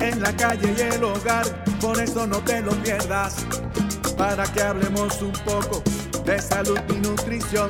[0.00, 1.46] en la calle y el hogar,
[1.80, 3.46] por eso no te lo pierdas.
[4.16, 5.82] Para que hablemos un poco
[6.24, 7.68] de salud y nutrición.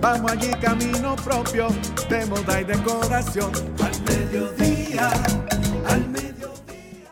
[0.00, 1.68] Vamos allí camino propio
[2.08, 3.52] de moda y decoración.
[3.82, 5.10] Al mediodía,
[5.86, 7.10] al mediodía.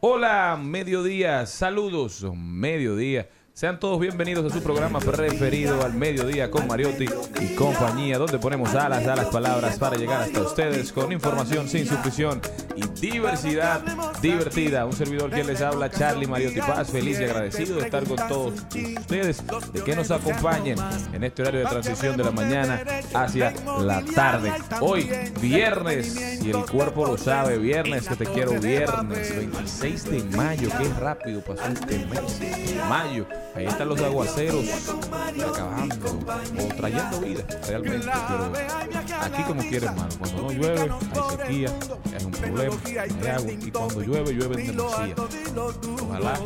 [0.00, 3.28] Hola, mediodía, saludos, mediodía.
[3.54, 7.04] Sean todos bienvenidos a su programa preferido al mediodía con Mariotti
[7.38, 11.86] y compañía, donde ponemos alas a las palabras para llegar hasta ustedes con información sin
[11.86, 12.40] supresión
[12.74, 13.82] y diversidad
[14.22, 14.86] divertida.
[14.86, 18.54] Un servidor que les habla, Charlie Mariotti Paz, feliz y agradecido de estar con todos
[18.74, 19.42] ustedes,
[19.72, 20.78] de que nos acompañen
[21.12, 24.50] en este horario de transición de la mañana hacia la tarde.
[24.80, 25.10] Hoy,
[25.42, 30.88] viernes, y el cuerpo lo sabe, viernes, que te quiero, viernes, 26 de mayo, qué
[30.98, 32.40] rápido pasó este mes,
[32.88, 33.26] mayo.
[33.54, 34.64] Ahí están los aguaceros
[35.46, 36.20] acabando
[36.58, 38.10] o trayendo vida realmente.
[39.20, 40.08] Aquí como quieren, hermano.
[40.18, 41.68] Cuando no llueve, hay sequía,
[42.18, 43.52] hay un problema, hay agua.
[43.52, 45.14] Y cuando llueve, llueve en demasía.
[46.02, 46.40] Ojalá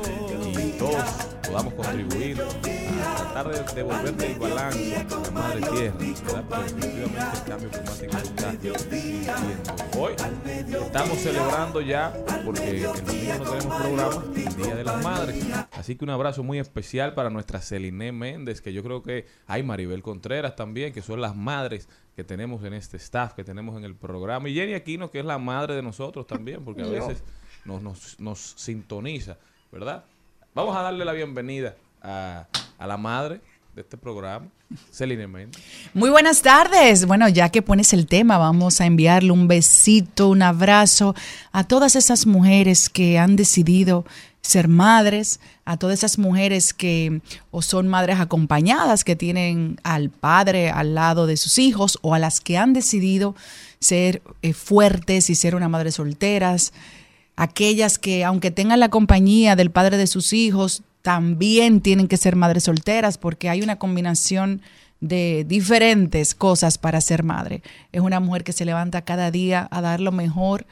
[0.59, 1.05] y todos
[1.47, 5.97] podamos contribuir a tratar de devolverle el balance a la madre tierra.
[5.99, 9.37] definitivamente el cambio climático está.
[9.99, 10.13] Hoy
[10.85, 12.13] estamos celebrando ya,
[12.45, 15.45] porque el domingo no tenemos programa, el Día de las Madres.
[15.73, 19.63] Así que un abrazo muy especial para nuestra Celine Méndez, que yo creo que hay
[19.63, 23.85] Maribel Contreras también, que son las madres que tenemos en este staff, que tenemos en
[23.85, 24.49] el programa.
[24.49, 27.23] Y Jenny Aquino, que es la madre de nosotros también, porque a veces
[27.65, 29.37] nos, nos, nos sintoniza,
[29.71, 30.05] ¿verdad?
[30.55, 32.47] Vamos a darle la bienvenida a,
[32.79, 33.41] a la madre
[33.75, 34.47] de este programa,
[34.91, 35.63] Celine Méndez.
[35.93, 37.05] Muy buenas tardes.
[37.05, 41.15] Bueno, ya que pones el tema, vamos a enviarle un besito, un abrazo
[41.53, 44.07] a todas esas mujeres que han decidido
[44.47, 47.21] ser madres, a todas esas mujeres que
[47.51, 52.19] o son madres acompañadas, que tienen al padre al lado de sus hijos, o a
[52.19, 53.35] las que han decidido
[53.81, 56.73] ser eh, fuertes y ser una madre solteras,
[57.37, 62.35] aquellas que aunque tengan la compañía del padre de sus hijos, también tienen que ser
[62.35, 64.63] madres solteras, porque hay una combinación
[65.01, 67.63] de diferentes cosas para ser madre.
[67.93, 70.67] Es una mujer que se levanta cada día a dar lo mejor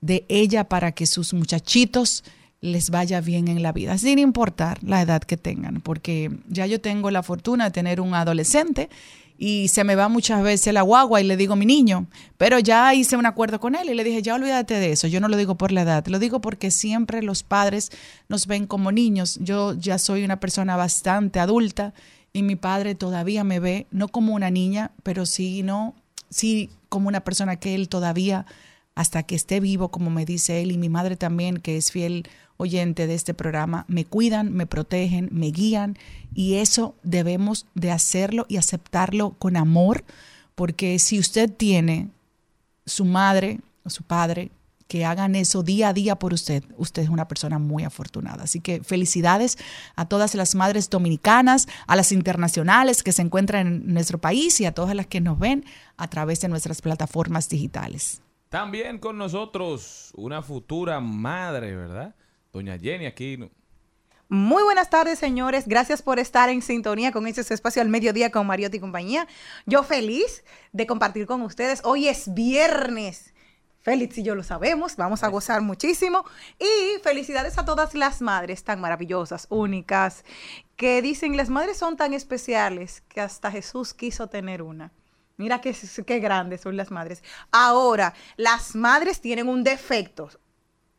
[0.00, 2.24] de ella para que sus muchachitos
[2.64, 6.80] les vaya bien en la vida, sin importar la edad que tengan, porque ya yo
[6.80, 8.88] tengo la fortuna de tener un adolescente
[9.36, 12.06] y se me va muchas veces la guagua y le digo mi niño,
[12.38, 15.20] pero ya hice un acuerdo con él y le dije, ya olvídate de eso, yo
[15.20, 17.92] no lo digo por la edad, lo digo porque siempre los padres
[18.30, 21.92] nos ven como niños, yo ya soy una persona bastante adulta
[22.32, 25.94] y mi padre todavía me ve no como una niña, pero sí, no,
[26.30, 28.46] sí como una persona que él todavía
[28.94, 32.28] hasta que esté vivo, como me dice él, y mi madre también, que es fiel
[32.56, 35.96] oyente de este programa, me cuidan, me protegen, me guían
[36.34, 40.04] y eso debemos de hacerlo y aceptarlo con amor,
[40.54, 42.10] porque si usted tiene
[42.86, 44.50] su madre o su padre
[44.88, 48.44] que hagan eso día a día por usted, usted es una persona muy afortunada.
[48.44, 49.56] Así que felicidades
[49.96, 54.66] a todas las madres dominicanas, a las internacionales que se encuentran en nuestro país y
[54.66, 55.64] a todas las que nos ven
[55.96, 58.20] a través de nuestras plataformas digitales.
[58.50, 62.14] También con nosotros una futura madre, ¿verdad?
[62.54, 63.50] Doña Jenny Aquino.
[64.28, 65.66] Muy buenas tardes, señores.
[65.66, 69.26] Gracias por estar en sintonía con este espacio al mediodía con Mariotti y compañía.
[69.66, 71.80] Yo feliz de compartir con ustedes.
[71.84, 73.34] Hoy es viernes.
[73.80, 76.24] Félix y yo lo sabemos, vamos a gozar muchísimo.
[76.60, 80.24] Y felicidades a todas las madres tan maravillosas, únicas,
[80.76, 84.92] que dicen, las madres son tan especiales que hasta Jesús quiso tener una.
[85.36, 85.74] Mira qué,
[86.06, 87.24] qué grandes son las madres.
[87.50, 90.30] Ahora, las madres tienen un defecto,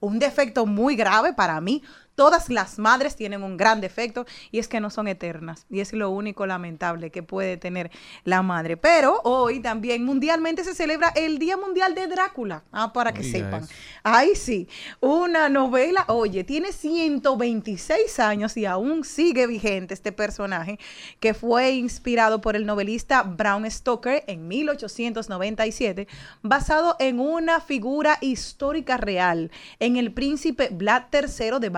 [0.05, 1.83] un defecto muy grave para mí.
[2.15, 5.65] Todas las madres tienen un gran defecto y es que no son eternas.
[5.69, 7.91] Y es lo único lamentable que puede tener
[8.23, 8.77] la madre.
[8.77, 12.63] Pero hoy también mundialmente se celebra el Día Mundial de Drácula.
[12.71, 13.63] Ah, para que Oiga sepan.
[13.63, 13.73] eso.
[14.03, 14.67] Ay, sí.
[15.01, 20.79] Una novela, oye, tiene 126 años y aún sigue vigente este personaje
[21.19, 26.07] que fue inspirado por el novelista Bram Stoker en 1897,
[26.41, 31.69] basado en una figura histórica real, en el príncipe Vlad III de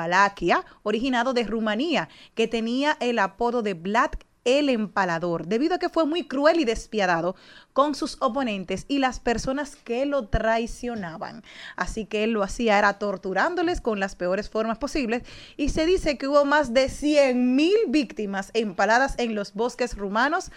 [0.84, 4.12] Originado de Rumanía, que tenía el apodo de Vlad
[4.48, 7.36] el empalador, debido a que fue muy cruel y despiadado
[7.74, 11.44] con sus oponentes y las personas que lo traicionaban.
[11.76, 15.24] Así que él lo hacía era torturándoles con las peores formas posibles
[15.58, 20.50] y se dice que hubo más de 100 mil víctimas empaladas en los bosques rumanos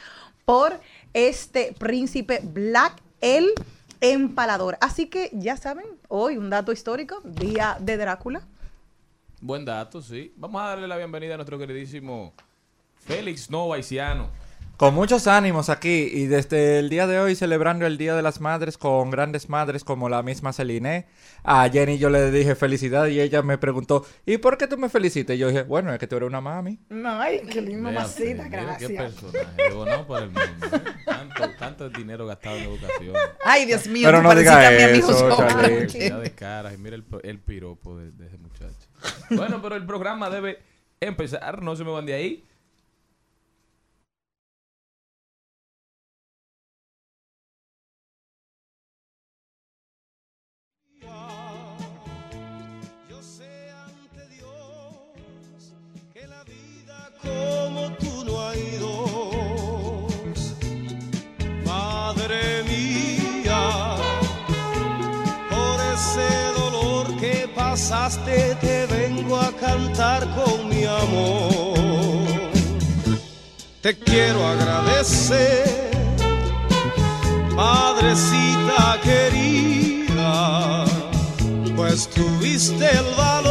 [0.45, 0.81] por
[1.13, 3.51] este príncipe Black el
[4.01, 4.79] empalador.
[4.81, 8.43] Así que ya saben, hoy un dato histórico, Día de Drácula.
[9.41, 10.33] Buen dato, sí.
[10.37, 12.35] Vamos a darle la bienvenida a nuestro queridísimo
[13.07, 14.29] Félix Novaisiano.
[14.77, 18.41] Con muchos ánimos aquí y desde el día de hoy celebrando el Día de las
[18.41, 21.07] Madres con grandes madres como la misma Celine.
[21.45, 24.89] A Jenny yo le dije felicidad y ella me preguntó, ¿y por qué tú me
[24.89, 25.37] felicitas?
[25.37, 26.79] Y yo dije, bueno, es que tú eres una mami.
[27.05, 28.91] Ay, qué linda mamacita, mire Qué gracias.
[28.93, 30.67] personaje, donado para el mundo.
[31.21, 33.15] Tanto, tanto dinero gastado en educación.
[33.45, 37.05] Ay, Dios mío, Pero no diga a mi amigo eso, de caras y mira el,
[37.23, 38.89] el piropo de, de ese muchacho.
[39.31, 40.59] Bueno, pero el programa debe
[40.99, 42.45] empezar, no se me van de ahí.
[68.61, 71.75] Te vengo a cantar con mi amor.
[73.81, 75.91] Te quiero agradecer,
[77.57, 80.85] madrecita querida
[81.75, 83.50] pues tuviste el valor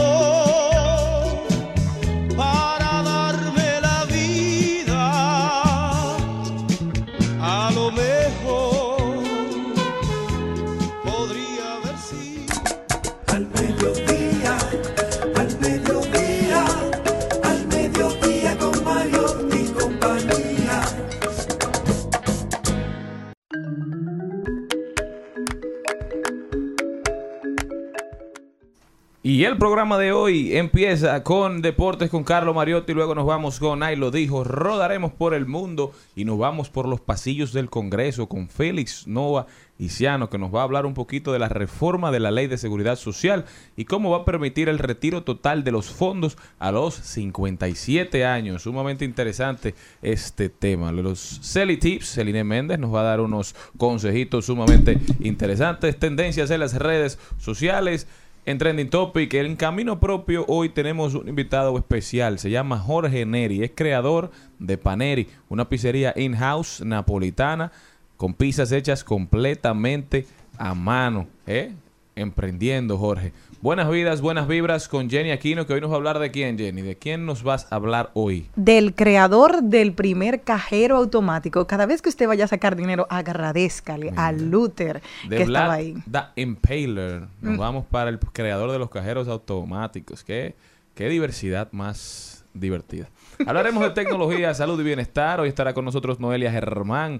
[29.30, 33.84] Y el programa de hoy empieza con Deportes con Carlos Mariotti, luego nos vamos con
[33.84, 38.28] Ay lo dijo, rodaremos por el mundo y nos vamos por los pasillos del Congreso
[38.28, 39.46] con Félix Nova
[39.78, 42.58] Iciano, que nos va a hablar un poquito de la reforma de la Ley de
[42.58, 43.46] Seguridad Social
[43.78, 48.64] y cómo va a permitir el retiro total de los fondos a los 57 años.
[48.64, 50.92] Sumamente interesante este tema.
[50.92, 56.62] Los Celi Tips, Celine Méndez nos va a dar unos consejitos sumamente interesantes, tendencias en
[56.62, 58.08] las redes sociales.
[58.46, 62.40] En Trending Topic, en Camino Propio, hoy tenemos un invitado especial.
[62.40, 63.64] Se llama Jorge Neri.
[63.64, 67.72] Es creador de Paneri, una pizzería in-house napolitana
[68.18, 70.26] con pizzas hechas completamente
[70.58, 71.28] a mano.
[71.46, 71.74] ¿eh?
[72.16, 73.34] Emprendiendo, Jorge.
[73.62, 76.58] Buenas vidas, buenas vibras con Jenny Aquino, que hoy nos va a hablar de quién,
[76.58, 76.82] Jenny.
[76.82, 78.48] ¿De quién nos vas a hablar hoy?
[78.56, 81.68] del creador del primer cajero automático.
[81.68, 85.78] Cada vez que usted vaya a sacar dinero, agradezcale a Luther De que estaba Vlad
[85.78, 85.94] ahí.
[85.94, 86.12] Mm.
[86.12, 87.28] the Impaler.
[87.42, 90.24] Nos vamos para el creador de los cajeros automáticos.
[90.24, 90.56] Qué,
[90.96, 93.10] qué diversidad más divertida.
[93.46, 95.42] Hablaremos de tecnología, salud y bienestar.
[95.42, 97.20] Hoy estará con nosotros Noelia Germán,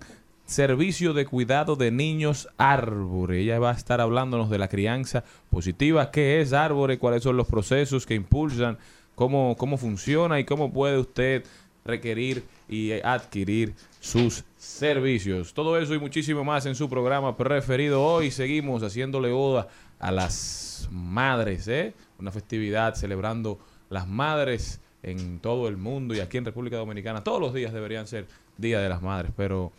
[0.50, 3.40] Servicio de Cuidado de Niños Árbore.
[3.40, 6.10] Ella va a estar hablándonos de la crianza positiva.
[6.10, 6.98] ¿Qué es Árbore?
[6.98, 8.80] ¿Cuáles son los procesos que impulsan?
[9.14, 10.40] ¿Cómo, cómo funciona?
[10.40, 11.46] ¿Y cómo puede usted
[11.86, 15.54] requerir y adquirir sus servicios?
[15.54, 18.04] Todo eso y muchísimo más en su programa preferido.
[18.04, 19.68] Hoy seguimos haciéndole oda
[20.00, 21.94] a las madres, ¿eh?
[22.18, 23.60] Una festividad celebrando
[23.92, 27.24] las madres en todo el mundo y aquí en República Dominicana.
[27.24, 28.26] Todos los días deberían ser
[28.58, 29.72] Día de las Madres, pero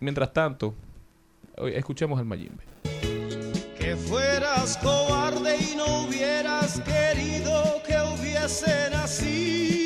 [0.00, 0.74] mientras tanto,
[1.72, 2.64] escuchemos el Mayimbe.
[3.78, 9.83] Que fueras cobarde y no hubieras querido que hubiese nacido.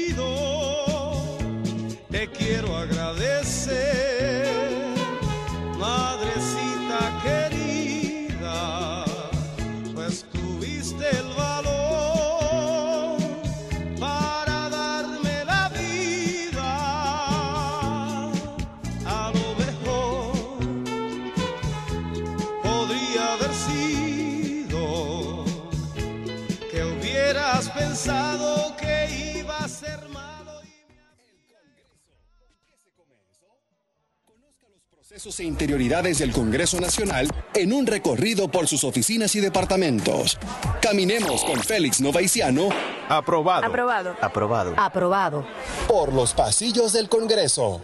[35.19, 40.39] Procesos e interioridades del Congreso Nacional en un recorrido por sus oficinas y departamentos.
[40.81, 42.69] Caminemos con Félix Novaiciano
[43.09, 43.67] Aprobado.
[43.67, 44.15] Aprobado.
[44.21, 44.75] Aprobado.
[44.77, 45.45] Aprobado.
[45.89, 47.83] por los pasillos del Congreso.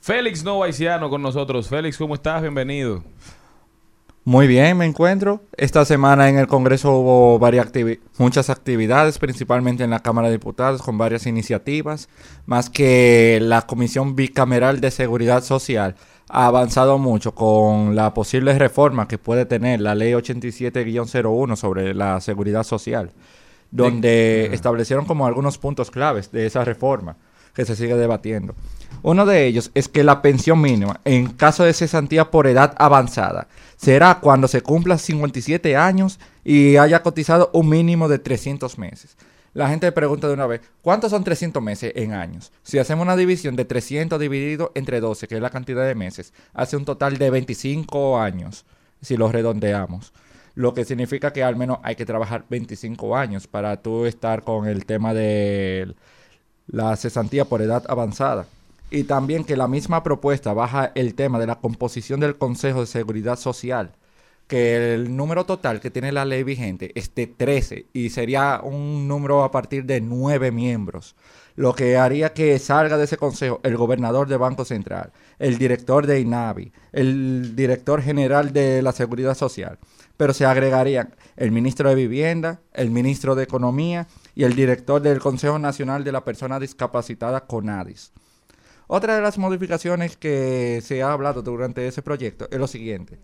[0.00, 1.68] Félix Novaiciano con nosotros.
[1.68, 2.42] Félix, ¿cómo estás?
[2.42, 3.04] Bienvenido.
[4.24, 5.42] Muy bien, me encuentro.
[5.56, 10.34] Esta semana en el Congreso hubo varias activi- muchas actividades, principalmente en la Cámara de
[10.34, 12.08] Diputados, con varias iniciativas,
[12.46, 15.94] más que la Comisión Bicameral de Seguridad Social
[16.32, 22.22] ha avanzado mucho con la posible reforma que puede tener la Ley 87-01 sobre la
[22.22, 23.12] seguridad social,
[23.70, 27.16] donde establecieron como algunos puntos claves de esa reforma
[27.54, 28.54] que se sigue debatiendo.
[29.02, 33.48] Uno de ellos es que la pensión mínima, en caso de cesantía por edad avanzada,
[33.76, 39.18] será cuando se cumpla 57 años y haya cotizado un mínimo de 300 meses.
[39.54, 42.52] La gente pregunta de una vez, ¿cuántos son 300 meses en años?
[42.62, 46.32] Si hacemos una división de 300 dividido entre 12, que es la cantidad de meses,
[46.54, 48.64] hace un total de 25 años,
[49.02, 50.14] si lo redondeamos.
[50.54, 54.66] Lo que significa que al menos hay que trabajar 25 años para tú estar con
[54.66, 55.94] el tema de
[56.66, 58.46] la cesantía por edad avanzada.
[58.90, 62.86] Y también que la misma propuesta baja el tema de la composición del Consejo de
[62.86, 63.92] Seguridad Social,
[64.52, 69.08] que el número total que tiene la ley vigente es de 13 y sería un
[69.08, 71.16] número a partir de 9 miembros,
[71.56, 76.06] lo que haría que salga de ese consejo el gobernador del Banco Central, el director
[76.06, 79.78] de INAVI, el director general de la Seguridad Social,
[80.18, 85.20] pero se agregarían el ministro de Vivienda, el ministro de Economía y el director del
[85.20, 88.12] Consejo Nacional de la Persona Discapacitada CONADIS.
[88.86, 93.18] Otra de las modificaciones que se ha hablado durante ese proyecto es lo siguiente.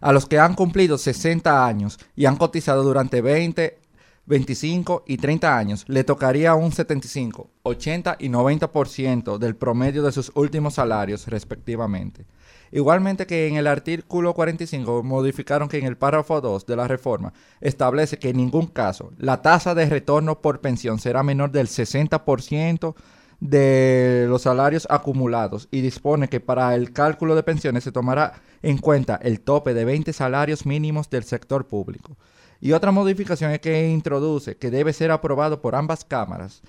[0.00, 3.78] A los que han cumplido 60 años y han cotizado durante 20,
[4.26, 10.32] 25 y 30 años, le tocaría un 75, 80 y 90% del promedio de sus
[10.34, 12.26] últimos salarios respectivamente.
[12.72, 17.32] Igualmente que en el artículo 45 modificaron que en el párrafo 2 de la reforma
[17.60, 22.94] establece que en ningún caso la tasa de retorno por pensión será menor del 60%
[23.40, 28.78] de los salarios acumulados y dispone que para el cálculo de pensiones se tomará en
[28.78, 32.16] cuenta el tope de 20 salarios mínimos del sector público.
[32.60, 36.62] Y otra modificación es que introduce que debe ser aprobado por ambas cámaras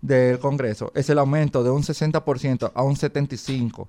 [0.00, 3.88] del Congreso es el aumento de un 60% a un 75%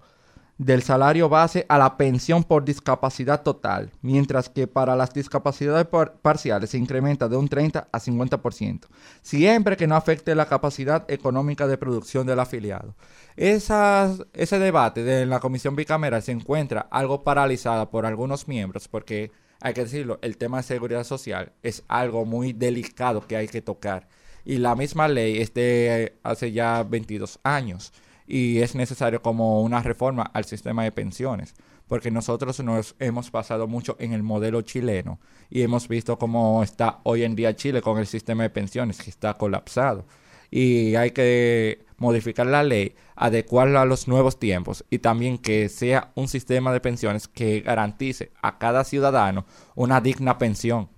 [0.60, 6.16] del salario base a la pensión por discapacidad total, mientras que para las discapacidades par-
[6.22, 8.82] parciales se incrementa de un 30 a 50%,
[9.22, 12.94] siempre que no afecte la capacidad económica de producción del afiliado.
[13.38, 19.32] Esas- ese debate de la comisión bicameral se encuentra algo paralizada por algunos miembros porque,
[19.62, 23.62] hay que decirlo, el tema de seguridad social es algo muy delicado que hay que
[23.62, 24.10] tocar.
[24.44, 27.94] Y la misma ley es eh, hace ya 22 años
[28.29, 31.55] y es necesario como una reforma al sistema de pensiones,
[31.88, 35.19] porque nosotros nos hemos basado mucho en el modelo chileno
[35.50, 39.09] y hemos visto cómo está hoy en día Chile con el sistema de pensiones que
[39.09, 40.05] está colapsado
[40.51, 46.12] y hay que modificar la ley, adecuarla a los nuevos tiempos y también que sea
[46.13, 49.45] un sistema de pensiones que garantice a cada ciudadano
[49.75, 50.89] una digna pensión.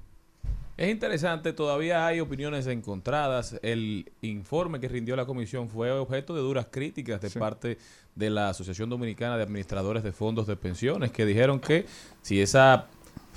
[0.78, 3.60] Es interesante, todavía hay opiniones encontradas.
[3.62, 7.78] El informe que rindió la comisión fue objeto de duras críticas de parte
[8.16, 11.86] de la Asociación Dominicana de Administradores de Fondos de Pensiones, que dijeron que
[12.22, 12.88] si esa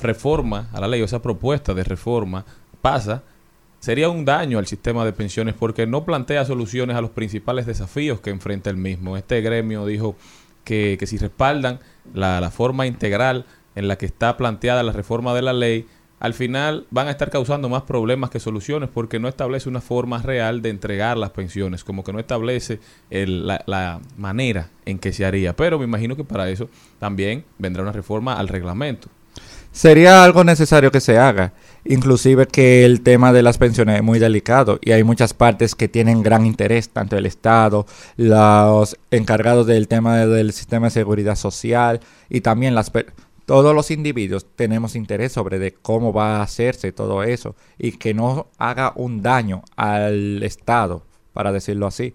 [0.00, 2.44] reforma a la ley o esa propuesta de reforma
[2.80, 3.22] pasa,
[3.80, 8.20] sería un daño al sistema de pensiones porque no plantea soluciones a los principales desafíos
[8.20, 9.16] que enfrenta el mismo.
[9.16, 10.16] Este gremio dijo
[10.64, 11.80] que, que si respaldan
[12.14, 15.86] la, la forma integral en la que está planteada la reforma de la ley,
[16.21, 20.23] al final van a estar causando más problemas que soluciones porque no establece una forma
[20.23, 22.80] real de entregar las pensiones, como que no establece
[23.11, 25.54] la, la manera en que se haría.
[25.54, 26.68] Pero me imagino que para eso
[26.99, 29.09] también vendrá una reforma al reglamento.
[29.73, 31.52] Sería algo necesario que se haga,
[31.85, 35.88] inclusive que el tema de las pensiones es muy delicado y hay muchas partes que
[35.88, 37.85] tienen gran interés, tanto el Estado,
[38.16, 41.99] los encargados del tema de- del sistema de seguridad social
[42.30, 43.12] y también las per-
[43.46, 48.14] todos los individuos tenemos interés sobre de cómo va a hacerse todo eso y que
[48.14, 52.14] no haga un daño al Estado, para decirlo así.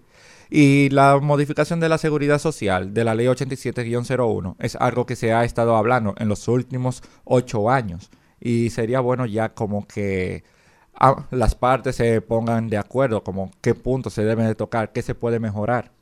[0.50, 5.32] Y la modificación de la seguridad social de la ley 87-01 es algo que se
[5.32, 8.10] ha estado hablando en los últimos ocho años.
[8.40, 10.42] Y sería bueno ya como que
[10.94, 15.02] ah, las partes se pongan de acuerdo, como qué puntos se deben de tocar, qué
[15.02, 15.92] se puede mejorar.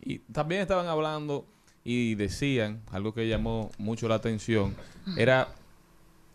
[0.00, 1.46] Y también estaban hablando
[1.90, 4.74] y decían, algo que llamó mucho la atención,
[5.16, 5.48] era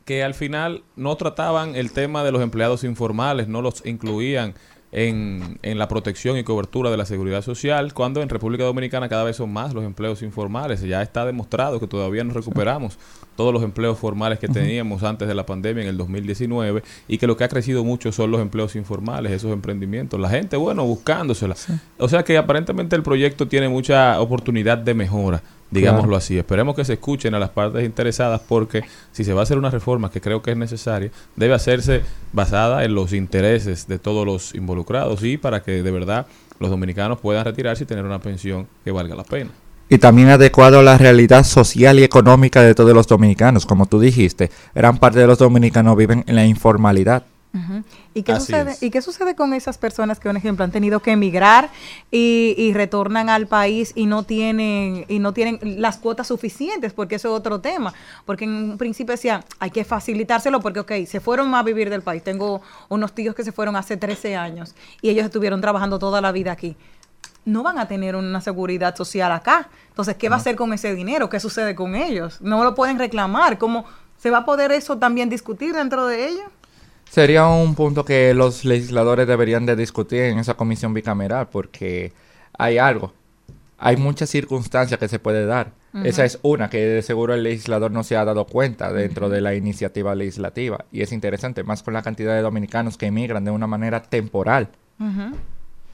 [0.03, 4.55] que al final no trataban el tema de los empleados informales, no los incluían
[4.93, 9.23] en, en la protección y cobertura de la seguridad social, cuando en República Dominicana cada
[9.23, 10.81] vez son más los empleos informales.
[10.81, 12.99] Ya está demostrado que todavía no recuperamos
[13.35, 17.25] todos los empleos formales que teníamos antes de la pandemia en el 2019 y que
[17.25, 20.19] lo que ha crecido mucho son los empleos informales, esos emprendimientos.
[20.19, 21.55] La gente, bueno, buscándosela.
[21.97, 25.41] O sea que aparentemente el proyecto tiene mucha oportunidad de mejora,
[25.73, 26.17] digámoslo Claro.
[26.17, 26.37] así.
[26.37, 29.69] Esperemos que se escuchen a las partes interesadas porque si se va a hacer una
[29.69, 32.01] reforma que creo que es necesaria, debe hacerse
[32.31, 36.27] basada en los intereses de todos los involucrados y para que de verdad
[36.59, 39.51] los dominicanos puedan retirarse y tener una pensión que valga la pena.
[39.89, 43.65] Y también adecuado a la realidad social y económica de todos los dominicanos.
[43.65, 47.23] Como tú dijiste, gran parte de los dominicanos viven en la informalidad.
[48.15, 48.81] ¿Y qué, Así sucede, es.
[48.81, 51.69] ¿Y qué sucede con esas personas que, por ejemplo, han tenido que emigrar
[52.09, 56.93] y, y retornan al país y no tienen y no tienen las cuotas suficientes?
[56.93, 57.93] Porque eso es otro tema.
[58.25, 62.01] Porque en un principio decía, hay que facilitárselo porque, ok, se fueron a vivir del
[62.01, 62.23] país.
[62.23, 66.31] Tengo unos tíos que se fueron hace 13 años y ellos estuvieron trabajando toda la
[66.31, 66.75] vida aquí.
[67.45, 69.69] No van a tener una seguridad social acá.
[69.89, 71.29] Entonces, ¿qué va a hacer con ese dinero?
[71.29, 72.41] ¿Qué sucede con ellos?
[72.41, 73.59] No lo pueden reclamar.
[73.59, 73.85] ¿Cómo
[74.17, 76.45] se va a poder eso también discutir dentro de ellos?
[77.13, 82.11] Sería un punto que los legisladores deberían de discutir en esa comisión bicameral porque
[82.57, 83.13] hay algo,
[83.77, 85.73] hay muchas circunstancias que se puede dar.
[86.03, 89.41] Esa es una que de seguro el legislador no se ha dado cuenta dentro de
[89.41, 93.51] la iniciativa legislativa y es interesante, más con la cantidad de dominicanos que emigran de
[93.51, 94.69] una manera temporal.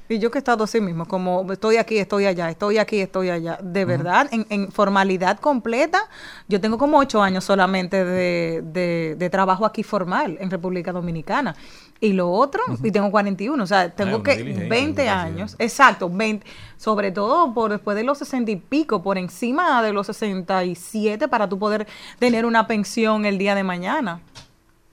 [0.10, 3.30] Y yo que he estado así mismo, como estoy aquí, estoy allá, estoy aquí, estoy
[3.30, 3.60] allá.
[3.62, 6.00] De verdad, en, en formalidad completa,
[6.48, 11.56] yo tengo como ocho años solamente de, de- de trabajo aquí formal en República Dominicana.
[12.02, 15.56] Y lo otro, y tengo 41, o sea, tengo una que diligencia, 20 una años,
[15.60, 16.46] exacto, 20,
[16.78, 21.48] sobre todo por después de los 60 y pico, por encima de los 67 para
[21.50, 21.88] tú poder
[22.18, 24.22] tener una pensión el día de mañana.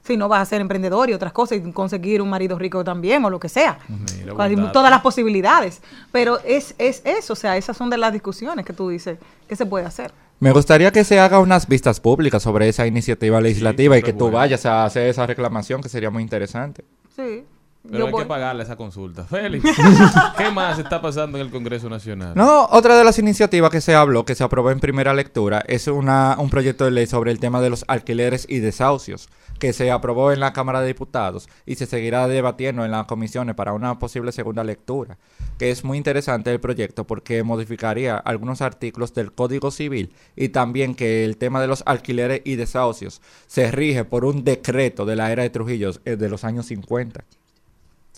[0.07, 3.25] Si no vas a ser emprendedor y otras cosas y conseguir un marido rico también
[3.25, 3.79] o lo que sea.
[3.89, 4.73] Mira, dato.
[4.73, 5.83] todas las posibilidades.
[6.13, 9.57] Pero es, es eso, o sea, esas son de las discusiones que tú dices que
[9.57, 10.13] se puede hacer.
[10.39, 14.27] Me gustaría que se haga unas vistas públicas sobre esa iniciativa legislativa y que tú
[14.27, 14.37] bueno.
[14.37, 16.85] vayas a hacer esa reclamación, que sería muy interesante.
[17.15, 17.45] Sí.
[17.87, 18.23] Pero Yo hay voy.
[18.23, 19.25] que pagarle esa consulta.
[19.31, 19.65] Félix,
[20.39, 22.33] ¿qué más está pasando en el Congreso Nacional?
[22.35, 25.87] No, otra de las iniciativas que se habló, que se aprobó en primera lectura, es
[25.87, 29.91] una, un proyecto de ley sobre el tema de los alquileres y desahucios, que se
[29.91, 33.99] aprobó en la Cámara de Diputados y se seguirá debatiendo en las comisiones para una
[33.99, 35.17] posible segunda lectura,
[35.59, 40.95] que es muy interesante el proyecto porque modificaría algunos artículos del Código Civil y también
[40.95, 45.33] que el tema de los alquileres y desahucios se rige por un decreto de la
[45.33, 47.25] era de Trujillo eh, de los años 50.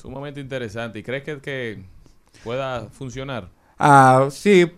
[0.00, 1.00] Sumamente interesante.
[1.00, 1.82] ¿Y crees que,
[2.44, 3.48] pueda funcionar?
[3.80, 4.70] Ah, sí,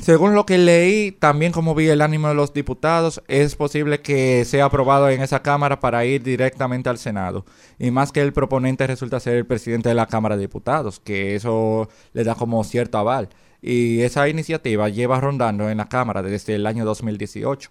[0.00, 4.46] según lo que leí, también como vi el ánimo de los diputados, es posible que
[4.46, 7.44] sea aprobado en esa Cámara para ir directamente al Senado.
[7.78, 11.34] Y más que el proponente resulta ser el presidente de la Cámara de Diputados, que
[11.34, 13.28] eso le da como cierto aval.
[13.60, 17.70] Y esa iniciativa lleva rondando en la Cámara desde el año 2018.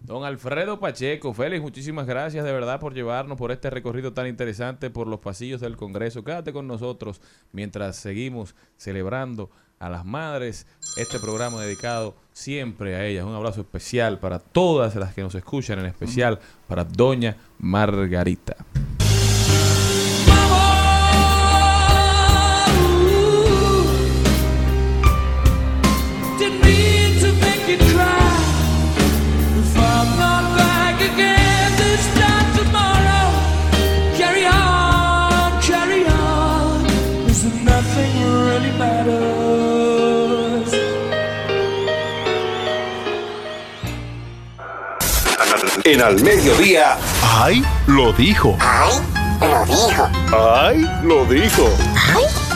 [0.00, 4.90] Don Alfredo Pacheco, Félix, muchísimas gracias de verdad por llevarnos por este recorrido tan interesante
[4.90, 6.24] por los pasillos del Congreso.
[6.24, 7.20] Quédate con nosotros
[7.52, 10.66] mientras seguimos celebrando a las madres.
[10.96, 13.24] Este programa dedicado siempre a ellas.
[13.24, 18.56] Un abrazo especial para todas las que nos escuchan, en especial para Doña Margarita.
[45.98, 47.60] En al mediodía, ¡Ay!
[47.88, 48.56] Lo dijo.
[48.60, 49.02] ¡Ay!
[49.40, 50.08] Lo dijo.
[50.32, 50.86] ¡Ay!
[51.02, 51.68] Lo dijo.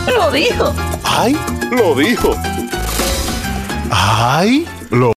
[0.06, 0.74] Lo dijo.
[1.02, 1.36] ¡Ay!
[1.72, 2.36] Lo dijo.
[3.90, 4.64] ¡Ay!
[4.90, 5.12] Lo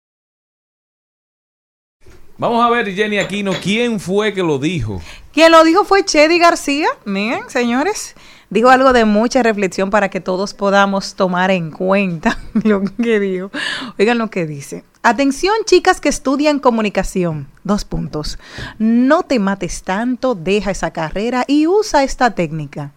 [2.39, 5.03] Vamos a ver, Jenny Aquino, ¿quién fue que lo dijo?
[5.31, 6.87] Quien lo dijo fue Chedi García.
[7.05, 8.15] Miren, señores,
[8.49, 13.51] dijo algo de mucha reflexión para que todos podamos tomar en cuenta lo que dijo.
[13.97, 14.83] Oigan lo que dice.
[15.03, 17.47] Atención, chicas que estudian comunicación.
[17.63, 18.39] Dos puntos.
[18.79, 22.91] No te mates tanto, deja esa carrera y usa esta técnica.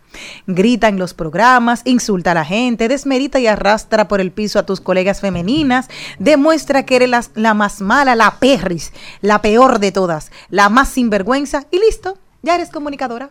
[0.47, 4.65] Grita en los programas, insulta a la gente, desmerita y arrastra por el piso a
[4.65, 9.93] tus colegas femeninas, demuestra que eres la, la más mala, la perris, la peor de
[9.93, 13.31] todas, la más sinvergüenza y listo, ya eres comunicadora.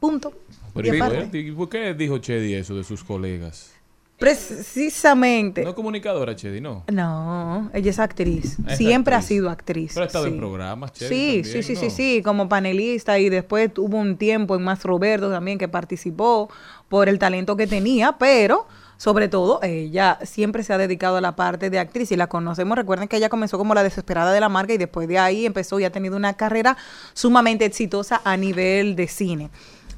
[0.00, 0.32] Punto.
[0.74, 3.72] Pero Y ¿y aparte, por- ¿y por qué dijo Chedi eso de sus colegas?
[4.18, 5.64] precisamente.
[5.64, 6.84] No es comunicadora, Chedi, no.
[6.92, 8.56] No, ella es actriz.
[8.68, 9.24] Es Siempre actriz.
[9.26, 9.90] ha sido actriz.
[9.94, 10.38] Pero ha estado en sí.
[10.38, 14.54] programas, Chedi, Sí, también, sí, sí, sí, sí, como panelista y después tuvo un tiempo
[14.54, 16.48] en Más Roberto también que participó
[16.88, 21.34] por el talento que tenía, pero sobre todo ella siempre se ha dedicado a la
[21.34, 22.78] parte de actriz y la conocemos.
[22.78, 25.80] Recuerden que ella comenzó como la desesperada de la marca y después de ahí empezó
[25.80, 26.76] y ha tenido una carrera
[27.12, 29.50] sumamente exitosa a nivel de cine.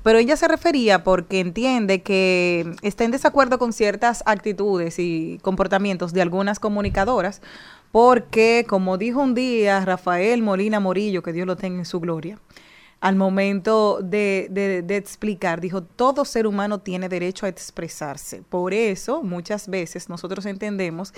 [0.04, 6.12] Pero ella se refería porque entiende que está en desacuerdo con ciertas actitudes y comportamientos
[6.12, 7.40] de algunas comunicadoras,
[7.90, 12.38] porque como dijo un día Rafael Molina Morillo, que Dios lo tenga en su gloria,
[13.04, 18.40] al momento de, explicar, dijo, todo ser humano tiene derecho a expresarse.
[18.48, 21.12] Por eso, muchas veces nosotros entendemos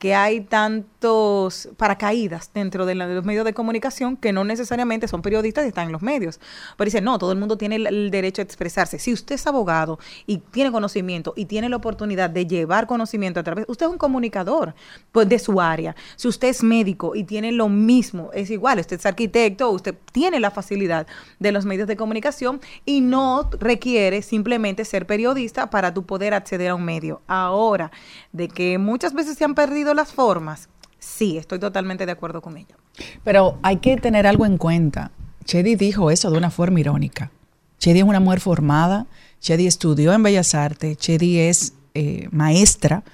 [0.00, 5.64] que hay tantos paracaídas dentro de los medios de comunicación que no necesariamente son periodistas
[5.64, 6.40] y están en los medios.
[6.76, 8.98] Pero dice, no, todo el mundo tiene el, el derecho a expresarse.
[8.98, 13.44] Si usted es abogado y tiene conocimiento y tiene la oportunidad de llevar conocimiento a
[13.44, 14.74] través, usted es un comunicador
[15.12, 15.94] pues, de su área.
[16.16, 20.40] Si usted es médico y tiene lo mismo, es igual, usted es arquitecto, usted tiene
[20.40, 21.06] la facilidad
[21.38, 26.70] de los medios de comunicación y no requiere simplemente ser periodista para tu poder acceder
[26.70, 27.22] a un medio.
[27.26, 27.90] Ahora,
[28.32, 32.56] de que muchas veces se han perdido las formas, sí, estoy totalmente de acuerdo con
[32.56, 32.76] ella.
[33.24, 35.10] Pero hay que tener algo en cuenta.
[35.44, 37.30] Chedi dijo eso de una forma irónica.
[37.78, 39.06] Chedi es una mujer formada,
[39.40, 43.04] Chedi estudió en Bellas Artes, Chedi es eh, maestra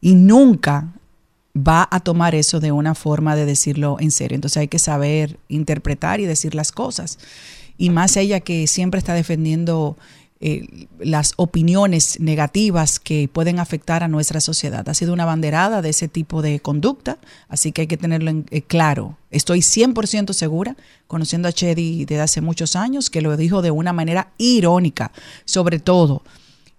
[0.00, 0.92] y nunca
[1.56, 4.34] va a tomar eso de una forma de decirlo en serio.
[4.34, 7.18] Entonces hay que saber interpretar y decir las cosas.
[7.78, 9.96] Y más ella que siempre está defendiendo
[10.40, 14.86] eh, las opiniones negativas que pueden afectar a nuestra sociedad.
[14.88, 18.46] Ha sido una banderada de ese tipo de conducta, así que hay que tenerlo en-
[18.50, 19.16] eh, claro.
[19.30, 23.92] Estoy 100% segura, conociendo a Chedi desde hace muchos años, que lo dijo de una
[23.94, 25.12] manera irónica,
[25.46, 26.22] sobre todo,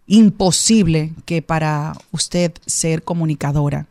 [0.05, 3.87] imposible que para usted ser comunicadora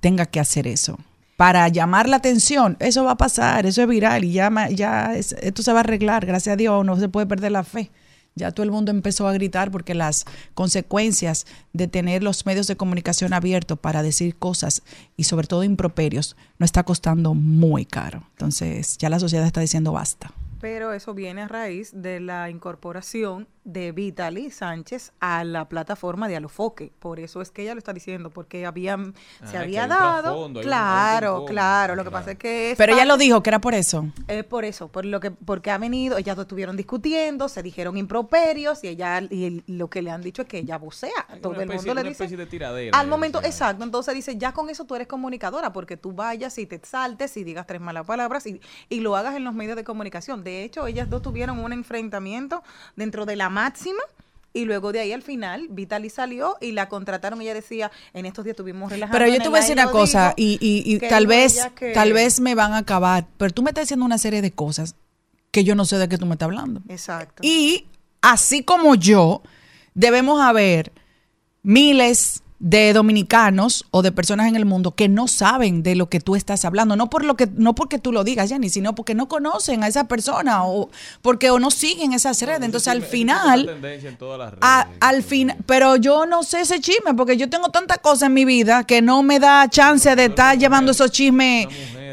[0.00, 0.98] tenga que hacer eso.
[1.36, 5.32] Para llamar la atención, eso va a pasar, eso es viral y ya, ya es-
[5.40, 7.90] esto se va a arreglar, gracias a Dios, no se puede perder la fe.
[8.38, 12.76] Ya todo el mundo empezó a gritar porque las consecuencias de tener los medios de
[12.76, 14.82] comunicación abiertos para decir cosas
[15.16, 18.24] y sobre todo improperios nos está costando muy caro.
[18.32, 20.32] Entonces ya la sociedad está diciendo basta.
[20.60, 26.36] Pero eso viene a raíz de la incorporación de Vitaly Sánchez a la plataforma de
[26.36, 26.92] Alofoque.
[26.98, 28.96] Por eso es que ella lo está diciendo, porque había,
[29.44, 30.46] se Ah, había dado.
[30.46, 31.96] un- claro, claro.
[31.96, 32.70] Lo que pasa es que.
[32.70, 34.06] es Pero ella lo dijo que era por eso.
[34.28, 37.96] Es por eso, por lo que, porque ha venido, ellas dos estuvieron discutiendo, se dijeron
[37.98, 41.10] improperios y ella y el- lo que le han dicho es que ella vocea.
[41.42, 42.12] Todo el mundo le una dice.
[42.24, 42.96] especie de tiradera.
[42.98, 43.82] Al eh, momento, sea, exacto.
[43.84, 47.42] Entonces dice, ya con eso tú eres comunicadora, porque tú vayas y te exaltes y
[47.44, 50.44] digas tres malas palabras y, y lo hagas en los medios de comunicación.
[50.44, 52.62] De hecho, ellas dos tuvieron un enfrentamiento
[52.94, 54.00] dentro de la máxima.
[54.52, 57.40] Y luego de ahí al final, Vitaly salió y la contrataron.
[57.42, 59.18] Ella decía, en estos días tuvimos relajando.
[59.18, 62.40] Pero yo te voy a decir una cosa, y, y- tal vez, que- tal vez
[62.40, 64.94] me van a acabar, pero tú me estás diciendo una serie de cosas
[65.50, 66.80] que yo no sé de qué tú me estás hablando.
[66.88, 67.42] Exacto.
[67.44, 67.86] Y
[68.22, 69.42] así como yo,
[69.94, 70.90] debemos haber
[71.62, 76.20] miles de dominicanos o de personas en el mundo que no saben de lo que
[76.20, 79.14] tú estás hablando, no por lo que no porque tú lo digas, Jenny, sino porque
[79.14, 80.88] no conocen a esa persona o
[81.20, 82.62] porque o no siguen esas redes.
[82.62, 86.80] Entonces al final en todas las redes, a- al fin, pero yo no sé ese
[86.80, 90.24] chisme porque yo tengo tantas cosas en mi vida que no me da chance de
[90.26, 91.66] estar llevando esos chismes.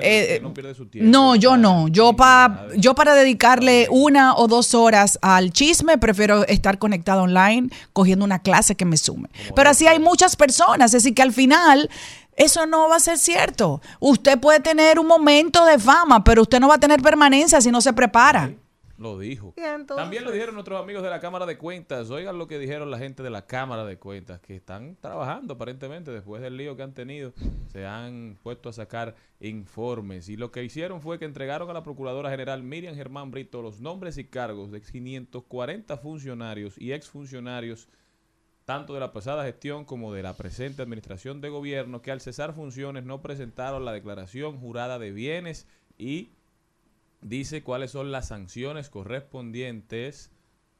[0.05, 1.09] eh, no pierde su tiempo.
[1.09, 1.87] no, yo no.
[1.87, 7.69] Yo pa, yo para dedicarle una o dos horas al chisme prefiero estar conectada online
[7.93, 9.29] cogiendo una clase que me sume.
[9.55, 11.89] Pero así hay muchas personas, es decir que al final
[12.35, 13.81] eso no va a ser cierto.
[13.99, 17.71] Usted puede tener un momento de fama, pero usted no va a tener permanencia si
[17.71, 18.51] no se prepara.
[18.97, 19.53] Lo dijo.
[19.87, 22.09] También lo dijeron nuestros amigos de la Cámara de Cuentas.
[22.11, 26.11] Oigan lo que dijeron la gente de la Cámara de Cuentas, que están trabajando aparentemente
[26.11, 27.33] después del lío que han tenido.
[27.71, 31.83] Se han puesto a sacar informes y lo que hicieron fue que entregaron a la
[31.83, 37.89] Procuradora General Miriam Germán Brito los nombres y cargos de 540 funcionarios y exfuncionarios
[38.65, 42.53] tanto de la pasada gestión como de la presente administración de gobierno que al cesar
[42.53, 46.31] funciones no presentaron la declaración jurada de bienes y
[47.21, 50.31] dice cuáles son las sanciones correspondientes,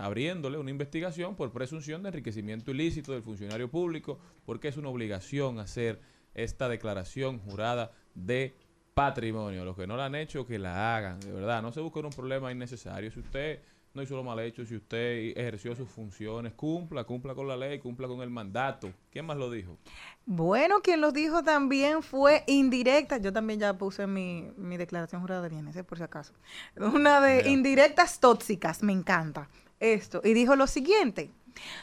[0.00, 5.58] abriéndole una investigación por presunción de enriquecimiento ilícito del funcionario público, porque es una obligación
[5.58, 6.00] hacer
[6.34, 8.56] esta declaración jurada de
[8.94, 9.64] patrimonio.
[9.64, 11.62] Los que no la han hecho, que la hagan, de verdad.
[11.62, 13.10] No se busquen un problema innecesario.
[13.10, 13.60] Si usted
[13.92, 17.78] no hizo lo mal hecho, si usted ejerció sus funciones, cumpla, cumpla con la ley,
[17.78, 18.92] cumpla con el mandato.
[19.10, 19.76] ¿Quién más lo dijo?
[20.24, 23.18] Bueno, quien los dijo también fue indirecta.
[23.18, 25.84] Yo también ya puse mi, mi declaración jurada de bienes, ¿eh?
[25.84, 26.32] por si acaso.
[26.76, 29.48] Una de indirectas tóxicas, me encanta
[29.80, 30.20] esto.
[30.22, 31.30] Y dijo lo siguiente.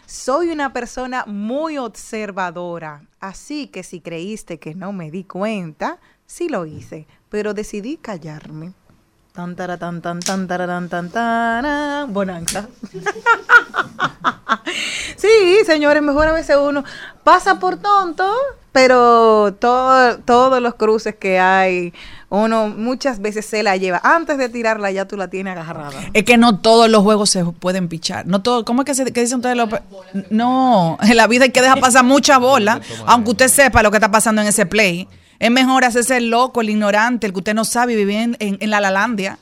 [0.05, 6.47] Soy una persona muy observadora, así que si creíste que no me di cuenta, sí
[6.49, 8.73] lo hice, pero decidí callarme.
[9.33, 12.11] Tan, tara, tan, tan, tan, tararán, tan, tarán.
[12.13, 12.69] Bonanza.
[15.17, 16.83] Sí, señores, mejor a veces uno
[17.23, 18.31] pasa por tonto,
[18.77, 21.93] pero todo- todos los cruces que hay,
[22.29, 23.99] uno muchas veces se la lleva.
[24.03, 25.99] Antes de tirarla ya tú la tienes agarrada.
[26.13, 28.27] Es que no todos los juegos se pueden pichar.
[28.27, 29.57] No todo, ¿Cómo es que, se, que dicen ustedes?
[29.57, 29.69] los-
[30.29, 33.97] no, en la vida hay que dejar pasar mucha bola, aunque usted sepa lo que
[33.97, 35.07] está pasando en ese play.
[35.39, 38.57] Es mejor hacerse el loco, el ignorante, el que usted no sabe vivir en, en-
[38.59, 39.39] en la lalandia.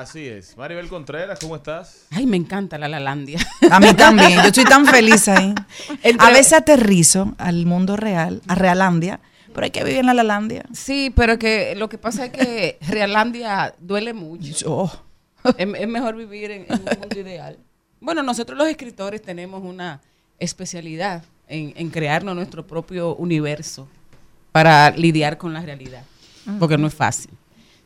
[0.00, 0.56] Así es.
[0.56, 2.06] Maribel Contreras, ¿cómo estás?
[2.10, 3.38] Ay, me encanta la Lalandia.
[3.70, 5.54] A mí también, yo estoy tan feliz ahí.
[6.02, 9.20] Entre- A veces aterrizo al mundo real, a Realandia,
[9.54, 10.64] pero hay que vivir en la lalandia.
[10.72, 14.66] Sí, pero que lo que pasa es que Realandia duele mucho.
[14.68, 14.92] Oh.
[15.56, 17.56] Es, es mejor vivir en, en un mundo ideal.
[18.00, 20.00] Bueno, nosotros los escritores tenemos una
[20.40, 23.86] especialidad en, en crearnos nuestro propio universo
[24.50, 26.02] para lidiar con la realidad,
[26.58, 27.30] porque no es fácil.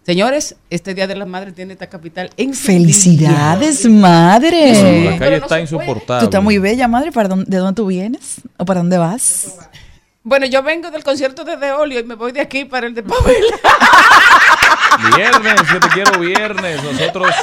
[0.09, 4.73] Señores, este Día de las Madres tiene esta capital en Felicidades, La madre.
[4.73, 6.21] calle pero no está insoportable.
[6.21, 7.13] Tú estás muy bella, madre.
[7.13, 8.41] ¿Para dónde, ¿De dónde tú vienes?
[8.57, 9.59] ¿O para dónde vas?
[10.23, 12.95] Bueno, yo vengo del concierto de De Olio y me voy de aquí para el
[12.95, 13.45] de Pavel.
[15.15, 16.83] Viernes, yo te quiero viernes.
[16.83, 17.35] Nosotros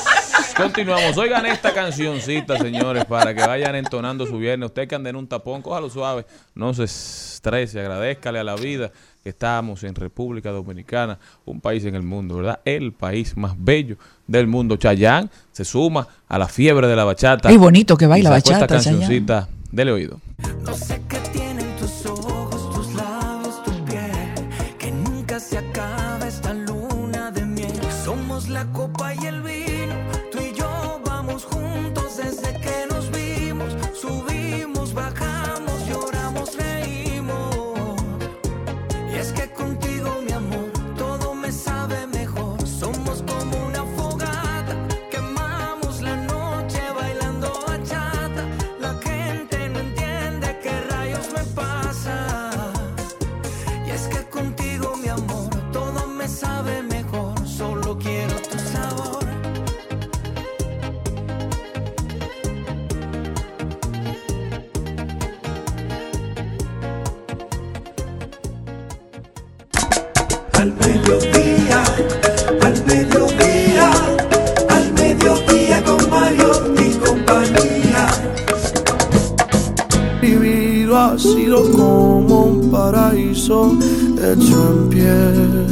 [0.57, 1.15] continuamos.
[1.17, 4.69] Oigan esta cancioncita, señores, para que vayan entonando su viernes.
[4.69, 6.25] Usted que anda en un tapón, cójalo suave.
[6.55, 8.91] No se estrese, agradezcale a la vida
[9.25, 12.59] estamos en República Dominicana, un país en el mundo, ¿verdad?
[12.63, 14.77] El país más bello del mundo.
[14.77, 17.49] Chayán se suma a la fiebre de la bachata.
[17.49, 18.99] Qué bonito que baila y bachata, Esta Chayanne.
[18.99, 20.21] cancioncita, dele oído.
[20.63, 21.54] No sé qué tienen
[81.63, 83.77] como un paraíso
[84.17, 85.67] hecho en piel.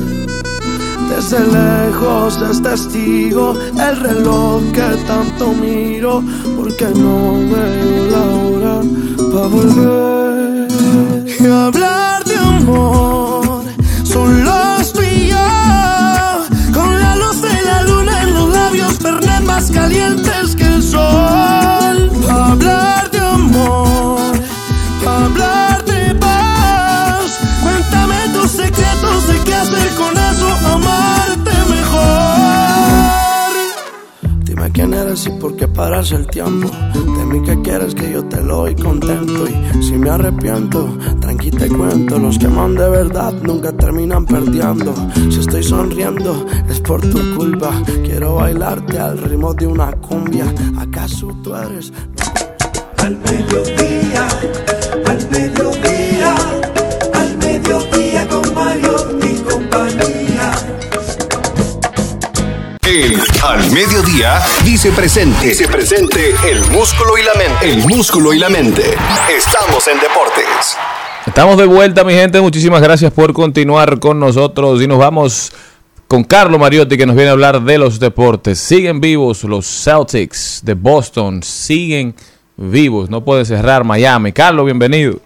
[1.10, 6.24] Desde lejos es testigo el reloj que tanto miro,
[6.58, 8.82] porque no veo la hora
[9.32, 10.68] para volver
[11.40, 12.93] y hablar de amor.
[35.14, 36.70] Dime quién eres y por qué paras el tiempo.
[36.94, 39.46] De mí que quieres que yo te lo doy contento.
[39.48, 42.18] Y si me arrepiento, tranqui te cuento.
[42.18, 44.94] Los que aman de verdad nunca terminan perdiendo.
[45.30, 47.72] Si estoy sonriendo, es por tu culpa.
[48.04, 50.46] Quiero bailarte al ritmo de una cumbia.
[50.80, 51.94] ¿Acaso tú eres?
[52.98, 54.28] Al mediodía,
[63.44, 65.48] Al Mediodía dice presente.
[65.48, 67.74] Dice presente el músculo y la mente.
[67.74, 68.84] El músculo y la mente.
[69.38, 70.78] Estamos en deportes.
[71.28, 72.40] Estamos de vuelta, mi gente.
[72.40, 74.82] Muchísimas gracias por continuar con nosotros.
[74.82, 75.52] Y nos vamos
[76.08, 78.60] con Carlos Mariotti, que nos viene a hablar de los deportes.
[78.60, 81.44] Siguen vivos los Celtics de Boston.
[81.44, 82.16] Siguen
[82.56, 83.10] vivos.
[83.10, 84.32] No puede cerrar Miami.
[84.32, 85.20] Carlos, bienvenido.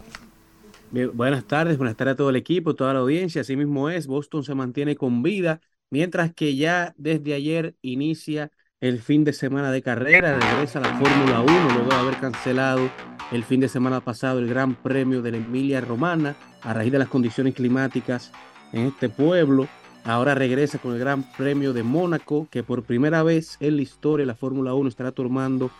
[0.90, 3.42] Bien, buenas tardes, buenas tardes a todo el equipo, toda la audiencia.
[3.42, 9.02] Así mismo es, Boston se mantiene con vida, mientras que ya desde ayer inicia el
[9.02, 12.90] fin de semana de carrera, regresa la Fórmula 1 luego de haber cancelado
[13.32, 17.00] el fin de semana pasado el Gran Premio de la Emilia Romana a raíz de
[17.00, 18.32] las condiciones climáticas
[18.72, 19.68] en este pueblo.
[20.04, 24.26] Ahora regresa con el Gran Premio de Mónaco, que por primera vez en la historia
[24.26, 25.72] la Fórmula 1 estará tomando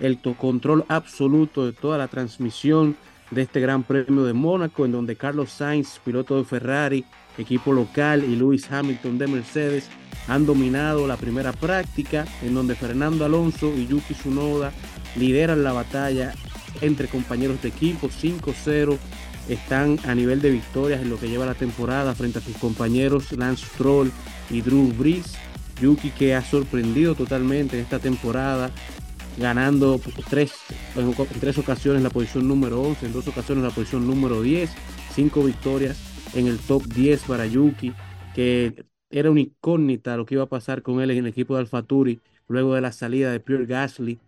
[0.00, 2.96] el control absoluto de toda la transmisión
[3.30, 7.04] de este Gran Premio de Mónaco, en donde Carlos Sainz, piloto de Ferrari,
[7.38, 9.88] equipo local, y Lewis Hamilton de Mercedes
[10.28, 14.72] han dominado la primera práctica, en donde Fernando Alonso y Yuki Tsunoda
[15.16, 16.32] lideran la batalla
[16.80, 18.98] entre compañeros de equipo 5-0
[19.48, 23.32] están a nivel de victorias en lo que lleva la temporada frente a sus compañeros
[23.32, 24.10] Lance Stroll
[24.50, 25.36] y Drew Brees.
[25.80, 28.70] Yuki que ha sorprendido totalmente en esta temporada,
[29.36, 30.52] ganando tres,
[30.96, 34.70] en tres ocasiones la posición número 11, en dos ocasiones la posición número 10,
[35.14, 35.98] cinco victorias
[36.34, 37.92] en el top 10 para Yuki,
[38.34, 41.60] que era una incógnita lo que iba a pasar con él en el equipo de
[41.60, 44.18] AlphaTauri luego de la salida de Pierre Gasly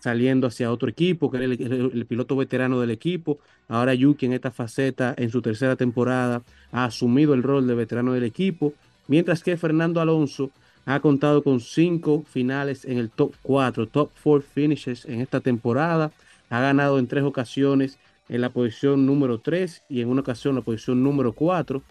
[0.00, 3.38] saliendo hacia otro equipo, que era el piloto veterano del equipo.
[3.68, 8.12] Ahora Yuki en esta faceta, en su tercera temporada, ha asumido el rol de veterano
[8.12, 8.74] del equipo,
[9.08, 10.50] mientras que Fernando Alonso
[10.86, 16.12] ha contado con cinco finales en el top 4, top 4 finishes en esta temporada.
[16.48, 17.98] Ha ganado en tres ocasiones
[18.28, 21.82] en la posición número 3 y en una ocasión la posición número 4.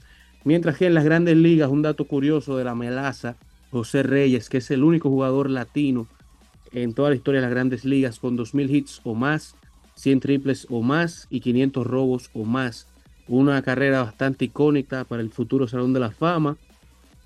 [0.43, 3.35] Mientras que en las grandes ligas, un dato curioso de la melaza,
[3.71, 6.07] José Reyes, que es el único jugador latino
[6.71, 9.55] en toda la historia de las grandes ligas con 2.000 hits o más,
[9.95, 12.87] 100 triples o más y 500 robos o más.
[13.27, 16.57] Una carrera bastante icónica para el futuro Salón de la Fama.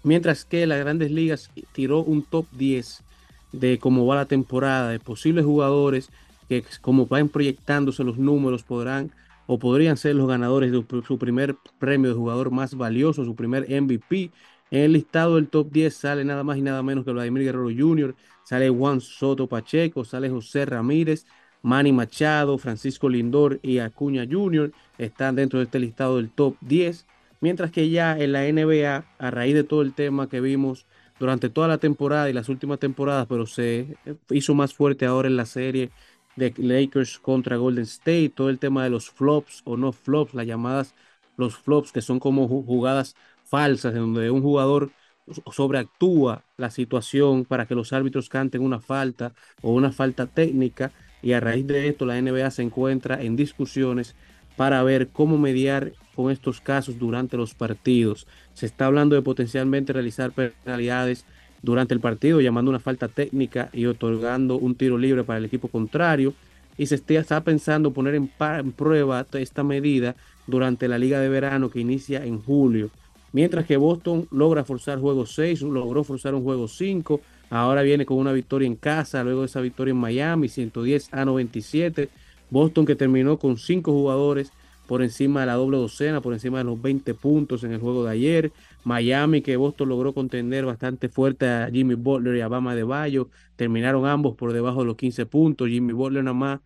[0.03, 3.03] Mientras que las grandes ligas tiró un top 10
[3.51, 6.09] de cómo va la temporada, de posibles jugadores
[6.51, 9.09] que como van proyectándose los números podrán
[9.47, 13.69] o podrían ser los ganadores de su primer premio de jugador más valioso, su primer
[13.69, 14.31] MVP.
[14.69, 17.69] En el listado del top 10 sale nada más y nada menos que Vladimir Guerrero
[17.73, 21.25] Jr., sale Juan Soto Pacheco, sale José Ramírez,
[21.61, 24.73] Manny Machado, Francisco Lindor y Acuña Jr.
[24.97, 27.05] están dentro de este listado del top 10.
[27.39, 30.85] Mientras que ya en la NBA, a raíz de todo el tema que vimos
[31.17, 33.95] durante toda la temporada y las últimas temporadas, pero se
[34.31, 35.91] hizo más fuerte ahora en la serie
[36.35, 40.45] de Lakers contra Golden State, todo el tema de los flops o no flops, las
[40.47, 40.95] llamadas
[41.37, 44.93] los flops, que son como ju- jugadas falsas, en donde un jugador
[45.51, 51.33] sobreactúa la situación para que los árbitros canten una falta o una falta técnica, y
[51.33, 54.15] a raíz de esto la NBA se encuentra en discusiones
[54.55, 58.27] para ver cómo mediar con estos casos durante los partidos.
[58.53, 61.25] Se está hablando de potencialmente realizar penalidades
[61.61, 65.67] durante el partido, llamando una falta técnica y otorgando un tiro libre para el equipo
[65.67, 66.33] contrario.
[66.77, 68.29] Y se está, pensando poner en
[68.71, 70.15] prueba esta medida
[70.47, 72.89] durante la liga de verano que inicia en julio.
[73.33, 78.17] Mientras que Boston logra forzar juego 6, logró forzar un juego 5, ahora viene con
[78.17, 82.09] una victoria en casa, luego de esa victoria en Miami, 110 a 97.
[82.49, 84.51] Boston que terminó con 5 jugadores
[84.91, 88.03] por encima de la doble docena, por encima de los 20 puntos en el juego
[88.03, 88.51] de ayer.
[88.83, 93.29] Miami que Boston logró contender bastante fuerte a Jimmy Butler y a Bama de Bayo.
[93.55, 95.69] Terminaron ambos por debajo de los 15 puntos.
[95.69, 96.59] Jimmy Butler nada más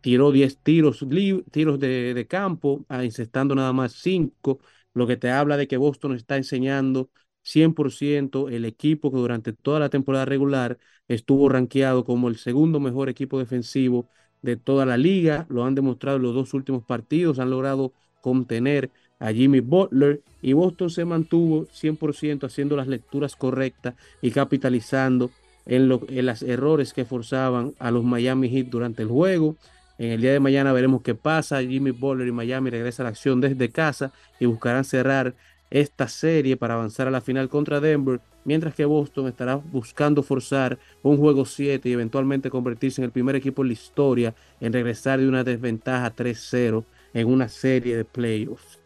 [0.00, 1.04] tiró 10 tiros,
[1.50, 4.60] tiros de, de campo, ah, encestando nada más 5,
[4.94, 7.10] lo que te habla de que Boston está enseñando
[7.42, 10.78] 100% el equipo que durante toda la temporada regular
[11.08, 14.08] estuvo rankeado como el segundo mejor equipo defensivo
[14.42, 18.90] de toda la liga, lo han demostrado en los dos últimos partidos, han logrado contener
[19.18, 25.30] a Jimmy Butler y Boston se mantuvo 100% haciendo las lecturas correctas y capitalizando
[25.64, 29.56] en, lo, en los errores que forzaban a los Miami Heat durante el juego.
[29.98, 31.62] En el día de mañana veremos qué pasa.
[31.62, 35.34] Jimmy Butler y Miami regresan a la acción desde casa y buscarán cerrar
[35.72, 40.78] esta serie para avanzar a la final contra Denver, mientras que Boston estará buscando forzar
[41.02, 45.18] un juego 7 y eventualmente convertirse en el primer equipo en la historia en regresar
[45.18, 48.78] de una desventaja 3-0 en una serie de playoffs.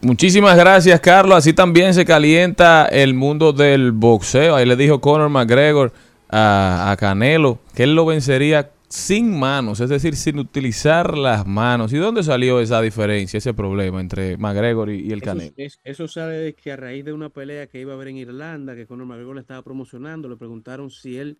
[0.00, 1.38] Muchísimas gracias, Carlos.
[1.38, 4.54] Así también se calienta el mundo del boxeo.
[4.54, 5.92] Ahí le dijo Conor McGregor
[6.28, 11.92] a, a Canelo que él lo vencería sin manos, es decir, sin utilizar las manos.
[11.92, 15.54] ¿Y dónde salió esa diferencia, ese problema entre McGregor y, y el Eso, Canelo?
[15.56, 18.18] es- eso sale de que a raíz de una pelea que iba a haber en
[18.18, 21.38] Irlanda, que Conor McGregor le estaba promocionando, le preguntaron si él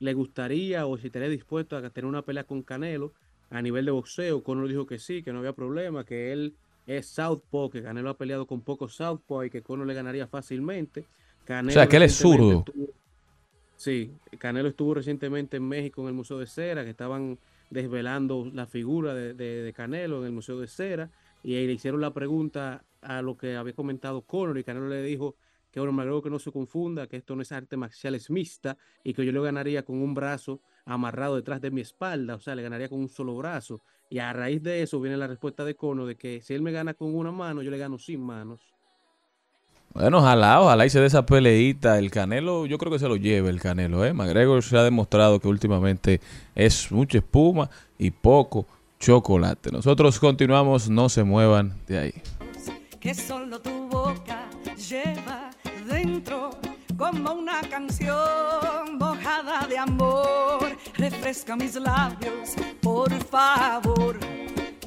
[0.00, 3.12] le gustaría o si estaría dispuesto a tener una pelea con Canelo
[3.50, 4.42] a nivel de boxeo.
[4.42, 6.54] Conor dijo que sí, que no había problema, que él
[6.86, 11.08] es southpaw, que Canelo ha peleado con pocos southpaw y que Conor le ganaría fácilmente.
[11.44, 12.64] Canelo O sea, que él es zurdo.
[13.84, 18.64] Sí, Canelo estuvo recientemente en México en el Museo de Cera, que estaban desvelando la
[18.64, 21.10] figura de, Canelo en el Museo de Cera,
[21.42, 25.02] y ahí le hicieron la pregunta a lo que había comentado Conor, y Canelo le
[25.02, 25.36] dijo
[25.70, 28.78] que bueno, McGregor que no se confunda, que esto no es arte marcial, es mixta,
[29.02, 32.54] y que yo le ganaría con un brazo amarrado detrás de mi espalda, o sea,
[32.54, 33.82] le ganaría con un solo brazo.
[34.08, 36.72] Y a raíz de eso viene la respuesta de Cono de que si él me
[36.72, 38.73] gana con una mano, yo le gano sin manos.
[39.94, 41.98] Bueno, ojalá, ojalá y se dé esa peleita.
[42.00, 44.12] El Canelo, yo creo que se lo lleve el Canelo, ¿eh?
[44.12, 46.20] McGregor se ha demostrado que últimamente
[46.56, 48.66] es mucha espuma y poco
[48.98, 49.70] chocolate.
[49.70, 52.14] Nosotros continuamos, no se muevan de ahí.
[52.98, 55.50] que solo tu boca lleva
[55.86, 56.50] dentro
[56.96, 60.76] como una canción mojada de amor.
[60.96, 64.18] Refresca mis labios, por favor.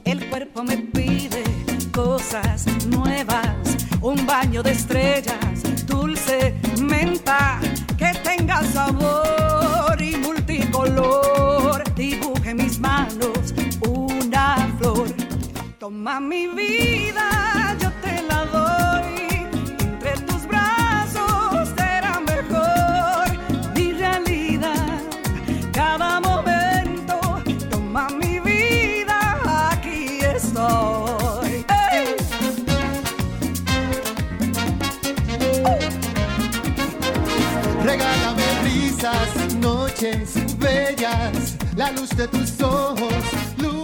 [0.03, 1.43] El cuerpo me pide
[1.93, 7.59] cosas nuevas, un baño de estrellas, dulce menta
[7.97, 11.83] que tenga sabor y multicolor.
[11.95, 13.53] Dibuje mis manos
[13.87, 15.07] una flor.
[15.79, 17.29] Toma mi vida,
[40.01, 43.76] noches bellas, la luz de tus ojos.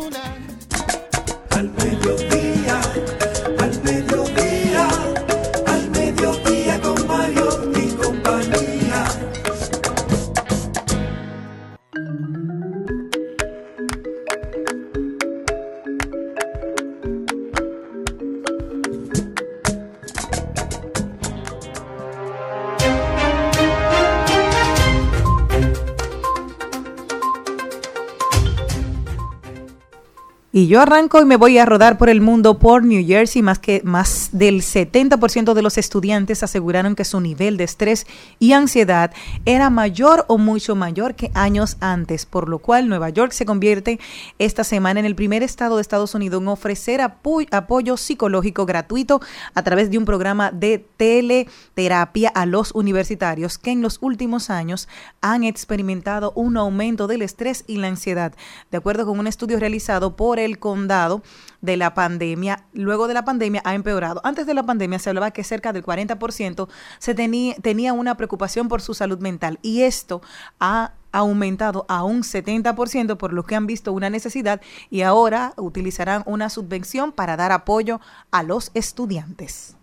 [30.55, 33.41] Y yo arranco y me voy a rodar por el mundo por New Jersey.
[33.41, 38.05] Más que más del 70% de los estudiantes aseguraron que su nivel de estrés
[38.37, 39.11] y ansiedad
[39.45, 43.99] era mayor o mucho mayor que años antes, por lo cual Nueva York se convierte
[44.37, 49.21] esta semana en el primer estado de Estados Unidos en ofrecer apoyo psicológico gratuito
[49.55, 54.87] a través de un programa de teleterapia a los universitarios que en los últimos años
[55.19, 58.35] han experimentado un aumento del estrés y la ansiedad.
[58.69, 61.23] De acuerdo con un estudio realizado por el condado
[61.61, 64.21] de la pandemia, luego de la pandemia ha empeorado.
[64.23, 66.67] Antes de la pandemia se hablaba que cerca del 40%
[66.99, 70.21] se tenía, una preocupación por su salud mental y esto
[70.59, 76.23] ha aumentado a un 70%, por lo que han visto una necesidad y ahora utilizarán
[76.25, 79.75] una subvención para dar apoyo a los estudiantes.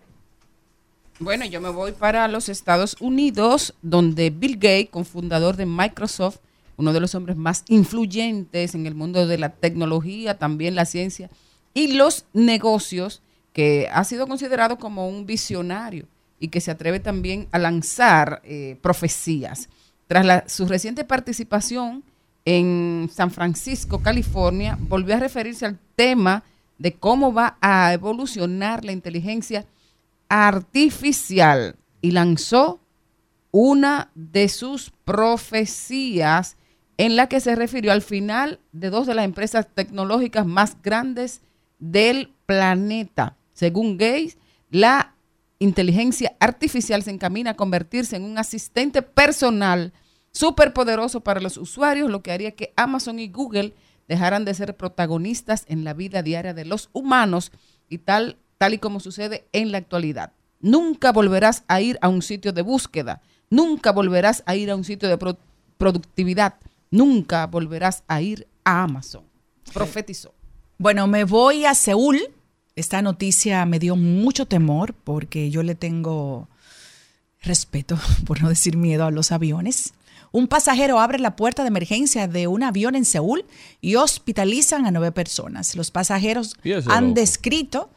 [1.19, 6.37] Bueno, yo me voy para los Estados Unidos, donde Bill Gates, cofundador de Microsoft,
[6.77, 11.29] uno de los hombres más influyentes en el mundo de la tecnología, también la ciencia
[11.73, 13.21] y los negocios,
[13.53, 16.07] que ha sido considerado como un visionario
[16.39, 19.69] y que se atreve también a lanzar eh, profecías.
[20.07, 22.03] Tras su reciente participación
[22.45, 26.43] en San Francisco, California, volvió a referirse al tema
[26.77, 29.65] de cómo va a evolucionar la inteligencia
[30.27, 32.79] artificial y lanzó
[33.51, 36.57] una de sus profecías
[37.01, 41.41] en la que se refirió al final de dos de las empresas tecnológicas más grandes
[41.79, 43.37] del planeta.
[43.53, 44.37] Según Gates,
[44.69, 45.15] la
[45.57, 49.93] inteligencia artificial se encamina a convertirse en un asistente personal
[50.31, 53.73] superpoderoso para los usuarios, lo que haría que Amazon y Google
[54.07, 57.51] dejaran de ser protagonistas en la vida diaria de los humanos
[57.89, 60.33] y tal, tal y como sucede en la actualidad.
[60.59, 64.83] Nunca volverás a ir a un sitio de búsqueda, nunca volverás a ir a un
[64.83, 65.39] sitio de pro-
[65.79, 66.53] productividad,
[66.91, 69.23] nunca volverás a ir a Amazon.
[69.73, 70.33] Profetizó.
[70.77, 72.19] Bueno, me voy a Seúl.
[72.75, 76.47] Esta noticia me dio mucho temor porque yo le tengo
[77.41, 79.93] respeto, por no decir miedo, a los aviones.
[80.31, 83.45] Un pasajero abre la puerta de emergencia de un avión en Seúl
[83.81, 85.75] y hospitalizan a nueve personas.
[85.75, 86.55] Los pasajeros
[86.87, 87.19] han loco.
[87.19, 87.89] descrito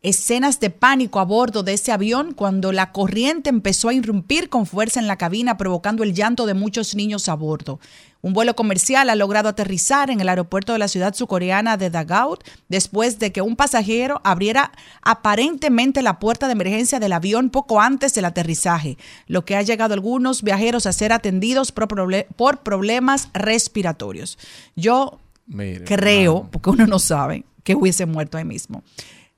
[0.00, 4.66] escenas de pánico a bordo de ese avión cuando la corriente empezó a irrumpir con
[4.66, 7.78] fuerza en la cabina, provocando el llanto de muchos niños a bordo.
[8.22, 12.44] Un vuelo comercial ha logrado aterrizar en el aeropuerto de la ciudad surcoreana de Dagout
[12.68, 14.70] después de que un pasajero abriera
[15.02, 18.96] aparentemente la puerta de emergencia del avión poco antes del aterrizaje,
[19.26, 24.38] lo que ha llegado a algunos viajeros a ser atendidos por, proble- por problemas respiratorios.
[24.76, 28.82] Yo Mire, creo, porque uno no sabe, que hubiese muerto ahí mismo.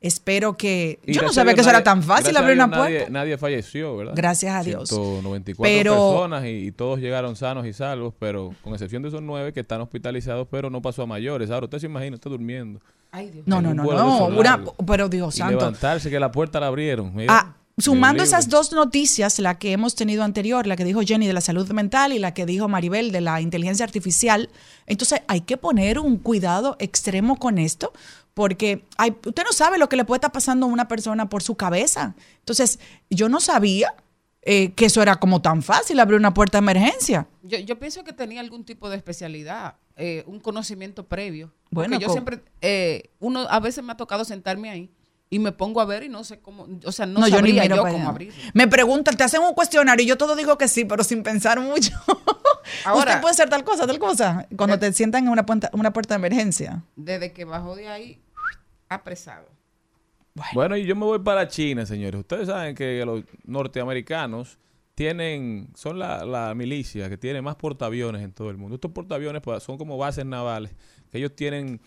[0.06, 0.98] Espero que...
[1.06, 3.06] Y Yo no sabía Dios que eso era tan fácil abrir Dios una puerta.
[3.10, 4.12] Nadie falleció, ¿verdad?
[4.14, 4.90] Gracias a Dios.
[4.90, 9.22] 194 Pero- personas y, y todos llegaron sanos y salvos, pero con excepción de esos
[9.22, 11.50] nueve que están hospitalizados, pero no pasó a mayores.
[11.50, 12.80] Ahora, usted se imagina, usted durmiendo.
[13.14, 13.84] No, en no, no, no,
[14.26, 15.56] esos una, pero Dios Y santo.
[15.56, 17.14] levantarse, que la puerta la abrieron.
[17.14, 17.32] Mira.
[17.32, 21.32] Ah, sumando esas dos noticias, la que hemos tenido anterior, la que dijo Jenny de
[21.32, 24.50] la salud mental y la que dijo Maribel de la inteligencia artificial,
[24.86, 27.92] entonces hay que poner un cuidado extremo con esto,
[28.34, 31.42] porque hay- usted no sabe lo que le puede estar pasando a una persona por
[31.42, 32.14] su cabeza.
[32.40, 32.78] Entonces,
[33.10, 33.94] yo no sabía
[34.46, 37.26] eh, que eso era como tan fácil abrir una puerta de emergencia.
[37.42, 41.50] Yo, yo pienso que tenía algún tipo de especialidad, eh, un conocimiento previo.
[41.70, 44.90] Bueno, Porque yo siempre, eh, uno a veces me ha tocado sentarme ahí
[45.34, 47.62] y me pongo a ver y no sé cómo, o sea, no, yo ni sabría
[47.62, 48.08] miro yo cómo allá.
[48.08, 48.34] abrirlo.
[48.54, 51.58] Me preguntan, te hacen un cuestionario y yo todo digo que sí, pero sin pensar
[51.60, 51.90] mucho.
[52.84, 55.92] Ahora- Usted puede hacer tal cosa, tal cosa, cuando te sientan en una puerta, una
[55.92, 56.84] puerta de emergencia.
[56.96, 58.22] Desde que bajó de ahí,
[58.88, 59.46] apresado.
[60.52, 62.20] Bueno, y yo me voy para China, señores.
[62.20, 64.58] Ustedes saben que los norteamericanos
[64.94, 68.76] tienen, son la, la milicia que tiene más portaaviones en todo el mundo.
[68.76, 70.72] Estos portaaviones pues, son como bases navales
[71.10, 71.80] que ellos tienen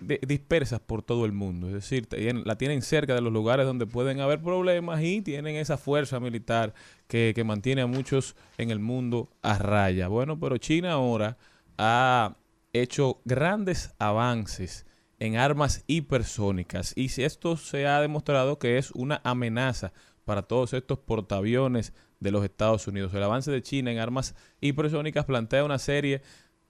[0.00, 1.68] dispersas por todo el mundo.
[1.68, 2.08] Es decir,
[2.44, 6.74] la tienen cerca de los lugares donde pueden haber problemas y tienen esa fuerza militar
[7.06, 10.08] que, que mantiene a muchos en el mundo a raya.
[10.08, 11.36] Bueno, pero China ahora
[11.78, 12.36] ha
[12.72, 14.86] hecho grandes avances
[15.18, 19.92] en armas hipersónicas y si esto se ha demostrado que es una amenaza
[20.24, 23.14] para todos estos portaaviones de los Estados Unidos.
[23.14, 26.22] El avance de China en armas hipersónicas plantea una serie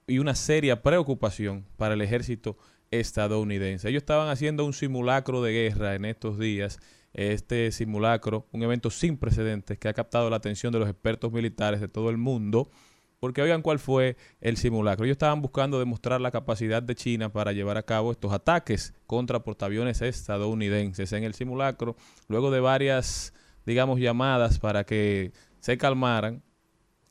[0.07, 2.57] y una seria preocupación para el ejército
[2.91, 3.89] estadounidense.
[3.89, 6.79] Ellos estaban haciendo un simulacro de guerra en estos días.
[7.13, 11.81] Este simulacro, un evento sin precedentes que ha captado la atención de los expertos militares
[11.81, 12.69] de todo el mundo.
[13.19, 15.05] Porque oigan cuál fue el simulacro.
[15.05, 19.43] Ellos estaban buscando demostrar la capacidad de China para llevar a cabo estos ataques contra
[19.43, 21.11] portaaviones estadounidenses.
[21.11, 23.33] En el simulacro, luego de varias,
[23.65, 26.43] digamos, llamadas para que se calmaran,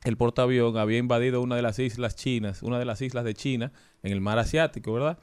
[0.05, 3.73] el portaavión había invadido una de las islas chinas, una de las islas de China,
[4.03, 5.19] en el mar asiático, ¿verdad?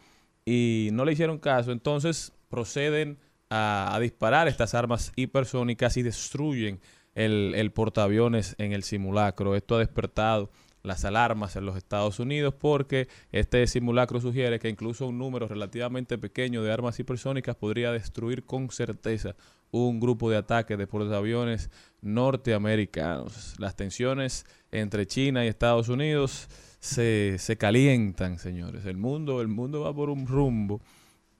[0.45, 1.71] Y no le hicieron caso.
[1.71, 3.17] Entonces proceden
[3.49, 6.79] a, disparar estas armas hipersónicas y destruyen
[7.15, 9.55] el, el portaaviones en el simulacro.
[9.55, 10.51] Esto ha despertado
[10.85, 16.17] las alarmas en los Estados Unidos porque este simulacro sugiere que incluso un número relativamente
[16.17, 19.35] pequeño de armas hipersónicas podría destruir con certeza
[19.71, 21.69] un grupo de ataque de portaaviones
[22.01, 23.55] norteamericanos.
[23.59, 26.47] Las tensiones entre China y Estados Unidos
[26.85, 28.85] se, se calientan, señores.
[28.85, 30.81] El mundo, el mundo va por un rumbo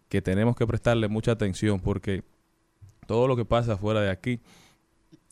[0.09, 2.23] que tenemos que prestarle mucha atención porque
[3.07, 4.39] todo lo que pasa fuera de aquí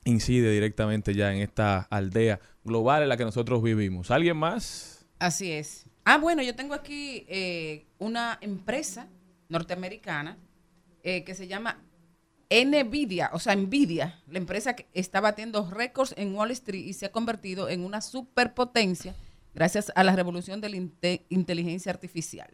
[0.05, 4.11] incide directamente ya en esta aldea global en la que nosotros vivimos.
[4.11, 5.05] ¿Alguien más?
[5.19, 5.85] Así es.
[6.05, 9.07] Ah, bueno, yo tengo aquí eh, una empresa
[9.49, 10.37] norteamericana
[11.03, 11.81] eh, que se llama
[12.49, 17.05] Nvidia, o sea, Nvidia, la empresa que está batiendo récords en Wall Street y se
[17.07, 19.15] ha convertido en una superpotencia
[19.53, 22.49] gracias a la revolución de la inte- inteligencia artificial.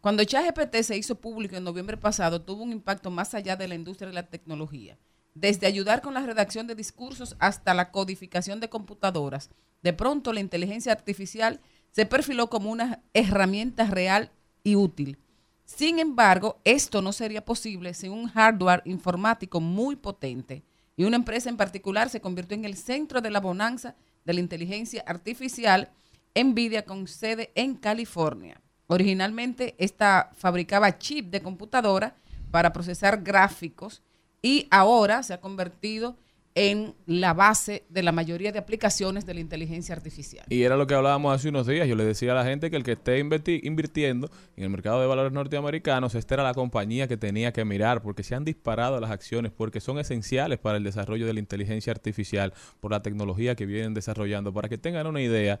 [0.00, 3.76] Cuando ChatGPT se hizo público en noviembre pasado, tuvo un impacto más allá de la
[3.76, 4.98] industria de la tecnología.
[5.34, 9.50] Desde ayudar con la redacción de discursos hasta la codificación de computadoras,
[9.82, 14.32] de pronto la inteligencia artificial se perfiló como una herramienta real
[14.64, 15.18] y útil.
[15.64, 20.64] Sin embargo, esto no sería posible sin un hardware informático muy potente.
[20.96, 24.40] Y una empresa en particular se convirtió en el centro de la bonanza de la
[24.40, 25.90] inteligencia artificial,
[26.34, 28.60] Nvidia, con sede en California.
[28.86, 32.16] Originalmente, esta fabricaba chip de computadora
[32.50, 34.02] para procesar gráficos
[34.42, 36.16] y ahora se ha convertido
[36.54, 40.44] en la base de la mayoría de aplicaciones de la inteligencia artificial.
[40.50, 41.88] Y era lo que hablábamos hace unos días.
[41.88, 45.06] Yo le decía a la gente que el que esté invirtiendo en el mercado de
[45.06, 49.10] valores norteamericanos, esta era la compañía que tenía que mirar, porque se han disparado las
[49.10, 53.64] acciones, porque son esenciales para el desarrollo de la inteligencia artificial, por la tecnología que
[53.64, 54.52] vienen desarrollando.
[54.52, 55.58] Para que tengan una idea,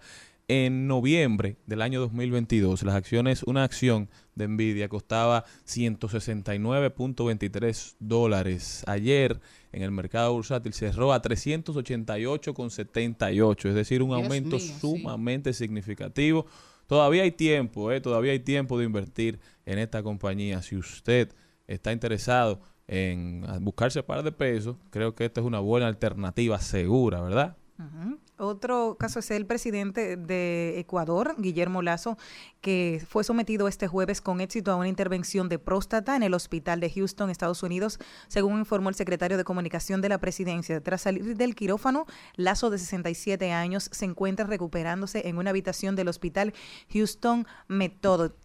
[0.48, 8.82] en noviembre del año 2022, las acciones, una acción de Nvidia costaba 169.23 dólares.
[8.86, 9.38] Ayer
[9.72, 14.74] en el mercado bursátil cerró a 388,78, es decir, un Dios aumento mío, sí.
[14.80, 16.46] sumamente significativo.
[16.86, 18.00] Todavía hay tiempo, ¿eh?
[18.00, 20.60] todavía hay tiempo de invertir en esta compañía.
[20.62, 21.32] Si usted
[21.66, 27.22] está interesado en buscarse par de pesos, creo que esta es una buena alternativa segura,
[27.22, 27.56] ¿verdad?
[27.78, 28.18] Ujú.
[28.38, 32.16] Otro caso es el presidente de Ecuador, Guillermo Lazo,
[32.60, 36.80] que fue sometido este jueves con éxito a una intervención de próstata en el hospital
[36.80, 40.82] de Houston, Estados Unidos, según informó el secretario de Comunicación de la presidencia.
[40.82, 42.06] Tras salir del quirófano,
[42.36, 46.54] Lazo, de 67 años, se encuentra recuperándose en una habitación del hospital
[46.92, 47.46] Houston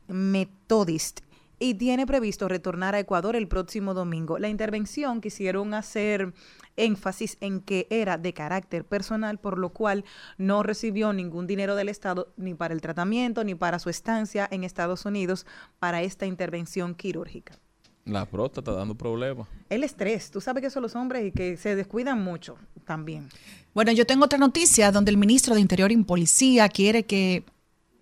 [0.07, 1.21] Methodist.
[1.59, 4.37] Y tiene previsto retornar a Ecuador el próximo domingo.
[4.37, 6.33] La intervención quisieron hacer
[6.77, 10.05] énfasis en que era de carácter personal, por lo cual
[10.37, 14.63] no recibió ningún dinero del Estado ni para el tratamiento ni para su estancia en
[14.63, 15.45] Estados Unidos
[15.79, 17.57] para esta intervención quirúrgica.
[18.05, 19.47] La próstata dando problemas.
[19.69, 22.55] El estrés, tú sabes que son los hombres y que se descuidan mucho
[22.85, 23.27] también.
[23.73, 27.43] Bueno, yo tengo otra noticia donde el ministro de Interior y Policía quiere que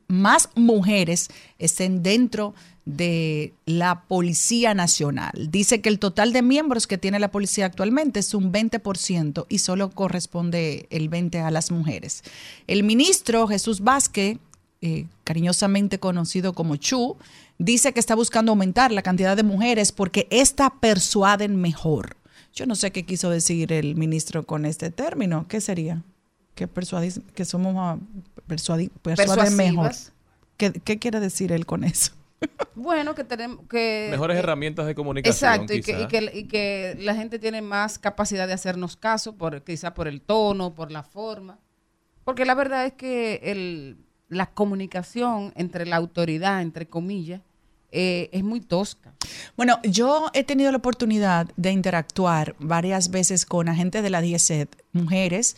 [0.08, 5.50] más mujeres estén dentro de la Policía Nacional.
[5.50, 9.58] Dice que el total de miembros que tiene la policía actualmente es un 20% y
[9.58, 12.24] solo corresponde el 20% a las mujeres.
[12.68, 14.38] El ministro Jesús Vázquez,
[14.82, 17.18] eh, cariñosamente conocido como Chu,
[17.58, 22.18] dice que está buscando aumentar la cantidad de mujeres porque esta persuaden mejor.
[22.54, 25.48] Yo no sé qué quiso decir el ministro con este término.
[25.48, 26.04] ¿Qué sería?
[26.54, 26.70] Que,
[27.34, 27.98] que somos ah,
[28.48, 29.88] persuadi- persuaden mejor.
[29.88, 30.12] Persuasivas.
[30.56, 32.14] ¿Qué, qué quiere decir él con eso?
[32.76, 34.08] Bueno, que tenemos que...
[34.12, 35.52] Mejores eh, herramientas de comunicación.
[35.54, 36.02] Exacto, y que, quizá.
[36.04, 40.08] y, que, y que la gente tiene más capacidad de hacernos caso, por, quizá por
[40.08, 41.58] el tono, por la forma.
[42.24, 43.98] Porque la verdad es que el,
[44.30, 47.42] la comunicación entre la autoridad, entre comillas,
[47.92, 49.14] eh, es muy tosca.
[49.56, 54.76] Bueno, yo he tenido la oportunidad de interactuar varias veces con agentes de la DIESET,
[54.92, 55.56] mujeres,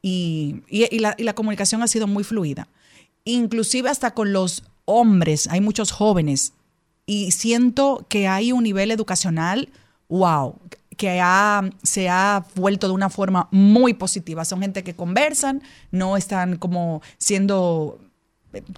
[0.00, 2.68] y, y- y la, y la comunicación ha sido muy fluida.
[3.24, 6.52] Inclusive hasta con los hombres, hay muchos jóvenes,
[7.06, 9.68] y siento que hay un nivel educacional,
[10.08, 10.56] wow,
[10.96, 14.44] que ha- se ha vuelto de una forma muy positiva.
[14.44, 17.98] Son gente que conversan, no están como siendo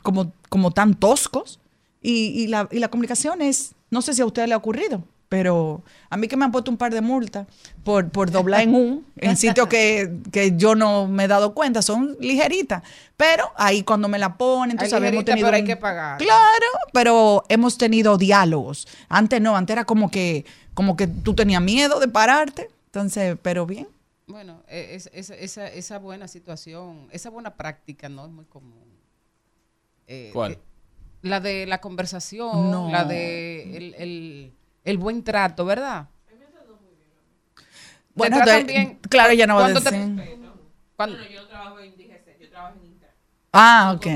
[0.02, 1.58] como, como tan toscos.
[2.00, 5.02] Y la, y la comunicación es, no sé si a usted le ha ocurrido,
[5.34, 7.48] pero a mí que me han puesto un par de multas
[7.82, 11.82] por, por doblar en un, en sitios que, que yo no me he dado cuenta,
[11.82, 12.84] son ligeritas.
[13.16, 15.48] Pero ahí cuando me la ponen, entonces hemos tenido...
[15.48, 16.18] pero hay un- que pagar.
[16.18, 18.86] Claro, pero hemos tenido diálogos.
[19.08, 22.70] Antes no, antes era como que, como que tú tenías miedo de pararte.
[22.86, 23.88] Entonces, pero bien.
[24.28, 28.84] Bueno, es- es- esa, esa buena situación, esa buena práctica no es muy común.
[30.06, 30.52] Eh, ¿Cuál?
[30.52, 30.58] eh,
[31.22, 32.88] la de la conversación, No.
[32.88, 34.52] la de el, el-
[34.84, 36.08] el buen trato, ¿verdad?
[38.14, 40.48] Bueno, Te tratan bien claro, ya no va a cuando te- decir.
[40.96, 41.16] cuando-
[43.56, 44.06] Ah, ok.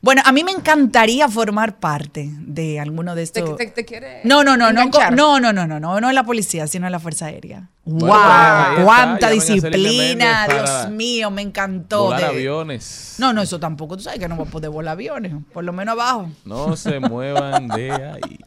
[0.00, 3.56] Bueno, a mí me encantaría formar parte de alguno de te, estos.
[3.58, 6.24] te- te quiere No, no, no, no, no, no, no, no, no, no en la
[6.24, 7.68] policía, sino en la Fuerza Aérea.
[7.84, 8.16] Bueno, ¡Wow!
[8.16, 10.46] está, ¡Cuánta disciplina!
[10.48, 12.04] Dios mío, me encantó.
[12.04, 13.16] Volar de- aviones.
[13.18, 13.98] No, no, eso tampoco.
[13.98, 16.30] Tú sabes que no voy a poder volar aviones, por lo menos abajo.
[16.46, 18.38] No se muevan de ahí.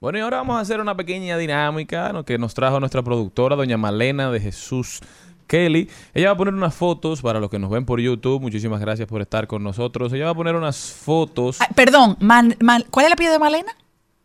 [0.00, 2.24] Bueno, y ahora vamos a hacer una pequeña dinámica ¿no?
[2.24, 5.00] que nos trajo nuestra productora, doña Malena de Jesús
[5.46, 5.90] Kelly.
[6.14, 8.40] Ella va a poner unas fotos para los que nos ven por YouTube.
[8.40, 10.10] Muchísimas gracias por estar con nosotros.
[10.14, 11.58] Ella va a poner unas fotos.
[11.60, 13.76] Ah, perdón, Man- Man- ¿cuál es el apellido de Malena?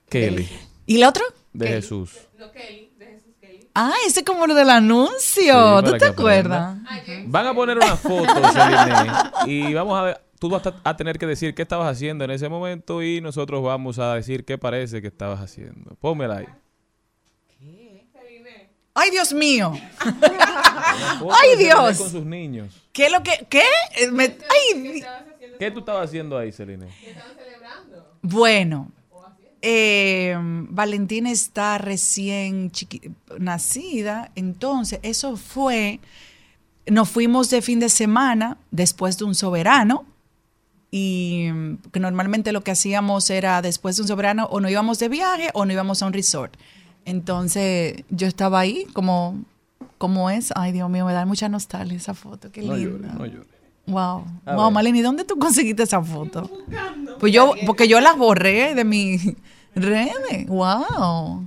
[0.07, 0.47] Kelly,
[0.85, 1.25] ¿Y el otro?
[1.51, 2.19] de Jesús.
[3.77, 5.79] Ah, ese es como lo del anuncio.
[5.81, 6.77] Sí, ¿Tú te acuerdas?
[7.25, 9.11] Van a poner una foto, Celine,
[9.47, 10.21] y vamos a ver.
[10.45, 13.97] Tú vas a- tener que decir qué estabas haciendo en ese momento y nosotros vamos
[13.97, 15.95] a decir qué parece que estabas haciendo.
[15.95, 16.45] Pónmela ahí.
[18.93, 19.73] ¡Ay, Dios mío!
[19.99, 21.97] ¡Ay, Dios!
[21.97, 22.79] Con sus niños.
[22.93, 23.47] ¿Qué es lo que.?
[23.49, 23.63] ¿Qué?
[23.97, 24.37] Eh, me-
[24.75, 25.03] ¡Ay!
[25.57, 26.89] ¿Qué tú estabas haciendo ahí, Celine?
[28.21, 28.91] Bueno,
[29.63, 32.71] eh, Valentina está recién
[33.39, 35.99] nacida, entonces eso fue,
[36.85, 40.05] nos fuimos de fin de semana después de un soberano
[40.97, 44.97] y mm, que normalmente lo que hacíamos era después de un soberano o no íbamos
[44.97, 46.55] de viaje o no íbamos a un resort.
[47.03, 49.43] Entonces yo estaba ahí como,
[49.97, 53.09] como es, ay Dios mío, me da mucha nostalgia esa foto, qué No linda.
[53.13, 53.47] no llores.
[53.87, 54.25] Wow.
[54.45, 54.73] A wow, ver.
[54.73, 56.49] Maleni, ¿dónde tú conseguiste esa foto?
[57.19, 59.17] Pues yo, porque yo las borré de mi
[59.75, 60.47] redes.
[60.47, 61.45] Wow.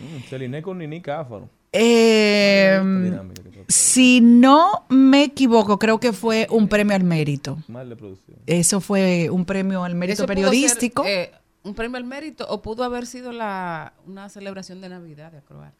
[0.00, 1.48] Mm, Celine con Nini Cáfaro.
[1.72, 7.58] Eh, dinámica que tú- si no me equivoco, creo que fue un premio al mérito.
[7.68, 8.38] Mal de producción.
[8.46, 11.04] Eso fue un premio al mérito Eso pudo ser, periodístico.
[11.06, 15.38] eh, un premio al mérito o pudo haber sido la, una celebración de Navidad de
[15.38, 15.72] Acrobar.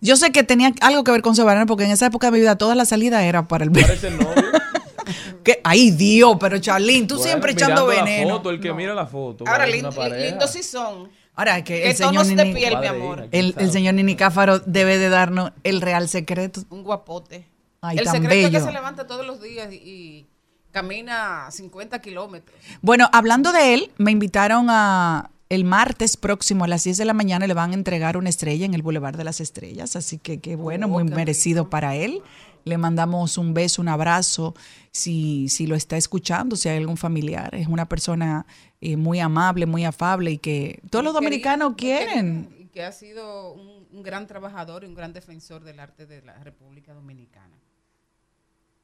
[0.00, 2.40] Yo sé que tenía algo que ver con Soberano porque en esa época de mi
[2.40, 4.34] vida toda la salida era para el Parece el novio.
[5.44, 5.60] ¿Qué?
[5.62, 8.36] Ay, Dios, pero Charlene, tú Bueno, siempre echando mirando la veneno.
[8.36, 9.44] foto, el que mira la foto.
[9.46, 9.94] Ahora, lindos
[10.50, 11.08] sí son.
[11.36, 13.28] Ahora que ¿Qué el señor tonos de Nini, piel, mi amor?
[13.32, 16.60] el, el señor Nini Cáfaro debe de darnos el real secreto.
[16.70, 17.46] Un guapote.
[17.80, 20.26] Ay, el tan secreto es que se levanta todos los días y, y
[20.70, 22.56] camina 50 kilómetros.
[22.82, 27.12] Bueno, hablando de él, me invitaron a el martes próximo a las 10 de la
[27.12, 30.40] mañana le van a entregar una estrella en el Boulevard de las Estrellas, así que
[30.40, 32.22] qué bueno, Oh, muy qué merecido para él.
[32.64, 34.54] Le mandamos un beso, un abrazo,
[34.90, 37.54] si, si lo está escuchando, si hay algún familiar.
[37.54, 38.46] Es una persona
[38.80, 42.54] eh, muy amable, muy afable y que todos los dominicanos quieren.
[42.58, 46.22] Y que ha sido un, un gran trabajador y un gran defensor del arte de
[46.22, 47.54] la República Dominicana.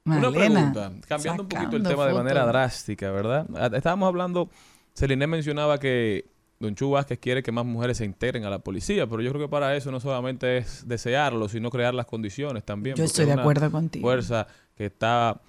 [0.04, 3.46] Una pregunta, cambiando un poquito el tema de manera drástica, ¿verdad?
[3.54, 4.48] Ah, Estábamos hablando,
[4.94, 6.24] Celine mencionaba que
[6.60, 9.46] Don Chu Vázquez quiere que más mujeres se integren a la policía, pero yo creo
[9.46, 12.96] que para eso no solamente es desearlo, sino crear las condiciones también.
[12.96, 14.06] Yo estoy es de acuerdo contigo.
[14.06, 14.46] Fuerza
[14.76, 15.40] que está,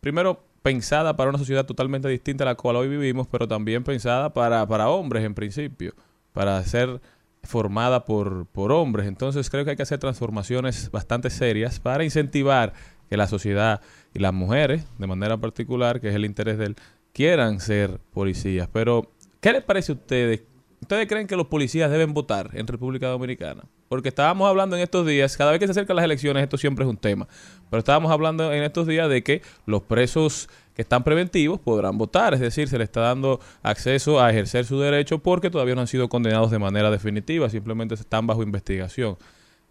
[0.00, 4.32] primero, pensada para una sociedad totalmente distinta a la cual hoy vivimos, pero también pensada
[4.32, 5.92] para, para hombres en principio,
[6.32, 7.02] para ser
[7.42, 9.06] formada por, por hombres.
[9.06, 12.72] Entonces creo que hay que hacer transformaciones bastante serias para incentivar
[13.10, 13.82] que la sociedad
[14.14, 16.76] y las mujeres, de manera particular, que es el interés de él,
[17.12, 18.68] quieran ser policías.
[18.72, 20.42] Pero, ¿qué les parece a ustedes?
[20.80, 23.64] ¿Ustedes creen que los policías deben votar en República Dominicana?
[23.88, 26.84] Porque estábamos hablando en estos días, cada vez que se acercan las elecciones, esto siempre
[26.84, 27.28] es un tema.
[27.70, 32.34] Pero estábamos hablando en estos días de que los presos que están preventivos podrán votar,
[32.34, 35.86] es decir, se les está dando acceso a ejercer su derecho porque todavía no han
[35.86, 39.16] sido condenados de manera definitiva, simplemente están bajo investigación.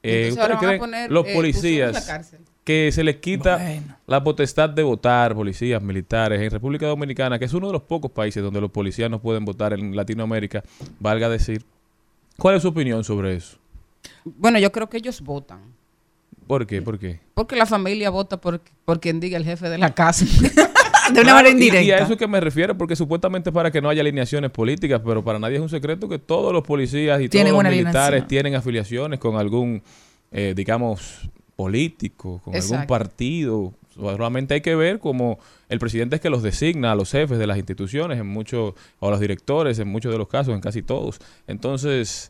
[0.01, 2.09] Eh, ¿ustedes creen poner, los eh, policías
[2.65, 3.61] Que se les quita
[4.07, 8.09] la potestad de votar, policías militares, en República Dominicana, que es uno de los pocos
[8.11, 10.63] países donde los policías no pueden votar en Latinoamérica,
[10.99, 11.63] valga decir.
[12.37, 13.57] ¿Cuál es su opinión sobre eso?
[14.25, 15.59] Bueno, yo creo que ellos votan.
[16.47, 16.81] ¿Por qué?
[16.81, 17.19] ¿Por qué?
[17.35, 20.25] Porque la familia vota por, por quien diga el jefe de la casa.
[20.41, 20.49] de
[21.21, 21.95] una Claro, manera y- Y, indirecta.
[21.95, 25.23] a eso es que me refiero, porque supuestamente para que no haya alineaciones políticas, pero
[25.23, 28.27] para nadie es un secreto que todos los policías y Tienen todos los militares alineación.
[28.27, 29.81] tienen afiliaciones con algún,
[30.31, 33.73] eh, digamos, político, con algún partido.
[33.93, 35.39] Solamente hay que ver como
[35.69, 39.07] el presidente es que los designa a los jefes de las instituciones, en muchos, o
[39.07, 41.19] a los directores, en muchos de los casos, en casi todos.
[41.47, 42.29] Entonces,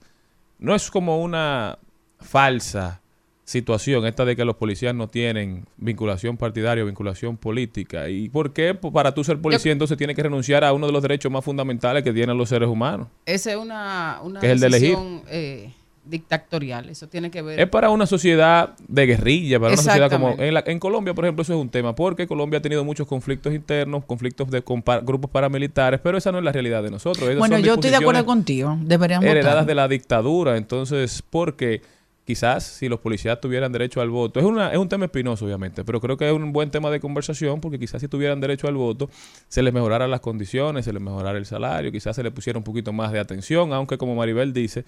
[0.59, 1.79] no es como una
[2.19, 3.01] falsa
[3.45, 8.09] situación esta de que los policías no tienen vinculación partidaria o vinculación política.
[8.09, 8.73] ¿Y por qué?
[8.73, 11.45] Pues para tú ser policía entonces tienes que renunciar a uno de los derechos más
[11.45, 13.07] fundamentales que tienen los seres humanos.
[13.25, 14.97] Esa es una, una Que es el de elegir.
[15.29, 15.71] eh,
[16.05, 16.89] dictatorial.
[16.89, 17.59] Eso tiene que ver.
[17.59, 20.35] Es para una sociedad de guerrilla, para una sociedad como...
[20.37, 23.07] En, la- en Colombia, por ejemplo, eso es un tema, porque Colombia ha tenido muchos
[23.07, 26.91] conflictos internos, conflictos de con pa- grupos paramilitares, pero esa no es la realidad de
[26.91, 27.27] nosotros.
[27.29, 28.77] Esas Bueno, yo estoy de acuerdo contigo.
[28.81, 29.65] Deberían heredadas votar.
[29.67, 30.57] de la dictadura.
[30.57, 31.81] Entonces, porque
[32.25, 35.83] quizás si los policías tuvieran derecho al voto, es, una, es un tema espinoso, obviamente,
[35.83, 38.73] pero creo que es un buen tema de conversación porque quizás si tuvieran derecho al
[38.73, 39.11] voto,
[39.47, 42.63] se les mejoraran las condiciones, se les mejorara el salario, quizás se les pusiera un
[42.63, 44.85] poquito más de atención, aunque como Maribel dice,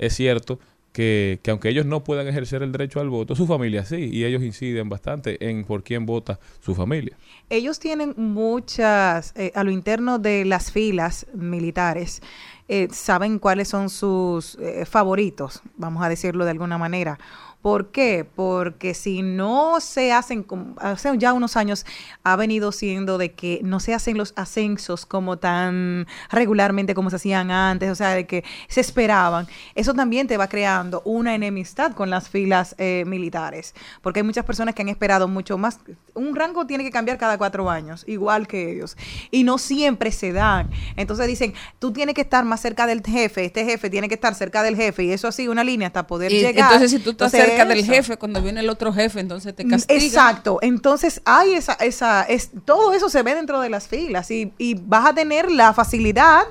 [0.00, 0.58] es cierto
[0.92, 4.24] que, que aunque ellos no puedan ejercer el derecho al voto, su familia sí, y
[4.24, 7.16] ellos inciden bastante en por quién vota su familia.
[7.48, 12.22] Ellos tienen muchas, eh, a lo interno de las filas militares,
[12.66, 17.18] eh, saben cuáles son sus eh, favoritos, vamos a decirlo de alguna manera.
[17.62, 18.26] ¿Por qué?
[18.34, 20.46] Porque si no se hacen,
[20.78, 21.84] hace ya unos años
[22.22, 27.16] ha venido siendo de que no se hacen los ascensos como tan regularmente como se
[27.16, 29.46] hacían antes, o sea, de que se esperaban.
[29.74, 34.46] Eso también te va creando una enemistad con las filas eh, militares, porque hay muchas
[34.46, 35.80] personas que han esperado mucho más.
[36.14, 38.96] Un rango tiene que cambiar cada cuatro años, igual que ellos,
[39.30, 40.70] y no siempre se dan.
[40.96, 44.34] Entonces dicen, tú tienes que estar más cerca del jefe, este jefe tiene que estar
[44.34, 46.72] cerca del jefe, y eso así, una línea hasta poder Y llegar.
[46.72, 49.66] entonces, si tú estás Entonces, cerca del jefe, cuando viene el otro jefe, entonces te
[49.66, 50.02] castigan.
[50.02, 50.58] Exacto.
[50.62, 54.74] Entonces hay esa, esa, es, todo eso se ve dentro de las filas y, y
[54.74, 56.42] vas a tener la facilidad.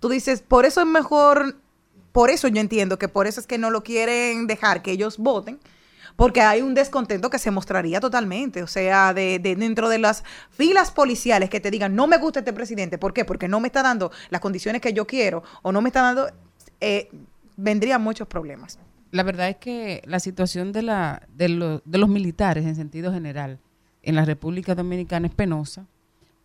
[0.00, 1.56] Tú dices, por eso es mejor,
[2.12, 5.18] por eso yo entiendo que por eso es que no lo quieren dejar que ellos
[5.18, 5.58] voten.
[6.16, 8.62] Porque hay un descontento que se mostraría totalmente.
[8.62, 12.38] O sea, de, de dentro de las filas policiales que te digan, no me gusta
[12.38, 12.98] este presidente.
[12.98, 13.24] ¿Por qué?
[13.24, 16.30] Porque no me está dando las condiciones que yo quiero o no me está dando,
[16.80, 17.10] eh,
[17.56, 18.78] vendrían muchos problemas.
[19.14, 23.12] La verdad es que la situación de, la, de, lo- de los militares en sentido
[23.12, 23.58] general
[24.02, 25.86] en la República Dominicana es penosa,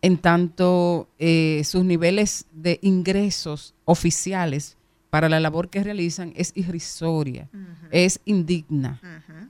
[0.02, 4.76] en tanto eh, sus niveles de ingresos oficiales
[5.10, 7.48] para la labor que realizan es irrisoria,
[7.90, 9.00] es indigna,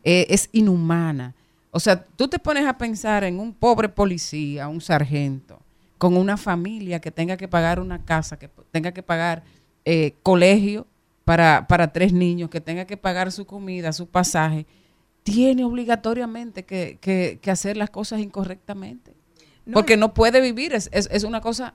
[0.03, 1.35] eh, es inhumana.
[1.73, 5.61] O sea, tú te pones a pensar en un pobre policía, un sargento,
[5.99, 9.43] con una familia que tenga que pagar una casa, que tenga que pagar
[9.85, 10.87] eh, colegio
[11.25, 14.67] para, para tres niños, que tenga que pagar su comida, su pasaje,
[15.23, 19.15] tiene obligatoriamente que, que- que hacer las cosas incorrectamente.
[19.67, 21.75] No, porque no puede vivir, es, es, es una cosa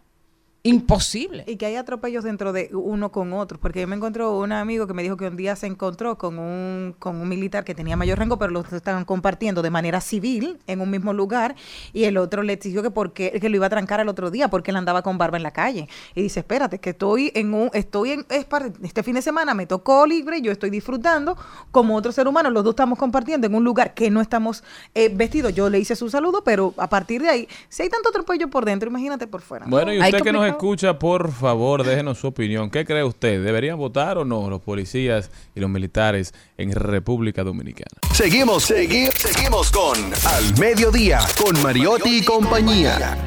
[0.66, 1.44] imposible.
[1.46, 4.88] Y que hay atropellos dentro de uno con otro, porque yo me encontró un amigo
[4.88, 7.96] que me dijo que un día se encontró con un, con un militar que tenía
[7.96, 11.56] mayor rango, pero los estaban compartiendo de manera civil en un mismo lugar,
[11.94, 14.48] y el otro le exigió que porque que lo iba a trancar el otro día
[14.48, 15.88] porque él andaba con barba en la calle.
[16.16, 19.54] Y dice, espérate, que estoy en un, estoy en, es para, este fin de semana
[19.54, 21.38] me tocó libre, yo estoy disfrutando
[21.70, 24.64] como otro ser humano, los dos estamos compartiendo en un lugar que no estamos
[24.96, 25.54] eh, vestidos.
[25.54, 28.66] Yo le hice su saludo, pero a partir de ahí, si hay tanto atropello por
[28.66, 29.68] dentro, imagínate por fuera.
[29.68, 30.55] Bueno, y usted que nos.
[30.56, 32.70] Escucha, por favor, déjenos su opinión.
[32.70, 33.44] ¿Qué cree usted?
[33.44, 37.92] ¿Deberían votar o no los policías y los militares en República Dominicana?
[38.14, 43.18] Seguimos, seguimos, seguimos con Al Mediodía, con Mariotti y compañía.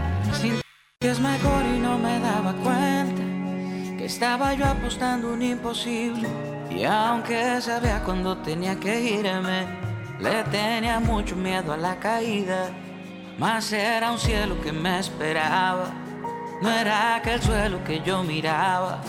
[1.01, 3.23] Que es mejor y no me daba cuenta
[3.99, 6.29] que estaba yo apostando un imposible.
[6.71, 9.67] Y aunque sabía cuando tenía que irme,
[10.19, 12.71] le tenía mucho miedo a la caída.
[13.39, 15.93] Mas era un cielo que me esperaba,
[16.61, 19.01] no era aquel suelo que yo miraba.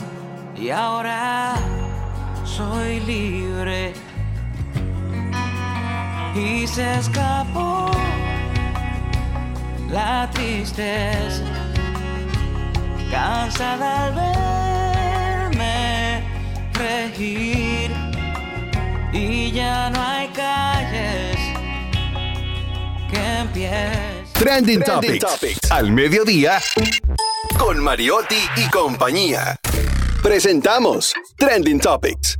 [0.55, 1.55] Y ahora
[2.45, 3.93] soy libre.
[6.35, 7.89] Y se escapó
[9.89, 11.43] la tristeza
[13.11, 14.13] cansada al
[15.49, 16.23] verme
[16.73, 17.91] regir
[19.11, 21.37] y ya no hay calles
[23.09, 25.69] que empiecen Trending Topics.
[25.69, 26.59] Al mediodía,
[27.59, 29.57] con Mariotti y compañía.
[30.23, 32.39] Presentamos Trending Topics.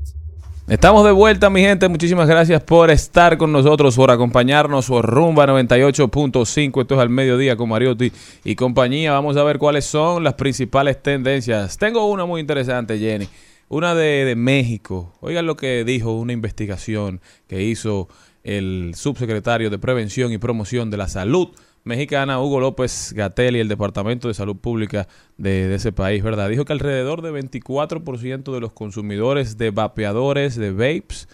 [0.69, 1.89] Estamos de vuelta, mi gente.
[1.89, 6.81] Muchísimas gracias por estar con nosotros, por acompañarnos por Rumba 98.5.
[6.81, 8.13] Esto es al mediodía con Mariotti
[8.45, 9.11] y compañía.
[9.11, 11.77] Vamos a ver cuáles son las principales tendencias.
[11.77, 13.27] Tengo una muy interesante, Jenny.
[13.67, 15.17] Una de, de México.
[15.19, 17.19] Oigan lo que dijo una investigación
[17.49, 18.07] que hizo
[18.45, 21.49] el subsecretario de Prevención y Promoción de la Salud
[21.83, 25.07] mexicana, Hugo López Gatel y el Departamento de Salud Pública
[25.37, 26.49] de, ese país, ¿verdad?
[26.49, 31.27] Dijo que alrededor de 24% de los consumidores de vapeadores, de vapes,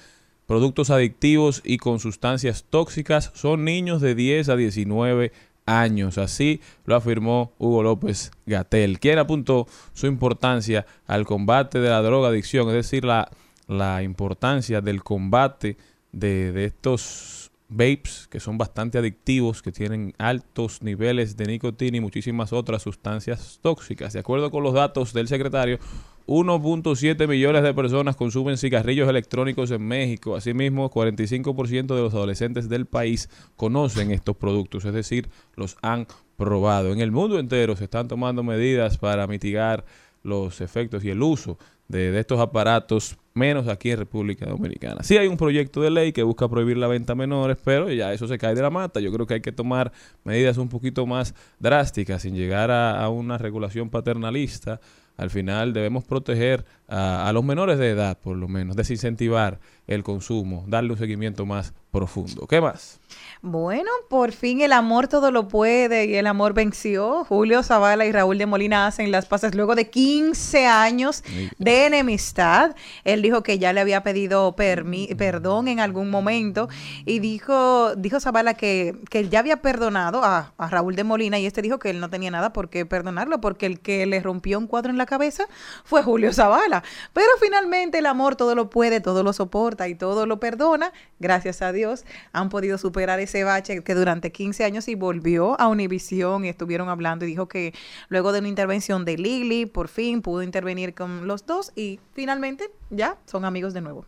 [0.45, 5.31] productos adictivos y con sustancias tóxicas son niños de 10 a 19
[5.65, 6.17] años.
[6.17, 12.67] Así lo afirmó Hugo López Gatel, quien apuntó su importancia al combate de la drogadicción,
[12.69, 13.29] es decir, la,
[13.67, 15.77] la importancia del combate
[16.11, 17.44] de, de estos
[17.75, 23.59] vapes que son bastante adictivos, que tienen altos niveles de nicotina y muchísimas otras sustancias
[23.61, 24.13] tóxicas.
[24.13, 25.79] De acuerdo con los datos del secretario,
[26.27, 30.35] 1.7 millones de personas consumen cigarrillos electrónicos en México.
[30.35, 36.07] Asimismo, 45% de los adolescentes del país conocen estos productos, es decir, los han
[36.37, 36.93] probado.
[36.93, 39.85] En el mundo entero se están tomando medidas para mitigar
[40.23, 45.03] los efectos y el uso de, estos aparatos, menos aquí en República Dominicana.
[45.03, 48.13] Sí hay un proyecto de ley que busca prohibir la venta a menores, pero ya
[48.13, 48.99] eso se cae de la mata.
[48.99, 49.91] Yo creo que hay que tomar
[50.23, 54.79] medidas un poquito más drásticas sin llegar a, una regulación paternalista.
[55.17, 60.65] Al final debemos proteger a los menores de edad, por lo menos, desincentivar el consumo,
[60.67, 62.47] darle un seguimiento más profundo.
[62.47, 62.99] ¿Qué más?
[63.41, 67.23] Bueno, por fin el amor todo lo puede y el amor venció.
[67.25, 71.23] Julio Zavala y Raúl de Molina hacen las pasas luego de 15 años
[71.59, 72.75] de enemistad.
[73.03, 76.69] Él dijo que ya le había pedido permi- perdón en algún momento
[77.05, 81.37] y dijo, dijo Zavala que, que él ya había perdonado a, a Raúl de Molina
[81.37, 84.19] y este dijo que él no tenía nada por qué perdonarlo porque el que le
[84.21, 85.45] rompió un cuadro en la cabeza
[85.83, 86.83] fue Julio Zavala.
[87.13, 90.91] Pero finalmente el amor todo lo puede, todo lo soporta y todo lo perdona.
[91.19, 95.67] Gracias a Dios han podido superar ese bache que durante 15 años y volvió a
[95.67, 97.73] Univisión y estuvieron hablando y dijo que
[98.09, 102.71] luego de una intervención de Lili, por fin pudo intervenir con los dos y finalmente
[102.89, 104.05] ya son amigos de nuevo.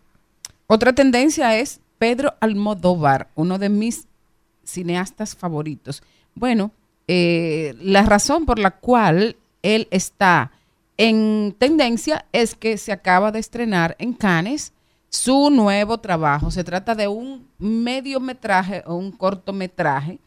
[0.68, 4.08] Otra tendencia es Pedro Almodóvar, uno de mis
[4.64, 6.04] cineastas favoritos.
[6.36, 6.72] Bueno,
[7.08, 10.52] eh, la razón por la cual él está
[10.98, 14.74] en tendencia es que se acaba de estrenar en Cannes
[15.18, 16.52] su nuevo trabajo.
[16.52, 20.20] Se trata de un mediometraje o un cortometraje.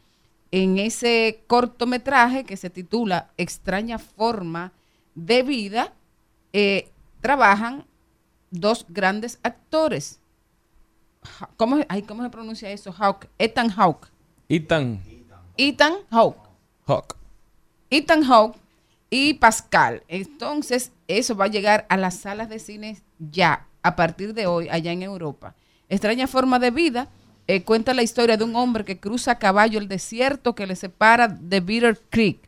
[0.51, 4.73] En ese cortometraje que se titula Extraña forma
[5.15, 5.93] de vida,
[6.51, 7.85] eh, trabajan
[8.49, 10.19] dos grandes actores.
[11.55, 12.93] ¿Cómo, ay, ¿Cómo se pronuncia eso?
[12.97, 14.09] Hawk, Ethan Hawke.
[14.49, 15.01] Ethan
[15.55, 16.49] Ethan Hawke.
[16.85, 17.15] Hawk.
[17.89, 18.57] Ethan Hawke
[19.09, 20.03] y Pascal.
[20.07, 24.67] Entonces, eso va a llegar a las salas de cine ya, a partir de hoy,
[24.69, 25.55] allá en Europa.
[25.89, 27.09] Extraña forma de vida.
[27.47, 30.75] eh, cuenta la historia de un hombre que cruza a caballo el desierto que le
[30.75, 32.39] separa de Bitter Creek.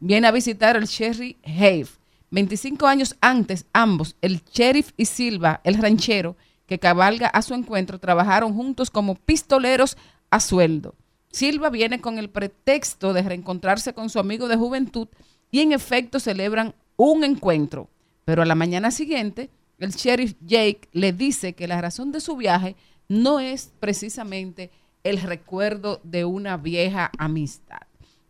[0.00, 1.88] Viene a visitar el Sherry Have.
[2.30, 6.36] 25 años antes, ambos, el sheriff y Silva, el ranchero,
[6.66, 9.96] que cabalga a su encuentro, trabajaron juntos como pistoleros
[10.30, 10.94] a sueldo.
[11.32, 15.08] Silva viene con el pretexto de reencontrarse con su amigo de juventud
[15.50, 17.88] y en efecto celebran un encuentro.
[18.24, 19.50] Pero a la mañana siguiente,
[19.80, 22.76] el sheriff Jake le dice que la razón de su viaje
[23.08, 24.70] no es precisamente
[25.02, 27.80] el recuerdo de una vieja amistad.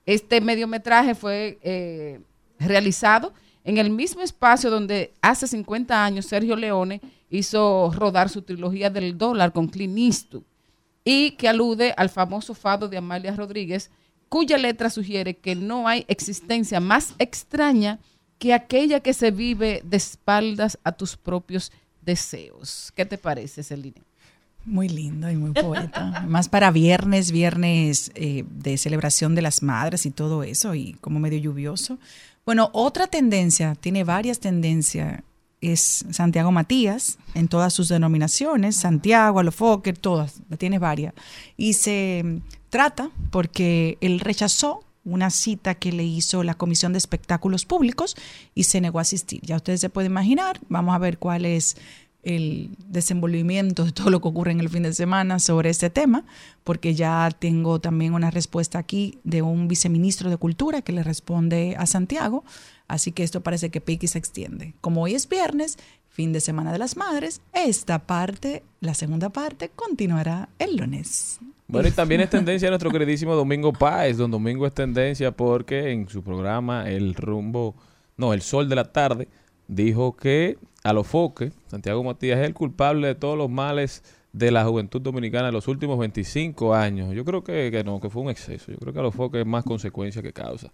[0.07, 2.21] Este mediometraje fue eh,
[2.59, 3.35] realizado
[3.65, 9.19] en el mismo espacio donde hace 50 años Sergio Leone hizo rodar su trilogía del
[9.19, 10.45] dólar con Clint Eastwood
[11.05, 13.91] y que alude al famoso fado de Amalia Rodríguez,
[14.29, 17.99] cuya letra sugiere que no hay existencia más extraña
[18.41, 21.71] que aquella que se vive de espaldas a tus propios
[22.01, 22.91] deseos.
[22.97, 24.03] ¿Qué te parece, Celine?
[24.65, 26.25] Muy lindo y muy poeta.
[26.27, 31.21] Más para viernes, viernes eh, de celebración de las madres y todo eso, y como
[31.21, 31.99] medio lluvioso.
[32.47, 35.23] Bueno, otra tendencia, tiene varias tendencias,
[35.61, 41.13] es Santiago Matías, en todas sus denominaciones, Santiago, Alofoque, todas, tiene varias.
[41.59, 42.37] Y se mm,
[42.71, 48.17] trata porque él rechazó una cita que le hizo la Comisión de Espectáculos Públicos
[48.55, 49.41] y se negó a asistir.
[49.43, 51.77] Ya ustedes se pueden imaginar, vamos a ver cuál es
[52.23, 56.25] el desenvolvimiento de todo lo que ocurre en el fin de semana sobre este tema,
[56.65, 61.77] porque ya tengo también una respuesta aquí de un viceministro de Cultura que le responde
[61.79, 62.45] a Santiago,
[62.89, 64.75] así que esto parece que pique se extiende.
[64.81, 65.79] Como hoy es viernes,
[66.09, 71.39] fin de semana de las madres, esta parte, la segunda parte, continuará el lunes.
[71.71, 74.17] Bueno, y también es tendencia nuestro queridísimo Domingo Páez.
[74.17, 77.77] Don Domingo es tendencia porque en su programa El Rumbo,
[78.17, 79.29] no, El Sol de la Tarde,
[79.69, 84.03] dijo que a los foques, Santiago Matías es el culpable de todos los males
[84.33, 87.15] de la juventud dominicana en los últimos 25 años.
[87.15, 88.73] Yo creo que, no, que fue un exceso.
[88.73, 90.73] Yo creo que a los foques es más consecuencia que causa.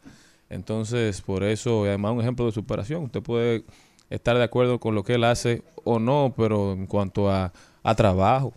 [0.48, 3.04] Entonces, por eso, y además un ejemplo de superación.
[3.04, 3.64] Usted puede
[4.08, 7.94] estar de acuerdo con lo que él hace o no, pero en cuanto a, a
[7.94, 8.54] trabajo,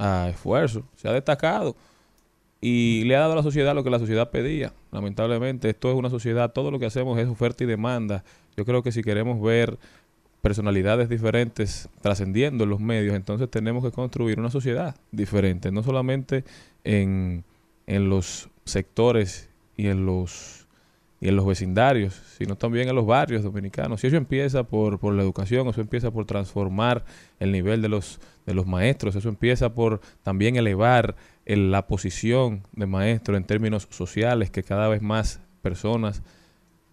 [0.00, 1.76] a esfuerzo, se ha destacado
[2.60, 4.72] y le ha dado a la sociedad lo que la sociedad pedía.
[4.92, 8.24] Lamentablemente, esto es una sociedad, todo lo que hacemos es oferta y demanda.
[8.56, 9.78] Yo creo que si queremos ver
[10.40, 16.44] personalidades diferentes trascendiendo en los medios, entonces tenemos que construir una sociedad diferente, no solamente
[16.82, 17.44] en,
[17.86, 20.59] en los sectores y en los
[21.20, 24.02] y en los vecindarios, sino también en los barrios dominicanos.
[24.02, 27.04] Y eso empieza por, por la educación, eso empieza por transformar
[27.38, 32.62] el nivel de los, de los maestros, eso empieza por también elevar el- la posición
[32.72, 36.22] de maestro en términos sociales, que cada vez más personas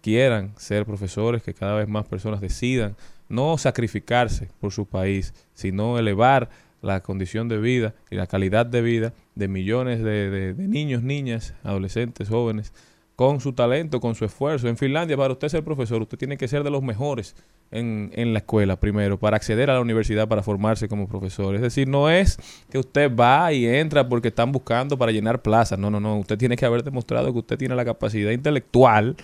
[0.02, 2.96] quieran ser profesores, que cada vez más personas decidan
[3.28, 6.48] no sacrificarse por su país, sino elevar
[6.80, 11.02] la condición de vida y la calidad de vida de millones de, de- de niños,
[11.02, 12.72] niñas, adolescentes, jóvenes,
[13.18, 14.68] con su talento, con su esfuerzo.
[14.68, 17.34] En Finlandia, para usted ser profesor, usted tiene que ser de los mejores
[17.72, 21.56] en, en la escuela primero, para acceder a la universidad, para formarse como profesor.
[21.56, 22.38] Es decir, no es
[22.70, 25.80] que usted va y entra porque están buscando para llenar plazas.
[25.80, 26.16] No, no, no.
[26.16, 29.16] Usted tiene que haber demostrado que usted tiene la capacidad intelectual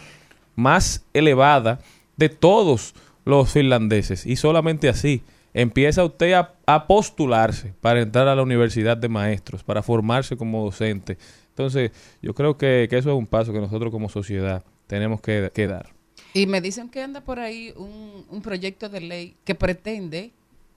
[0.57, 1.79] más elevada
[2.17, 4.27] de todos los finlandeses.
[4.27, 5.23] Y solamente así
[5.53, 10.65] empieza usted a, a postularse para entrar a la universidad de maestros, para formarse como
[10.65, 11.17] docente.
[11.55, 15.51] Entonces, yo creo que, que eso es un paso que nosotros como sociedad tenemos que,
[15.55, 15.91] que dar.
[16.33, 20.33] Y me dicen que anda por ahí un, un proyecto de ley que pretende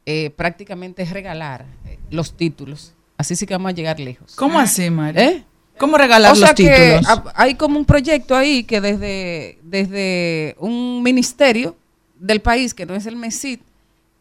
[0.05, 2.93] eh, prácticamente regalar eh, los títulos.
[3.17, 4.35] Así sí que vamos a llegar lejos.
[4.35, 5.29] ¿Cómo así, María?
[5.31, 5.43] ¿Eh?
[5.79, 7.07] ¿Cómo regalar o sea los títulos?
[7.07, 11.75] ha- hay como un proyecto ahí que desde, desde un ministerio
[12.19, 13.59] del país, que no es el MESID,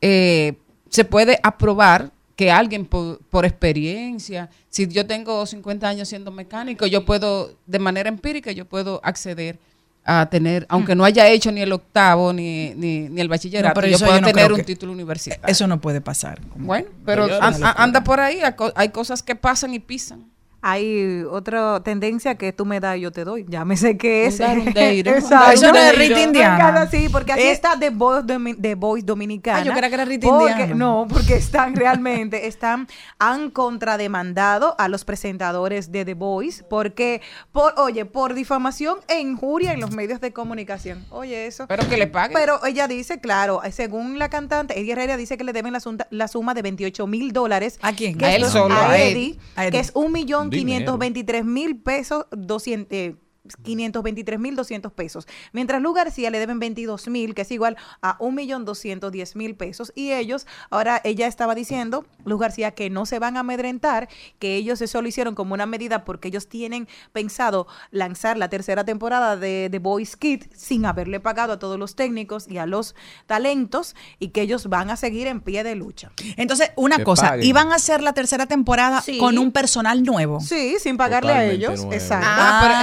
[0.00, 0.54] eh,
[0.88, 6.86] se puede aprobar que alguien por, por experiencia, si yo tengo 50 años siendo mecánico,
[6.86, 9.58] yo puedo, de manera empírica, yo puedo acceder
[10.04, 13.74] a tener, aunque no haya hecho ni el octavo ni, ni, ni el bachillerato, No,
[13.74, 15.46] pero yo puedo yo no tener un título universitario.
[15.52, 16.40] Eso no puede pasar.
[16.54, 18.38] Bueno, pero an- anda por ahí,
[18.76, 20.30] hay cosas que pasan y pisan.
[20.62, 23.44] Hay otra tendencia que tú me das y yo te doy.
[23.48, 24.38] Ya me sé qué es.
[24.38, 25.10] dar, un deiro.
[25.16, 25.52] Exacto.
[25.52, 26.54] Eso no es Rita Indiana.
[26.70, 27.52] Encanta, Sí, porque así Eh.
[27.52, 28.26] está The Voice,
[28.60, 29.58] The Voice Dominicana.
[29.60, 30.74] Ah, yo creía que era Rita Porque- Indiana.
[30.74, 32.88] No, porque están realmente, están,
[33.18, 37.20] han contrademandado a los presentadores de The Voice porque,
[37.52, 41.04] por, oye, por difamación e injuria en los medios de comunicación.
[41.10, 41.66] Oye, eso.
[41.68, 42.34] Pero que le paguen.
[42.36, 46.06] Pero ella dice, claro, según la cantante, Eddie Herrera dice que le deben la, suma-
[46.10, 47.78] la suma de 28 mil dólares.
[47.82, 48.18] ¿A quién?
[48.18, 48.74] Que A él solo.
[48.92, 49.70] Eddie, A Eddie.
[49.72, 50.66] que es un millón Dinero.
[50.66, 53.16] quinientos veintitrés mil pesos, 200, eh,
[53.62, 55.26] 523 mil 200 pesos.
[55.52, 59.54] Mientras Lu García le deben 22 mil, que es igual a un millón 210 mil
[59.54, 59.92] pesos.
[59.94, 64.56] Y ellos, ahora ella estaba diciendo, Luz García, que no se van a amedrentar, que
[64.56, 69.36] ellos eso lo hicieron como una medida porque ellos tienen pensado lanzar la tercera temporada
[69.36, 72.94] de The Boys Kid sin haberle pagado a todos los técnicos y a los
[73.26, 76.10] talentos y que ellos van a seguir en pie de lucha.
[76.36, 77.46] Entonces, una Que cosa, paguen.
[77.46, 79.18] iban a hacer la tercera temporada Sí.
[79.18, 80.40] con un personal nuevo.
[80.40, 81.76] Sí, sin pagarle a ellos.
[81.80, 81.92] nuevo.
[81.92, 82.26] Exacto.
[82.28, 82.74] Ah, pero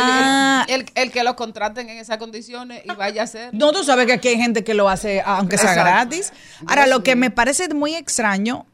[0.54, 0.66] una...
[0.70, 3.54] El, el que lo contraten en esas condiciones y vaya a hacer.
[3.54, 5.92] No, tú sabes que aquí hay gente que lo hace aunque sea Exacto.
[5.92, 6.34] gratis.
[6.68, 8.66] Ahora, lo que me parece muy extraño,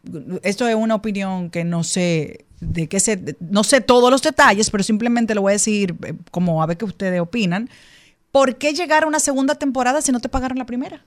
[0.44, 4.70] esto es una opinión que no sé de qué se, no sé todos los detalles,
[4.70, 7.70] pero simplemente lo voy a decir eh, como a ver qué ustedes opinan.
[8.32, 11.04] ¿Por qué llegar a una segunda temporada si no te pagaron la primera?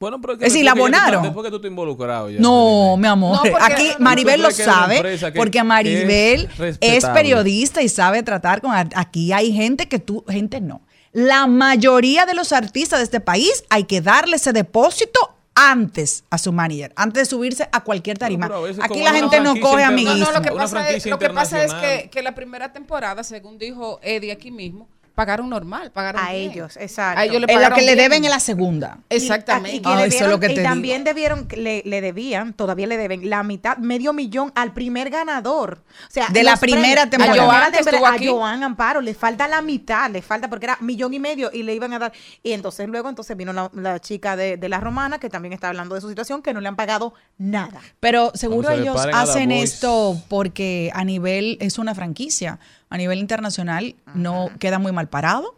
[0.00, 1.08] Bueno, pero Es decir, la que tú abonaron.
[1.14, 2.40] estás- Después que tú te involucrado ya.
[2.40, 3.36] No, mi amor.
[3.36, 7.88] No, porque- Aquí Maribel lo es sabe, que- porque que Maribel es es, periodista y
[7.88, 8.72] sabe tratar con.
[8.74, 10.82] Aquí hay gente que tú, gente no.
[11.12, 15.20] La mayoría de los artistas de este país hay que darle ese depósito
[15.54, 18.48] antes a su manager, antes de subirse a cualquier tarima.
[18.48, 20.26] pero a veces Aquí la gente no coge interna- No, amiguismo.
[20.26, 23.56] no, lo que pasa es, lo que, pasa es que, que la primera temporada, según
[23.58, 26.50] dijo Eddie aquí mismo, pagaron normal, pagaron A bien.
[26.50, 27.20] ellos, exacto.
[27.20, 28.98] A ellos le En pagaron que le deben en la segunda.
[29.08, 29.76] Exactamente.
[29.76, 32.86] Y, Ah, eso es debieron- lo que y te también debieron, le, le debían, todavía
[32.86, 35.82] le deben la mitad, medio millón al primer ganador.
[36.08, 37.34] O sea, De la primera temporada.
[37.42, 38.28] A, A Joan, Joan, que estuvo aquí.
[38.28, 41.62] a Joan Amparo, le falta la mitad, le falta porque era millón y medio y
[41.62, 42.12] le iban a dar.
[42.42, 45.68] Y entonces luego entonces vino la, la chica de, de la romana que también está
[45.68, 47.80] hablando de su situación, que no le han pagado nada.
[48.00, 52.58] Pero seguro ellos hacen esto porque a nivel, es una franquicia,
[52.94, 55.56] a nivel internacional no queda muy mal parado.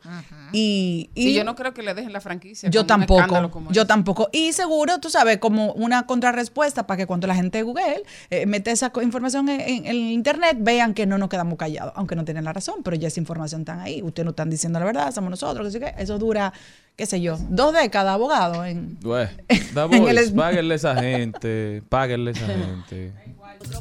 [0.52, 2.70] Y, y yo no creo que le dejen la franquicia.
[2.70, 3.88] yo tampoco, como yo ese.
[3.88, 4.28] tampoco.
[4.32, 8.70] Y seguro, tú sabes, como una contrarrespuesta para que cuando la gente Google eh, mete
[8.70, 12.44] esa información en, en- en internet, vean que no nos quedamos callados, aunque no tienen
[12.44, 14.02] la razón, pero ya esa información está ahí.
[14.02, 16.52] Ustedes no están diciendo la verdad, somos nosotros, que sí que eso dura,
[16.96, 18.64] qué sé yo, dos décadas, abogado.
[18.64, 23.12] En, Bueno, En el páguenle a esa gente, páguenle a esa gente.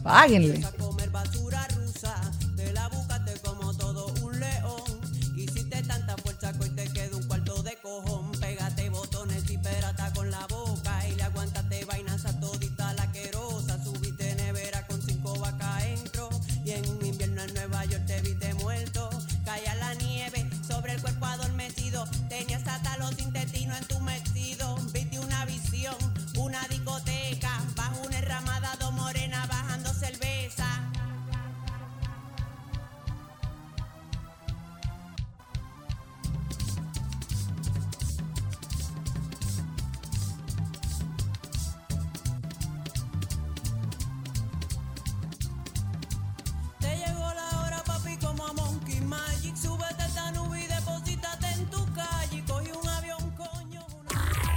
[0.03, 0.61] páguenle.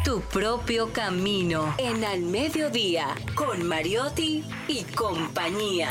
[0.08, 5.90] Tu propio camino en Al Mediodía con Mariotti y compañía.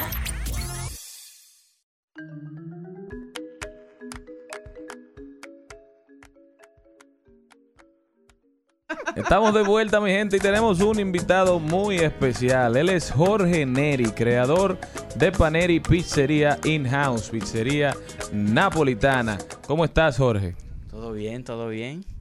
[9.16, 12.76] Estamos de vuelta, mi gente, y tenemos un invitado muy especial.
[12.76, 14.80] Él es Jorge Neri, creador
[15.14, 17.96] de Paneri Pizzería In-House, pizzería
[18.34, 19.38] napolitana.
[19.68, 20.56] ¿Cómo estás, Jorge?
[20.90, 22.17] Todo bien, todo bien.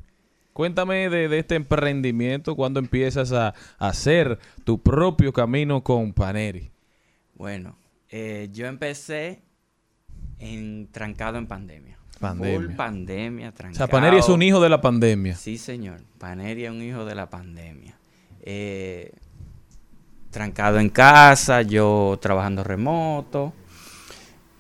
[0.57, 3.49] Cuéntame de, de este emprendimiento, cuando empiezas a,
[3.79, 6.71] a hacer tu propio camino con Paneri.
[7.35, 7.77] Bueno,
[8.09, 9.43] eh, yo empecé
[10.39, 11.99] en, trancado en pandemia.
[12.19, 12.57] Pandemia.
[12.59, 13.77] Full pandemia, O trancado.
[13.77, 15.37] sea, Paneri es un hijo de la pandemia.
[15.37, 16.01] Sí, señor.
[16.17, 17.95] Paneri es un hijo de la pandemia.
[18.41, 19.13] Eh,
[20.31, 23.53] trancado en casa, yo trabajando remoto,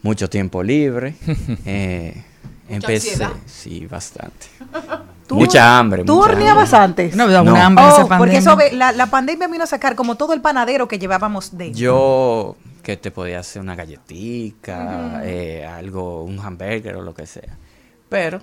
[0.02, 1.14] mucho tiempo libre.
[1.64, 2.22] eh,
[2.68, 3.32] empecé, ansiedad?
[3.46, 4.48] sí, bastante.
[5.26, 6.04] ¿Tú- mucha hambre.
[6.04, 7.04] ¿Tú mucha horneabas hambre.
[7.04, 7.16] antes?
[7.16, 7.50] No, No.
[7.52, 8.70] una hambre en esa Oh, porque eso pandemia.
[8.72, 12.56] ve- la, la pandemia vino a sacar como todo el panadero que llevábamos de Yo
[12.82, 15.20] que te podía hacer una galletica, Ujú.
[15.24, 17.56] eh, algo, un hamburger o lo que sea.
[18.08, 18.40] Pero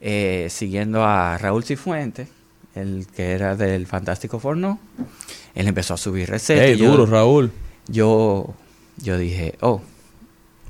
[0.00, 2.28] eh, siguiendo a Raúl Cifuentes,
[2.74, 4.78] el que era del Fantástico Forno,
[5.54, 6.64] él empezó a subir recetas.
[6.64, 7.50] Ey, yo- duro, Raúl.
[7.88, 8.54] Yo,
[8.98, 9.80] yo dije, oh,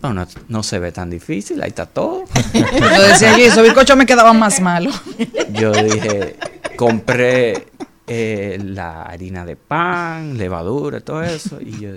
[0.02, 2.24] no, no, no se ve tan difícil, ahí está todo.
[2.80, 5.00] Lo decía yo, esos bizcochos me quedaban más malos.
[5.52, 6.36] Yo dije,
[6.76, 7.68] compré
[8.06, 11.58] eh, la harina de pan, levadura, todo eso.
[11.60, 11.90] Y yo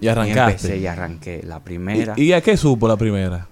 [0.00, 0.50] Y arrancaste.
[0.52, 2.14] empecé y arranqué la primera.
[2.16, 3.46] ¿Y, y a qué supo la primera?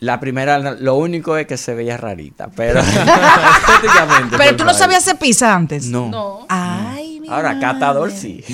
[0.00, 4.36] La primera, lo único es que se veía rarita, pero estéticamente.
[4.38, 5.86] Pero tú no sabías hacer pizza antes.
[5.86, 6.46] No.
[6.48, 8.44] Ay, mi Ahora, catador sí.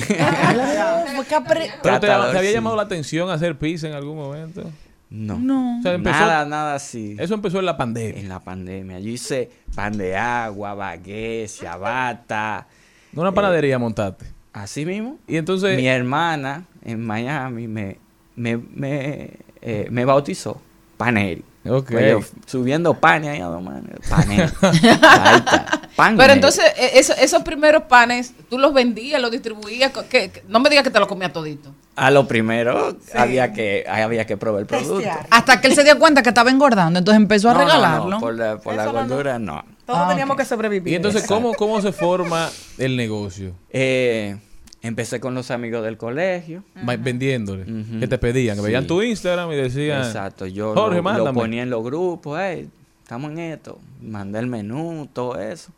[1.25, 2.53] Fue que apre- ¿Pero te, había sí.
[2.53, 4.71] llamado la atención hacer pizza en algún momento?
[5.11, 5.39] No.
[5.39, 5.79] No.
[5.79, 7.17] O sea, empezó- Nada, nada así.
[7.19, 8.21] Eso empezó en la pandemia.
[8.21, 8.99] En la pandemia.
[8.99, 12.67] Yo hice pan de agua, baguette, ciabatta.
[13.13, 14.27] No una panadería montaste.
[14.53, 15.19] Así mismo.
[15.29, 15.77] Y entonces...
[15.77, 17.99] Mi hermana en Miami me,
[18.37, 19.31] me, me,
[19.63, 20.61] eh, me bautizó
[20.97, 21.45] Paneri.
[21.67, 21.91] Ok.
[21.93, 23.91] Pues yo subiendo panes ahí a dos manos.
[24.09, 24.53] Paneri.
[25.03, 25.81] Ahí está.
[25.97, 29.93] Pan Pero entonces, eh, eso- esos primeros panes, tú los vendías, los distribuías.
[30.11, 31.73] que- no me digas que te los comías todito.
[31.97, 35.09] A lo primero había que había que probar el producto.
[35.31, 37.73] Hasta que él se dio cuenta que estaba engordando, entonces empezó a No, no, no,
[37.73, 38.19] regalarlo.
[38.21, 39.65] por la, por la gordura no.
[39.87, 40.41] Todos Ah, teníamos ok.
[40.41, 40.93] que sobrevivir.
[40.93, 43.53] Y entonces, ¿cómo, ¿cómo se forma el negocio?
[43.71, 44.37] Eh,
[44.85, 46.63] empecé con los amigos del colegio.
[46.75, 47.63] Vendiéndole.
[47.63, 48.01] Ujú.
[48.01, 48.67] Que te pedían, que Sí.
[48.67, 50.05] veían tu Instagram y decían...
[50.05, 52.69] Exacto, yo Jorge, lo, lo ponía en los grupos, hey,
[53.03, 55.73] estamos en esto, mandé el menú, todo eso.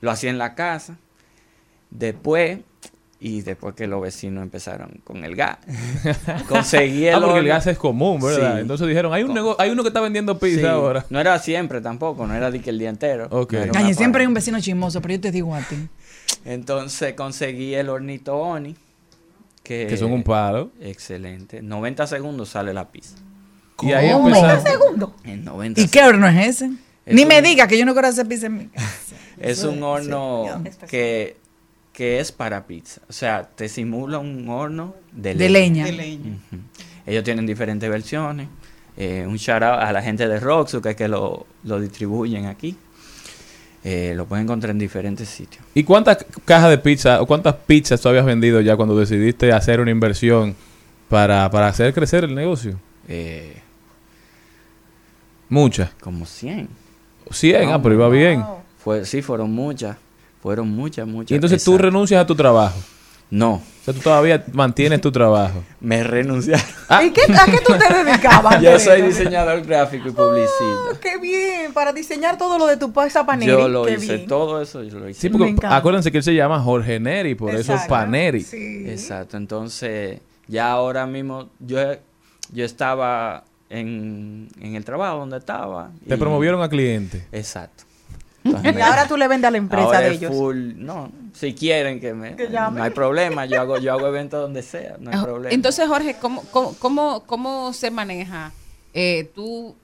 [0.00, 0.96] Lo hacía en la casa.
[1.90, 2.58] Después,
[3.22, 5.58] y después que los vecinos empezaron con el gas,
[6.48, 8.54] conseguí el Ah, porque el gas es común, ¿verdad?
[8.56, 8.60] Sí.
[8.62, 11.04] Entonces dijeron, hay un nego- hay uno que está vendiendo pizza Sí, ahora.
[11.10, 13.28] No era siempre tampoco, no era de que el día entero.
[13.30, 13.52] Ok.
[13.52, 15.76] no era Cañe, una siempre hay un vecino chismoso, pero yo te digo a ti.
[16.44, 18.74] Entonces conseguí el hornito Oni.
[19.62, 20.70] Que, Que son un palo.
[20.80, 21.60] Excelente.
[21.62, 23.16] 90 segundos sale la pizza.
[23.82, 24.28] Y ahí ¿Cómo?
[24.28, 24.62] empezaron.
[24.62, 25.14] segundo.
[25.24, 26.70] En 90 ¿Y qué horno es ese?
[27.06, 28.86] Es Ni un- me diga que yo no quiero hacer pizza en mi casa.
[29.38, 31.36] Es un horno que,
[32.00, 33.02] que es para pizza.
[33.10, 35.84] O sea, te simula un horno de, De leña.
[35.84, 36.38] De leña.
[36.50, 36.62] Ujú.
[37.04, 38.48] Ellos tienen diferentes versiones.
[38.96, 42.74] Eh, un shout out a la gente de Roxu que, que lo, lo distribuyen aquí.
[43.84, 45.62] Eh, lo pueden encontrar en diferentes sitios.
[45.74, 49.78] ¿Y cuántas cajas de pizza o cuántas pizzas tú habías vendido ya cuando decidiste hacer
[49.78, 50.56] una inversión
[51.10, 52.80] para, para hacer crecer el negocio?
[53.08, 53.60] Eh,
[55.50, 55.90] Muchas.
[56.00, 56.66] como 100.
[57.30, 58.42] 100, ah, pero iba bien.
[58.78, 59.98] Fue, sí, fueron muchas.
[60.42, 61.32] Fueron muchas, muchas.
[61.32, 62.78] Y entonces tú renuncias a tu trabajo.
[63.30, 63.54] No.
[63.54, 65.62] O sea, tú todavía mantienes tu trabajo.
[65.80, 66.64] Me renunciaron.
[67.04, 68.60] ¿Y qué, a qué tú te dedicabas?
[68.62, 70.98] Yo soy diseñador gráfico y publicista.
[71.00, 73.52] Qué bien, para diseñar todo lo de tu pizza paneri.
[73.52, 74.26] Yo lo qué hice, bien.
[74.26, 75.20] todo eso yo lo hice.
[75.20, 77.88] Sí, porque acuérdense que él se llama Jorge Neri, por eso es Exacto.
[77.90, 78.44] Paneri.
[78.88, 81.78] Exacto, entonces ya ahora mismo yo,
[82.52, 85.90] yo estaba en, en el trabajo donde estaba.
[86.08, 87.24] Te y- promovieron a cliente.
[87.30, 87.84] Exacto.
[88.44, 90.34] Y ahora tú le vendes a la empresa Ahora de es ellos.
[90.34, 94.40] full, no, si quieren que me, Que no hay problema, yo hago, yo hago eventos
[94.40, 95.52] donde sea, no hay problema.
[95.54, 98.52] Entonces, Jorge, ¿cómo, cómo, cómo, cómo se maneja?
[98.94, 99.76] Eh, tú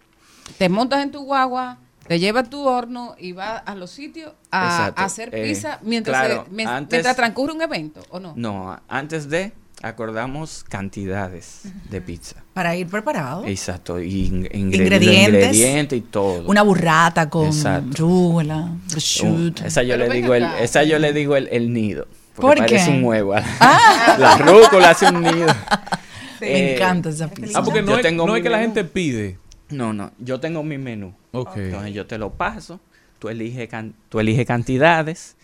[0.59, 1.79] te montas en tu guagua,
[2.09, 6.45] te llevas tu horno y vas a los sitios a, hacer Eh, pizza mientras, claro,
[6.47, 8.33] se- mien- antes- mientras transcurre un evento, ¿o no?
[8.37, 9.53] No, antes de
[9.89, 12.43] acordamos cantidades de pizza.
[12.55, 13.45] Para ir preparado.
[13.47, 15.45] Exacto, y in- ingre- Ingredientes.
[15.57, 16.45] ingredientes y todo.
[16.47, 17.51] Una burrata con
[17.97, 19.65] rúgula, prosciutto.
[19.65, 22.07] esa yo Pero le digo el, esa yo le digo el, el nido.
[22.35, 22.99] ¿Por Porque parece qué?
[22.99, 23.35] un huevo.
[23.61, 24.17] Ah.
[24.19, 25.47] La rúcula hace un nido.
[26.41, 27.59] Me Eh, encanta esa pizza.
[27.59, 29.39] Ah, porque no yo es, tengo no es que la gente pide.
[29.71, 31.15] No, no, yo tengo mi menú.
[31.33, 31.57] Ok.
[31.57, 32.79] Entonces yo te lo paso,
[33.19, 35.36] tú eliges, can- tú eliges cantidades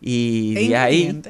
[0.00, 1.22] y E de ahí...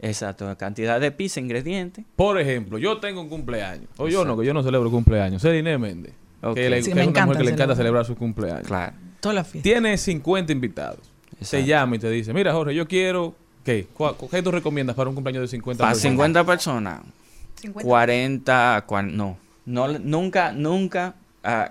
[0.00, 2.04] Exacto, cantidad de pizza, ingredientes.
[2.16, 3.88] Por ejemplo, yo tengo un cumpleaños.
[3.96, 5.40] O yo no, que yo no celebro cumpleaños.
[5.42, 6.12] Celine Méndez.
[6.54, 8.04] Que, le, Sí, que me es una encanta mujer que le encanta celebrar.
[8.04, 8.66] su cumpleaños.
[8.66, 8.94] Claro.
[9.20, 9.62] Toda la fiesta.
[9.64, 11.00] Tiene 50 invitados.
[11.40, 11.66] Exacto.
[11.66, 13.34] llama y te dice, mira Jorge, yo quiero...
[13.64, 13.86] ¿Qué?
[13.94, 16.12] ¿Cuál- ¿Qué tú recomiendas para un cumpleaños de 50 Para personas?
[16.12, 17.00] 50 personas,
[17.82, 21.68] 40, cuan- no, no, nunca, nunca ah,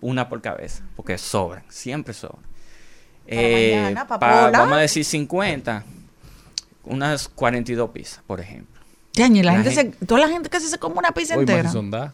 [0.00, 2.42] una por cabeza, porque sobran, siempre sobran.
[3.26, 5.84] Eh, mañana, pa' vamos a decir 50,
[6.88, 8.80] unas 42 pizzas, por ejemplo.
[9.14, 11.70] Yañe, la, La gente se, toda la gente casi se come una pizza Hoy entera.
[11.70, 12.12] son da.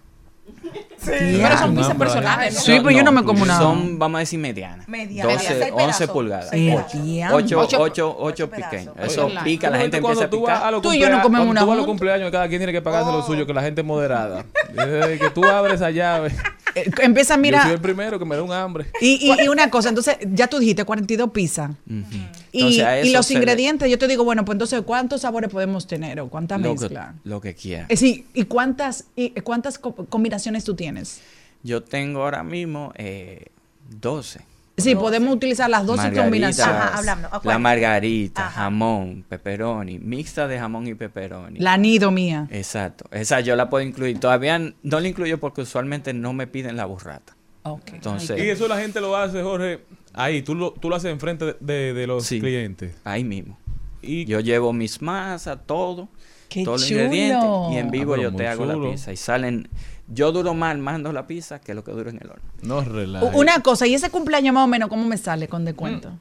[1.05, 2.61] Pero son pizzas personales, ¿no?
[2.61, 3.59] Sí, pero yo no me como una.
[3.59, 4.89] Son, vamos a decir, medianas.
[4.89, 6.11] Medianas, 12, seis 11 pedazos.
[6.11, 6.49] pulgadas.
[6.51, 7.43] Seis 8, diablos.
[7.43, 8.95] 8, Ocho- 8, 8 pequeños.
[9.03, 10.73] Eso Oye, pica, la gente empieza a tú vas a picar.
[10.73, 12.73] los Tú y yo no comemos una tú vas a los cumpleaños, cada quien tiene
[12.73, 13.19] que pagarse Oh.
[13.19, 14.45] lo suyo, que la gente es moderada.
[14.73, 16.31] Desde que tú abres esa llave.
[16.77, 17.71] Eh, empieza a Yo soy mirar.
[17.71, 18.87] el primero que me da un hambre.
[19.01, 21.71] Y, y, y una cosa, entonces, ya tú dijiste 42 pizzas.
[21.71, 22.05] Ujú.
[22.11, 25.51] Y, Entonces, a y los le- ingredientes, yo te digo, bueno, pues entonces, ¿cuántos sabores
[25.51, 27.15] podemos tener o cuánta lo que, mezcla?
[27.25, 27.87] lo que quiera.
[27.89, 31.21] Eh, sí, ¿y cuántas, y cuántas co- combinaciones tú tienes?
[31.63, 33.47] Yo tengo ahora mismo eh,
[34.01, 34.41] 12.
[34.77, 36.75] Sí, podemos utilizar las 12 Margaritas, combinaciones.
[36.75, 37.29] Ajá, hablando.
[37.31, 41.61] ¿A La margarita, jamón, pepperoni, mixta de jamón y pepperoni.
[41.61, 42.49] La nido mía.
[42.51, 43.05] Exacto.
[43.13, 44.19] Esa yo la puedo incluir.
[44.19, 47.37] Todavía no la incluyo porque usualmente no me piden la burrata.
[47.63, 47.83] Ok.
[47.95, 49.79] Entonces, Y eso la gente lo hace, Jorge,
[50.15, 50.43] ahí.
[50.43, 52.41] Tú lo, tú lo haces enfrente de, de- de los Sí.
[52.41, 52.95] clientes.
[53.05, 53.59] ahí mismo.
[54.03, 56.09] Y Yo llevo mis masas, todo,
[56.49, 57.03] ¡Qué todos los chulo!
[57.05, 58.85] ingredientes y en vivo Ah, yo te hago chulo.
[58.85, 59.13] la pizza.
[59.13, 59.69] Y salen...
[60.07, 62.45] Yo duro más armando la pizza que lo que duro en el horno.
[62.61, 63.25] no relaja.
[63.25, 66.13] U- Una cosa, ¿y ese cumpleaños más o menos cómo me sale con descuento?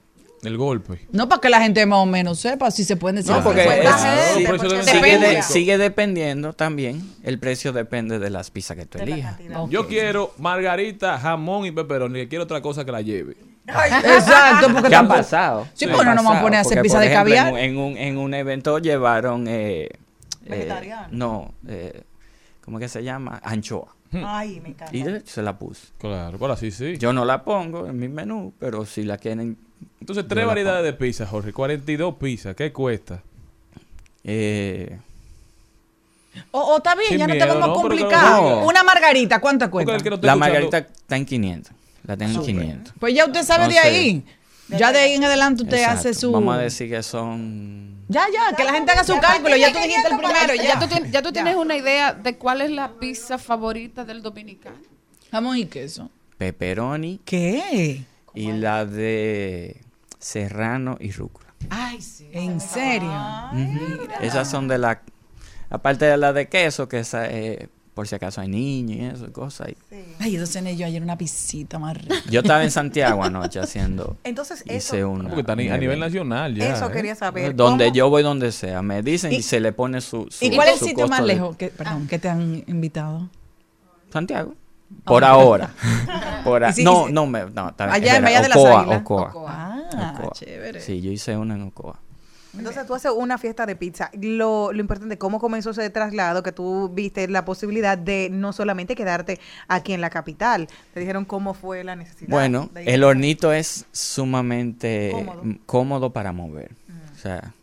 [0.42, 1.00] El golpe.
[1.12, 3.32] No para que la gente más o menos sepa si se pueden decir.
[3.34, 7.02] No, porque es- claro, sí, sigue, de- sigue dependiendo también.
[7.24, 9.38] El precio depende de las pizzas que tú elijas.
[9.70, 12.20] Yo quiero margarita, jamón y pepperoni.
[12.22, 13.36] Que quiero otra cosa que la lleve.
[13.68, 15.68] Exacto, porque ¿Qué ha pasado?
[15.74, 17.58] Sí, ¿Qué porque no nos vamos a poner a hacer pizza de ejemplo, caviar.
[17.60, 19.48] En, un, en un evento llevaron...
[19.48, 19.90] Eh, eh,
[20.50, 21.08] Vegetariano.
[21.12, 22.04] no, eh,
[22.64, 23.40] ¿cómo que se llama?
[23.44, 23.96] Anchoa.
[24.12, 24.96] Ay, me encanta.
[24.96, 25.88] Y de hecho se la puse.
[25.98, 26.98] Claro, ahora sí, sí.
[26.98, 29.58] Yo no la pongo en mi menú, pero si la quieren...
[30.00, 31.54] Entonces, tres variedades de pizza, Jorge.
[31.54, 32.56] 42 pizzas.
[32.56, 33.22] ¿Qué cuesta?
[34.24, 34.98] Eh,
[36.52, 38.66] O, o está bien, Sin ya no te vamos no, claro.
[38.66, 39.98] Una margarita, ¿cuánto cuesta?
[40.22, 41.74] La margarita está en 500.
[42.04, 42.56] La tengo en Súper.
[42.62, 42.94] 500.
[43.00, 44.26] Pues ya usted sabe de ahí.
[44.70, 46.00] Ya de ahí en adelante usted exacto.
[46.00, 46.32] hace su...
[46.32, 47.98] Vamos a decir que son.
[48.08, 49.56] Ya, ya, que la gente haga su cálculo.
[49.56, 50.56] Ya tú dijiste el primero.
[50.56, 54.22] Ya tú, tien- ya tú tienes una idea de cuál es la pizza favorita del
[54.22, 54.78] dominicano.
[55.32, 56.10] Jamón y queso.
[56.38, 57.20] Pepperoni.
[57.26, 58.04] ¿Qué?
[58.34, 59.82] Y la de
[60.20, 61.54] serrano y rúcula.
[61.70, 62.28] Ay, sí.
[62.32, 63.12] ¿En serio?
[63.54, 64.08] Ujú.
[64.22, 65.02] Esas son de la.
[65.70, 69.32] Aparte de la de queso, que esa, eh, por si acaso hay niños y eso,
[69.32, 69.68] cosas.
[69.68, 69.78] ahí.
[70.20, 72.16] Ay, eso cené yo ayer una pisita más rica.
[72.30, 74.18] Yo estaba en Santiago anoche haciendo.
[74.24, 75.30] Entonces, hice eso- una.
[75.30, 76.74] Porque está a nivel nacional ya.
[76.76, 76.92] Eso ¿eh?
[76.92, 77.56] quería saber.
[77.56, 77.96] Donde ¿Cómo?
[77.96, 78.82] yo voy, donde sea.
[78.82, 80.28] Me dicen y, ¿Y- se le pone su.
[80.32, 83.30] su ¿Y cuál es el sitio más de- lejos que, perdón, que te han invitado?
[84.12, 84.56] Santiago.
[85.06, 85.30] Por Ah.
[85.30, 85.72] ahora.
[86.44, 87.14] Por a- Y sí, no, y sí.
[87.14, 89.02] no, me, no, está bien, Allá en Bahía de las Ocoa, Águilas.
[89.02, 89.34] Ocoa.
[89.48, 90.32] Ah, Ocoa.
[90.34, 90.80] chévere.
[90.82, 92.00] Sí, yo hice una en Ocoa.
[92.58, 94.12] Entonces tú haces una fiesta de pizza.
[94.20, 96.44] Lo, lo importante, ¿cómo comenzó ese traslado?
[96.44, 100.68] Que tú viste la posibilidad de no solamente quedarte aquí en la capital.
[100.94, 102.30] Te dijeron cómo fue la necesidad.
[102.30, 105.44] Bueno, el hornito es sumamente Cómodo.
[105.44, 106.72] mm, cómodo para mover.
[107.14, 107.54] O sea,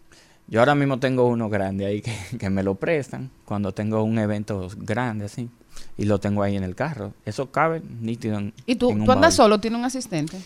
[0.49, 4.19] yo ahora mismo tengo uno grande ahí que, que me lo prestan cuando tengo un
[4.19, 5.49] evento grande así.
[5.97, 7.15] Y lo tengo ahí en el carro.
[7.25, 9.45] Eso cabe nítido en, ¿Y tú, en un tú andas baúl.
[9.51, 9.61] solo?
[9.61, 10.37] ¿Tienes un asistente?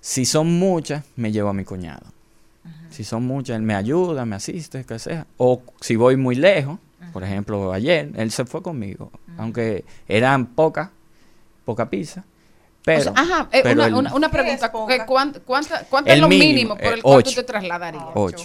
[0.00, 2.02] Si son muchas, me llevo a mi cuñado.
[2.90, 5.26] Si son muchas, él me ayuda, me asiste, que sea.
[5.36, 6.78] O si voy muy lejos,
[7.12, 9.10] por ejemplo, ayer, él se fue conmigo.
[9.38, 10.90] Aunque eran pocas,
[11.64, 12.24] poca pizza.
[12.84, 14.70] Pero, O sea, ajá, eh, pero una, una, una pregunta.
[14.86, 17.30] ¿qué- cuán- cuánta, ¿Cuánto es El lo mínimo, mínimo por eh, el cual ocho.
[17.30, 18.04] tú te trasladarías?
[18.14, 18.44] Ocho.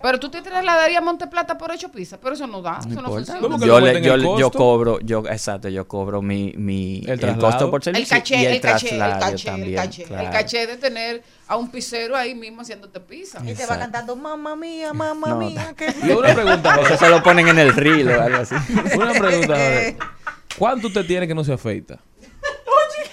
[0.00, 3.02] Pero tú te trasladarías a Monteplata por ocho pizzas, pero eso no da, No eso
[3.02, 3.40] no funciona.
[3.66, 7.40] Yo, le- yo, le- yo cobro, yo, exacto, yo cobro mi, mi el, traslado.
[7.50, 9.68] costo por el servicio caché, y el, el caché, el caché, también.
[9.70, 13.40] el caché, el caché de tener a un pizzero ahí mismo haciéndote pizza.
[13.44, 15.74] Y te va cantando, mamá mía, mamá No, mía.
[15.76, 15.92] Que...
[16.04, 18.54] Y una pregunta, Eso se lo ponen en el reel o algo así.
[18.96, 19.96] Una pregunta, Jorge.
[20.58, 21.98] ¿Cuánto usted tiene que no se afeita?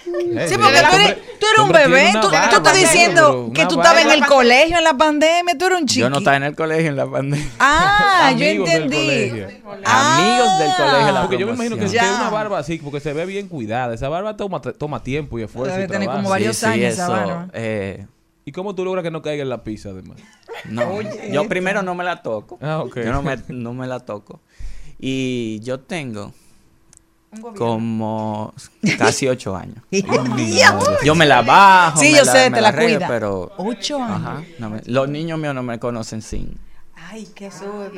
[0.06, 2.12] Sí, porque tú eres, tú un tiene bebé.
[2.22, 5.58] Tú, estás diciendo negro, que tú estabas en el colegio en la pandemia.
[5.58, 6.02] Tú eres un chico.
[6.06, 7.48] Yo no estaba en el colegio en la pandemia.
[7.60, 9.08] Ah, yo Amigos del entendí.
[9.32, 9.48] colegio.
[9.84, 11.12] Amigos del colegio.
[11.12, 13.94] La Porque yo me imagino que, que una barba así, porque se ve bien cuidada.
[13.94, 15.74] Esa barba toma, toma tiempo y esfuerzo.
[15.74, 17.48] Debe y tener como varios Sí, sí, años esa barba.
[17.54, 18.06] eh,
[18.46, 20.18] ¿Y cómo tú logras que no caiga en la pizza, además?
[20.66, 21.00] no,
[21.32, 22.60] yo primero no me la toco.
[22.62, 22.98] Ah, ok.
[23.04, 24.40] Yo no me, no me la toco.
[25.00, 26.32] Y yo tengo
[27.58, 28.54] como
[28.98, 29.78] casi ocho años.
[31.04, 32.00] Yo me la bajo.
[32.00, 33.08] Sí, me yo sé, me te la cuida.
[33.08, 34.18] Pero, Ocho años.
[34.22, 36.58] Ajá, no me- los niños míos no me conocen sin.
[36.96, 37.92] Ay, qué susto.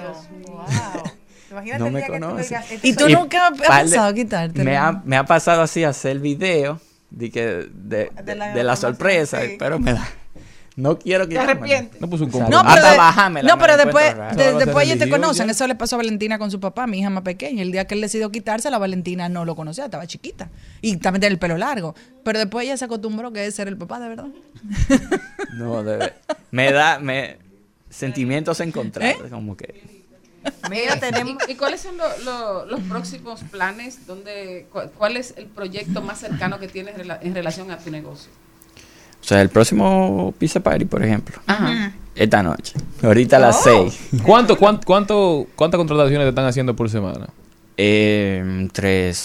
[0.48, 0.64] Wow.
[1.52, 2.62] Imagínate No me conocen.
[2.84, 4.66] ¿Y tú Y nunca has pensado quitártelo?
[4.66, 8.76] Me ha, me ha pasado así hacer video de, que, de, de- la de la
[8.76, 9.56] sorpresa, sí.
[9.58, 10.08] pero me da.
[10.78, 11.52] No quiero ¿Te quitarme.
[11.54, 12.00] arrepientes?
[12.00, 12.30] No puso un.
[12.32, 12.86] No, pero,
[13.36, 15.48] de- no, pero después, de- después ellos te conocen.
[15.48, 15.52] ya.
[15.52, 17.64] Eso le pasó a Valentina con su papá, mi hija más pequeña.
[17.64, 20.50] El día que él decidió quitarse, la Valentina no lo conocía, estaba chiquita.
[20.82, 21.96] Y también tenía el pelo largo.
[22.24, 24.28] Pero después ella se acostumbró que ese era el papá, de verdad.
[25.56, 26.14] No, de-
[26.52, 27.38] me da me,
[27.90, 29.26] sentimientos encontrados.
[29.26, 29.30] ¿Eh?
[29.32, 29.82] Como que.
[30.70, 31.42] Mira, tenemos.
[31.48, 34.06] ¿Y, y cuáles son lo- lo- los próximos planes?
[34.06, 37.90] ¿Dónde, cu- ¿Cuál es el proyecto más cercano que tienes rela- en relación a tu
[37.90, 38.30] negocio?
[39.28, 41.38] O sea, el próximo Pizza Party, por ejemplo.
[41.48, 41.92] Ajá.
[42.16, 42.76] Esta noche.
[43.04, 43.90] Ahorita a las Oh.
[43.92, 44.22] 6.
[44.24, 47.28] ¿Cuánto, cuánto, cuánto, ¿Cuántas contrataciones te están haciendo por semana?
[47.76, 49.18] Eh, tres,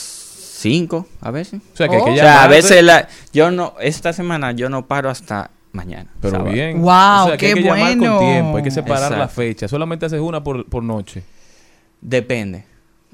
[0.58, 1.60] cinco, a veces.
[1.72, 4.68] O sea, que hay que O sea, a veces la, yo no, esta semana yo
[4.68, 6.10] no paro hasta mañana.
[6.20, 6.50] Pero sábado.
[6.52, 6.82] bien.
[6.82, 8.16] Wow, o sea, que hay qué que llamar bueno.
[8.18, 9.34] con tiempo, hay que separar la Exacto.
[9.36, 9.68] fecha.
[9.68, 11.22] Solamente haces una por, por noche.
[12.00, 12.64] Depende.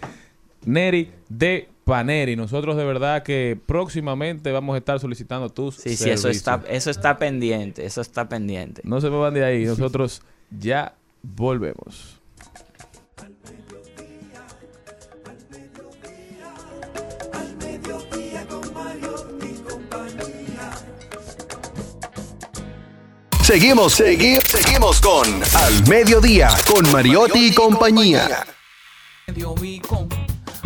[0.65, 2.36] Neri de Paneri.
[2.36, 6.90] Nosotros de verdad que próximamente vamos a estar solicitando tus Sí, sí, eso está, eso
[6.91, 8.82] está pendiente, eso está pendiente.
[8.86, 9.66] No se me van de ahí.
[9.66, 10.22] Nosotros
[10.52, 10.94] ya
[11.24, 12.18] volvemos.
[23.44, 28.45] Seguimos, segui- seguimos con Al Mediodía, con Mariotti y compañía.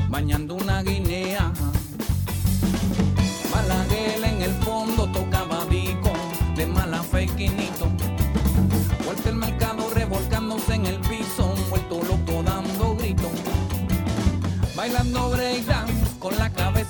[0.09, 1.04] bañando una guinea.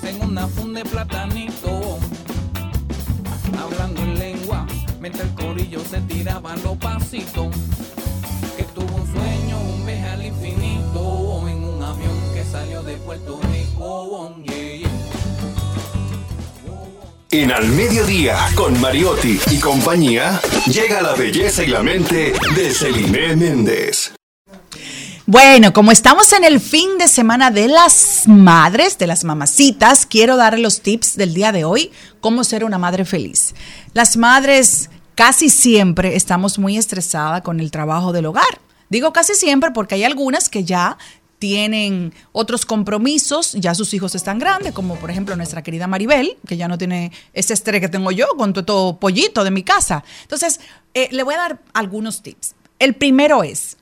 [0.06, 1.98] En una funda de platanito.
[3.58, 4.66] Hablando en lengua,
[5.00, 7.54] mientras el corillo se tiraba los pasitos
[8.56, 13.40] que tuvo un sueño, un viaje al infinito en un avión que salió de Puerto
[13.52, 13.56] Rico.
[17.38, 23.36] En Al Mediodía, con Mariotti y compañía, llega la belleza y la mente de Celine
[23.36, 24.14] Méndez.
[25.28, 30.36] Bueno, como estamos en el fin de semana de las madres, de las mamacitas, quiero
[30.36, 31.90] darle los tips del día de hoy,
[32.20, 33.52] cómo ser una madre feliz.
[33.92, 38.60] Las madres casi siempre estamos muy estresadas con el trabajo del hogar.
[38.88, 40.96] Digo casi siempre porque hay algunas que ya
[41.40, 46.56] tienen otros compromisos, ya sus hijos están grandes, como por ejemplo nuestra querida Maribel, que
[46.56, 50.04] ya no tiene ese estrés que tengo yo con todo, pollito de mi casa.
[50.22, 50.60] Entonces,
[50.94, 52.54] eh, le voy a dar algunos tips.
[52.78, 53.76] El primero es,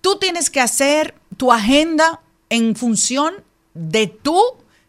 [0.00, 2.20] tú tienes que hacer tu agenda
[2.50, 3.34] en función
[3.74, 4.40] de, tu,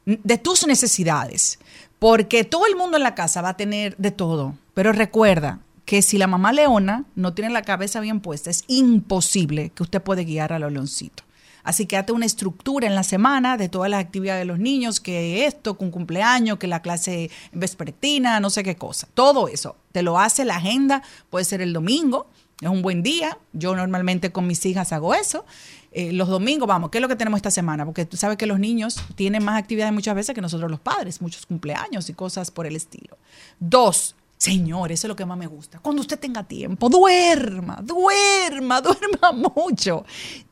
[0.05, 1.59] de tus necesidades,
[1.99, 6.01] porque todo el mundo en la casa va a tener de todo, pero recuerda que
[6.01, 10.21] si la mamá leona no tiene la cabeza bien puesta, es imposible que usted pueda
[10.21, 11.25] guiar a los leoncitos.
[11.63, 14.99] Así que hazte una estructura en la semana de todas las actividades de los niños,
[14.99, 19.07] que esto, un cumpleaños, que la clase vespertina, no sé qué cosa.
[19.13, 19.75] Todo eso.
[19.91, 22.27] Te lo hace la agenda, puede ser el domingo,
[22.61, 23.37] es un buen día.
[23.53, 25.45] Yo normalmente con mis hijas hago eso.
[25.91, 27.85] Eh, los domingos, vamos, ¿qué es lo que tenemos esta semana?
[27.85, 31.21] Porque tú sabes que los niños tienen más actividades muchas veces que nosotros los padres,
[31.21, 33.17] muchos cumpleaños y cosas por el estilo.
[33.59, 35.79] Dos, Señor, eso es lo que más me gusta.
[35.79, 40.05] Cuando usted tenga tiempo, duerma, duerma, duerma mucho.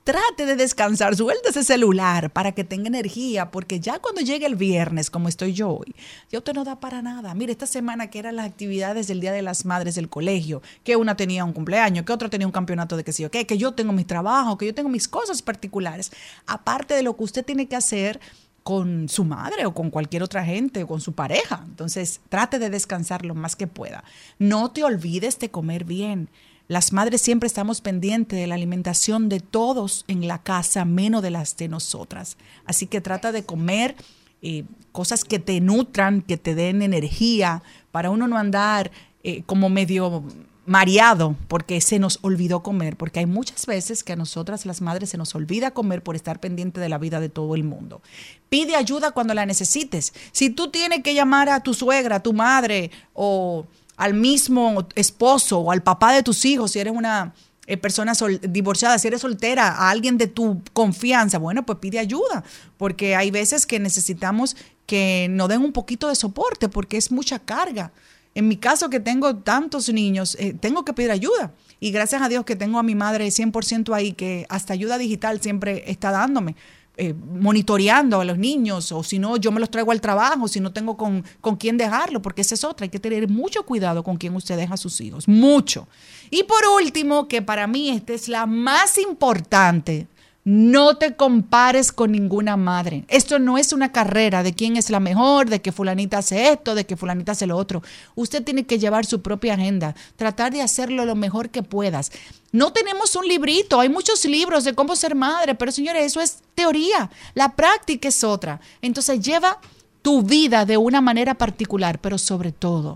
[0.04, 4.58] Trate de descansar, suelte ese celular para que tenga energía, porque ya cuando llegue el
[4.58, 5.96] viernes, como estoy yo hoy,
[6.30, 7.34] ya usted no da para nada.
[7.34, 10.98] Mire, esta semana que eran las actividades del Día de las Madres del colegio, que
[10.98, 13.58] una tenía un cumpleaños, que otra tenía un campeonato de que sí o qué, que
[13.58, 16.12] yo tengo mi trabajo, que yo tengo mis cosas particulares.
[16.46, 18.20] Aparte de lo que usted tiene que hacer
[18.68, 21.64] con su madre o con cualquier otra gente o con su pareja.
[21.70, 24.04] Entonces, trate de descansar lo más que pueda.
[24.40, 26.28] No te olvides de comer bien.
[26.68, 31.32] Las madres siempre estamos pendientes de la alimentación de todos en la casa, menos de
[31.32, 32.36] las de nosotras.
[32.66, 33.96] Así que trata de comer
[34.42, 37.64] eh, cosas que te nutran, que te den energía,
[37.94, 38.92] para uno no andar
[39.24, 40.26] eh, como medio
[40.68, 45.10] mareado porque se nos olvidó comer, porque hay muchas veces que a nosotras las madres
[45.10, 48.02] se nos olvida comer por estar pendiente de la vida de todo el mundo.
[48.50, 50.14] Pide ayuda cuando la necesites.
[50.34, 53.66] Si tú tienes que llamar a tu suegra, a tu madre o
[53.96, 57.34] al mismo esposo o al papá de tus hijos, si eres una
[57.66, 61.98] eh, persona sol- divorciada, si eres soltera, a alguien de tu confianza, bueno, pues pide
[61.98, 62.44] ayuda,
[62.78, 67.40] porque hay veces que necesitamos que nos den un poquito de soporte, porque es mucha
[67.40, 67.92] carga.
[68.38, 71.56] En mi caso, que tengo tantos niños, eh, tengo que pedir ayuda.
[71.80, 75.42] Y gracias a Dios que tengo a mi madre 100% ahí, que hasta ayuda digital
[75.42, 76.56] siempre está dándome,
[76.98, 80.60] eh, monitoreando a los niños, o si no, yo me los traigo al trabajo, si
[80.60, 82.84] no tengo con, con quién dejarlo, porque esa es otra.
[82.84, 85.88] Hay que tener mucho cuidado con quién usted deja a sus hijos, mucho.
[86.30, 90.06] Y por último, que para mí esta es la más importante,
[90.48, 93.04] no te compares con ninguna madre.
[93.10, 96.74] Esto no es una carrera de quién es la mejor, de que fulanita hace esto,
[96.74, 97.84] de que fulanita hace lo otro.
[98.16, 102.14] Usted tiene que llevar su propia agenda, tratar de hacerlo lo mejor que puedas.
[102.54, 106.38] No tenemos un librito, hay muchos libros de cómo ser madre, pero señores, eso es
[106.56, 107.12] teoría.
[107.34, 108.62] La práctica es otra.
[108.82, 109.60] Entonces lleva
[110.02, 112.96] tu vida de una manera particular, pero sobre todo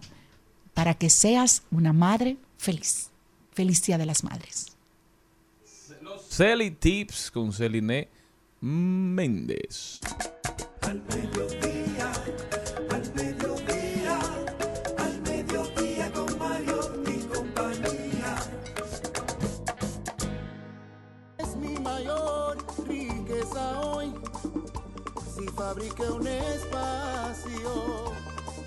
[0.73, 3.09] para que seas una madre feliz.
[3.51, 4.70] Feliz Día de las Madres.
[6.31, 8.09] Celi Tips con Celine
[8.61, 9.99] Méndez.
[10.79, 12.09] Al mediodía,
[12.89, 14.19] al mediodía,
[14.97, 18.35] al mediodía con Mario y compañía.
[21.37, 24.13] Es mi mayor riqueza hoy.
[25.35, 28.13] Si fabriqué un espacio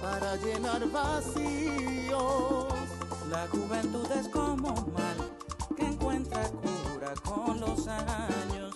[0.03, 2.75] para llenar vacíos.
[3.31, 5.17] La juventud es como un mal
[5.79, 6.84] que encuentra cura
[7.25, 8.75] con los años.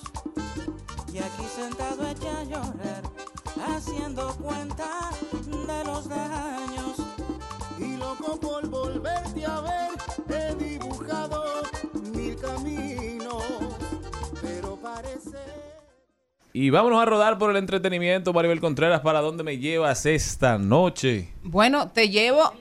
[1.12, 3.02] Y aquí sentado echa a llorar,
[3.66, 6.96] haciendo cuenta de los daños.
[7.78, 9.90] Y loco por volverte a ver,
[10.28, 11.62] he dibujado
[12.14, 13.42] mil caminos.
[14.42, 15.38] Pero parece.
[16.52, 19.00] Y vámonos a rodar por el entretenimiento, Maribel Contreras.
[19.00, 21.32] ¿Para dónde me llevas esta noche?
[21.42, 22.52] Bueno, te llevo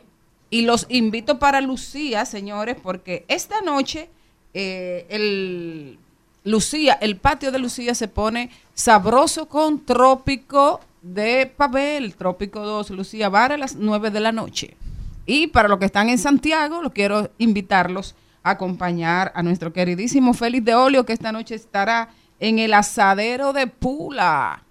[0.50, 4.10] Y los invito para Lucía, señores, porque esta noche
[4.54, 6.00] eh, el
[6.44, 13.30] Lucía, el patio de Lucía se pone sabroso con trópico de papel, trópico 2, Lucía
[13.30, 14.78] Bar a las 9 de la noche.
[15.26, 20.34] Y para los que están en Santiago, los quiero invitarlos a acompañar a nuestro queridísimo
[20.34, 22.10] Félix de Olio, que esta noche estará
[22.40, 24.64] en el asadero de Pula,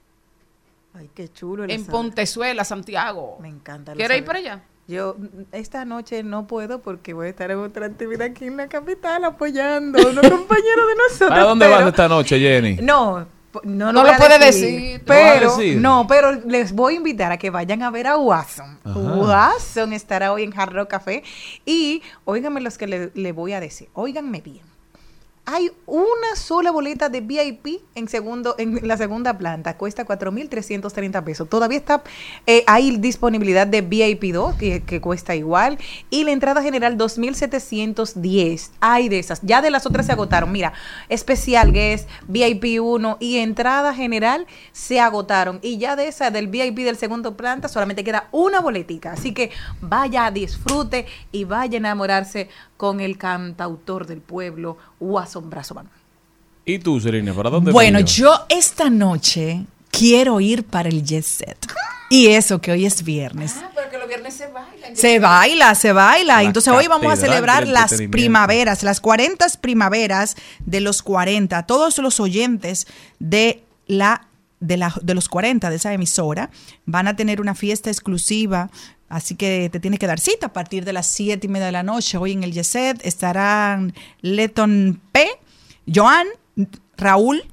[0.98, 1.64] Ay, qué chulo.
[1.64, 1.84] el en.
[1.84, 3.38] Pontezuela, Santiago.
[3.40, 3.92] Me encanta.
[3.92, 4.62] el ¿Quiere ir para allá?
[4.88, 5.16] Yo
[5.50, 9.24] esta noche no puedo porque voy a estar en otra actividad aquí en la capital
[9.24, 11.28] apoyando a unos compañeros de nosotros.
[11.30, 12.76] ¿Para dónde pero- vas esta noche, Jenny?
[12.82, 13.26] No,
[13.64, 15.00] no, No lo a puede decir.
[15.06, 15.80] ¿No a Pero, decir?
[15.80, 18.78] no, pero les voy a invitar a que vayan a ver a Watson.
[18.84, 18.98] Ajá.
[18.98, 21.24] Watson estará hoy en Hard Rock Café.
[21.64, 23.88] Y óiganme los que le, le voy a decir.
[23.94, 24.60] Óiganme bien.
[25.48, 31.48] Hay una sola boleta de VIP en segundo en la segunda planta, cuesta 4.330 pesos.
[31.48, 32.02] Todavía está,
[32.46, 35.78] eh, hay disponibilidad de VIP 2, que, que cuesta igual,
[36.10, 38.70] y la entrada general 2.710.
[38.80, 39.40] Hay de esas.
[39.42, 40.50] Ya de las otras se agotaron.
[40.50, 40.72] Mira,
[41.08, 45.60] especial es VIP 1 y entrada general se agotaron.
[45.62, 49.12] Y ya de esa, del VIP del segundo planta, solamente queda una boletica.
[49.12, 55.88] Así que vaya, disfrute y vaya a enamorarse con el cantautor del pueblo, Watson Brazovan.
[56.64, 61.66] ¿Y tú, Serena, para dónde Bueno, yo esta noche quiero ir para el Jet Set.
[62.08, 63.54] Y eso que hoy es viernes.
[63.56, 64.96] Ah, pero que los viernes se bailan.
[64.96, 66.36] Se baila, se baila.
[66.36, 71.64] La Entonces hoy vamos a celebrar las primaveras, las 40 primaveras de los 40.
[71.64, 72.86] Todos los oyentes
[73.18, 74.28] de la
[74.60, 76.50] de, la, de los 40 de esa emisora
[76.86, 78.70] van a tener una fiesta exclusiva.
[79.08, 81.72] Así que te tienes que dar cita a partir de las 7 y media de
[81.72, 82.18] la noche.
[82.18, 85.28] Hoy en el Yeset estarán Leton P,
[85.92, 86.26] Joan,
[86.96, 87.44] Raúl,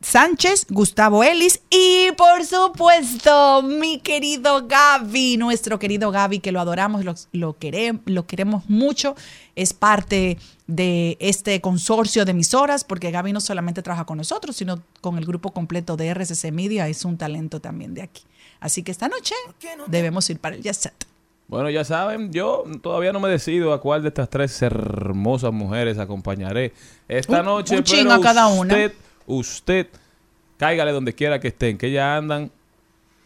[0.00, 7.04] Sánchez, Gustavo Ellis y por supuesto mi querido Gaby, nuestro querido Gaby que lo adoramos,
[7.04, 9.16] lo, lo, querem- lo queremos mucho,
[9.56, 10.38] es parte
[10.68, 15.24] de este consorcio de emisoras porque Gaby no solamente trabaja con nosotros, sino con el
[15.26, 18.22] grupo completo de RCC Media, es un talento también de aquí.
[18.60, 19.34] Así que esta noche
[19.86, 21.04] debemos ir para el Jet Set.
[21.46, 25.98] Bueno, ya saben, yo todavía no me decido a cuál de estas tres hermosas mujeres
[25.98, 26.74] acompañaré
[27.08, 27.76] esta Un- noche.
[27.78, 28.74] un pero a cada una.
[28.74, 28.92] usted,
[29.26, 29.86] usted,
[30.58, 32.50] cáigale donde quiera que estén, que ya andan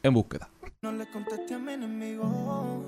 [0.05, 0.49] en búsqueda.
[0.83, 2.85] No le contesté a mi enemigo.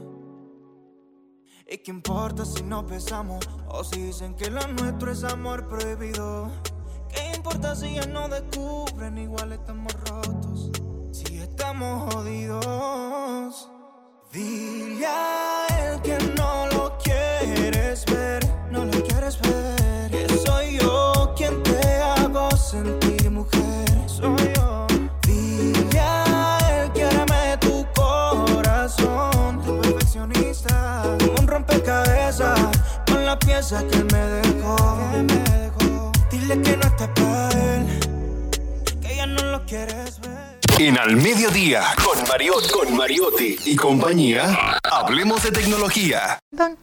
[1.68, 3.48] ¿Y qué importa si nos besamos?
[3.68, 6.50] O si dicen que lo nuestro es amor prohibido.
[7.12, 9.18] ¿Qué importa si ya no descubren?
[9.18, 10.70] Igual estamos rotos.
[11.74, 13.68] Estamos jodidos.
[14.32, 18.46] Dile a él que no lo quieres ver.
[18.70, 20.08] No lo quieres ver.
[20.08, 23.90] Que soy yo quien te hago sentir mujer.
[24.06, 24.86] Soy yo.
[25.26, 29.60] Dile a él que arme tu corazón.
[29.64, 31.02] Tu perfeccionista.
[31.40, 32.70] Un rompecabezas.
[33.04, 34.76] Con la pieza que él me dejó.
[36.30, 38.00] Dile que no está para él.
[39.00, 40.23] Que ya no lo quieres ver.
[40.76, 42.24] En Al Mediodía, con
[42.72, 46.40] con Mariotti y compañía, hablemos de tecnología.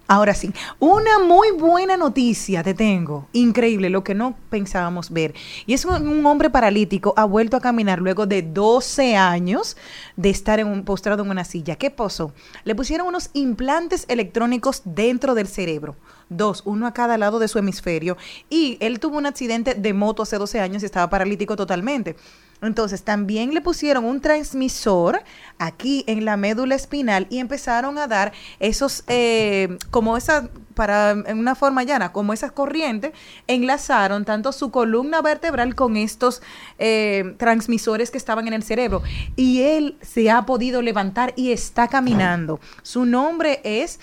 [0.08, 3.28] Ahora sí, una muy buena noticia te tengo.
[3.34, 5.34] Increíble, lo que no pensábamos ver.
[5.66, 9.76] Y es un, un hombre paralítico ha vuelto a caminar luego de 12 años
[10.16, 11.76] de estar en un, postrado en una silla.
[11.76, 12.34] ¿Qué pasó?
[12.64, 15.98] Le pusieron unos implantes electrónicos dentro del cerebro.
[16.30, 18.16] Dos, uno a cada lado de su hemisferio.
[18.50, 22.16] Y él tuvo un accidente de moto hace 12 años y estaba paralítico totalmente.
[22.62, 25.24] Entonces, también le pusieron un transmisor
[25.58, 31.40] aquí en la médula espinal y empezaron a dar esos, eh, como esa, para, en
[31.40, 33.14] una forma llana, como esas corrientes,
[33.48, 36.42] enlazaron tanto su columna vertebral con estos
[36.78, 39.02] eh, transmisores que estaban en el cerebro.
[39.36, 42.60] Y él se ha podido levantar y está caminando.
[42.84, 44.00] Su nombre es...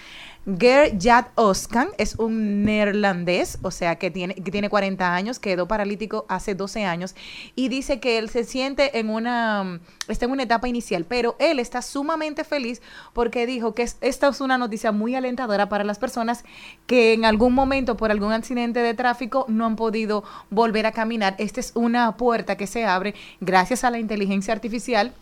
[0.47, 5.69] Ger Jad Oskan es un neerlandés, o sea, que tiene, que tiene 40 años, quedó
[5.69, 7.15] paralítico hace 12 años
[7.55, 11.59] y dice que él se siente en una, está en una etapa inicial, pero él
[11.59, 12.81] está sumamente feliz
[13.13, 16.45] porque dijo que es- esta es una noticia muy alentadora para las personas
[16.87, 21.35] que en algún momento por algún accidente de tráfico no han podido volver a caminar.
[21.39, 25.13] Esta es una puerta que se abre gracias a la inteligencia artificial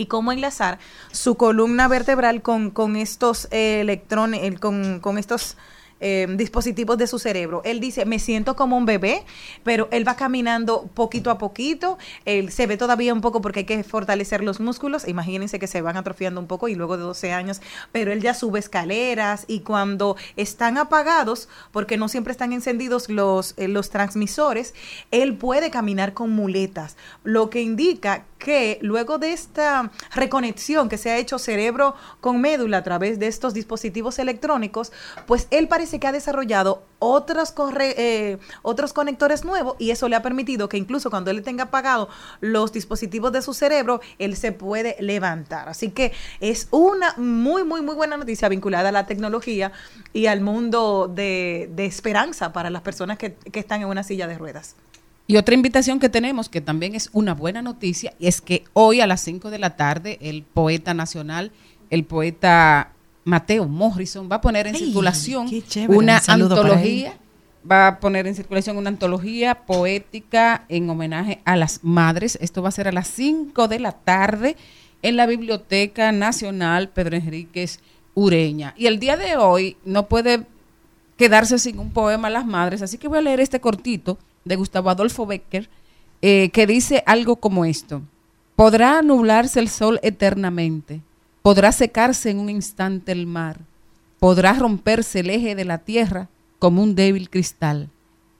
[0.00, 0.78] y cómo enlazar
[1.12, 5.56] su columna vertebral con, con estos eh, electrones, el- con, con estos
[6.02, 7.60] eh, dispositivos de su cerebro.
[7.62, 9.22] Él dice, me siento como un bebé,
[9.64, 13.64] pero él va caminando poquito a poquito, él se ve todavía un poco porque hay
[13.66, 17.32] que fortalecer los músculos, imagínense que se van atrofiando un poco y luego de 12
[17.34, 17.60] años,
[17.92, 23.52] pero él ya sube escaleras y cuando están apagados, porque no siempre están encendidos los,
[23.58, 24.72] eh, los transmisores,
[25.10, 31.10] él puede caminar con muletas, lo que indica que luego de esta reconexión que se
[31.10, 34.90] ha hecho cerebro con médula a través de estos dispositivos electrónicos,
[35.26, 40.22] pues él parece que ha desarrollado otros, eh, otros conectores nuevos y eso le ha
[40.22, 42.08] permitido que incluso cuando él tenga apagado
[42.40, 45.68] los dispositivos de su cerebro, él se puede levantar.
[45.68, 49.70] Así que es una muy, muy, muy buena noticia vinculada a la tecnología
[50.12, 54.38] y al mundo de, de esperanza para las personas que están en una silla de
[54.38, 54.76] ruedas.
[55.30, 59.06] Y otra invitación que tenemos, que también es una buena noticia, es que hoy a
[59.06, 61.52] las 5 de la tarde el poeta nacional,
[61.88, 67.16] el poeta Mateo Morrison, va a poner en Ay, circulación chévere, una un antología,
[67.70, 72.36] va a poner en circulación una antología poética en homenaje a las madres.
[72.40, 74.56] Esto va a ser a las 5 de la tarde
[75.00, 77.78] en la Biblioteca Nacional Pedro Enríquez
[78.14, 78.74] Ureña.
[78.76, 80.44] Y el día de hoy no puede
[81.16, 84.56] quedarse sin un poema a las madres, así que voy a leer este cortito de
[84.56, 85.68] Gustavo Adolfo Becker,
[86.22, 88.02] eh, que dice algo como esto.
[88.56, 91.00] Podrá nublarse el sol eternamente,
[91.42, 93.60] podrá secarse en un instante el mar,
[94.18, 97.88] podrá romperse el eje de la tierra como un débil cristal.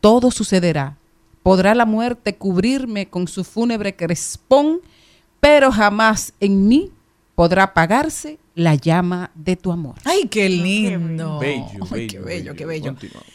[0.00, 0.96] Todo sucederá.
[1.42, 4.80] Podrá la muerte cubrirme con su fúnebre crespón,
[5.40, 6.92] pero jamás en mí
[7.34, 9.94] podrá apagarse la llama de tu amor.
[10.04, 11.38] Ay, qué lindo.
[11.38, 12.90] Bello, Ay, qué bello, qué bello.
[12.90, 13.32] Continuamos.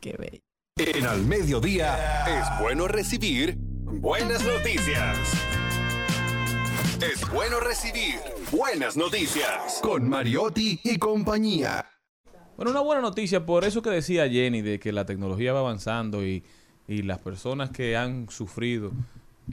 [0.00, 0.45] Qué bello.
[0.78, 1.96] En al mediodía
[2.26, 5.32] es bueno recibir buenas noticias.
[7.00, 8.16] Es bueno recibir
[8.52, 11.86] buenas noticias con Mariotti y compañía.
[12.58, 16.22] Bueno, una buena noticia por eso que decía Jenny, de que la tecnología va avanzando
[16.22, 16.44] y,
[16.86, 18.92] y las personas que han sufrido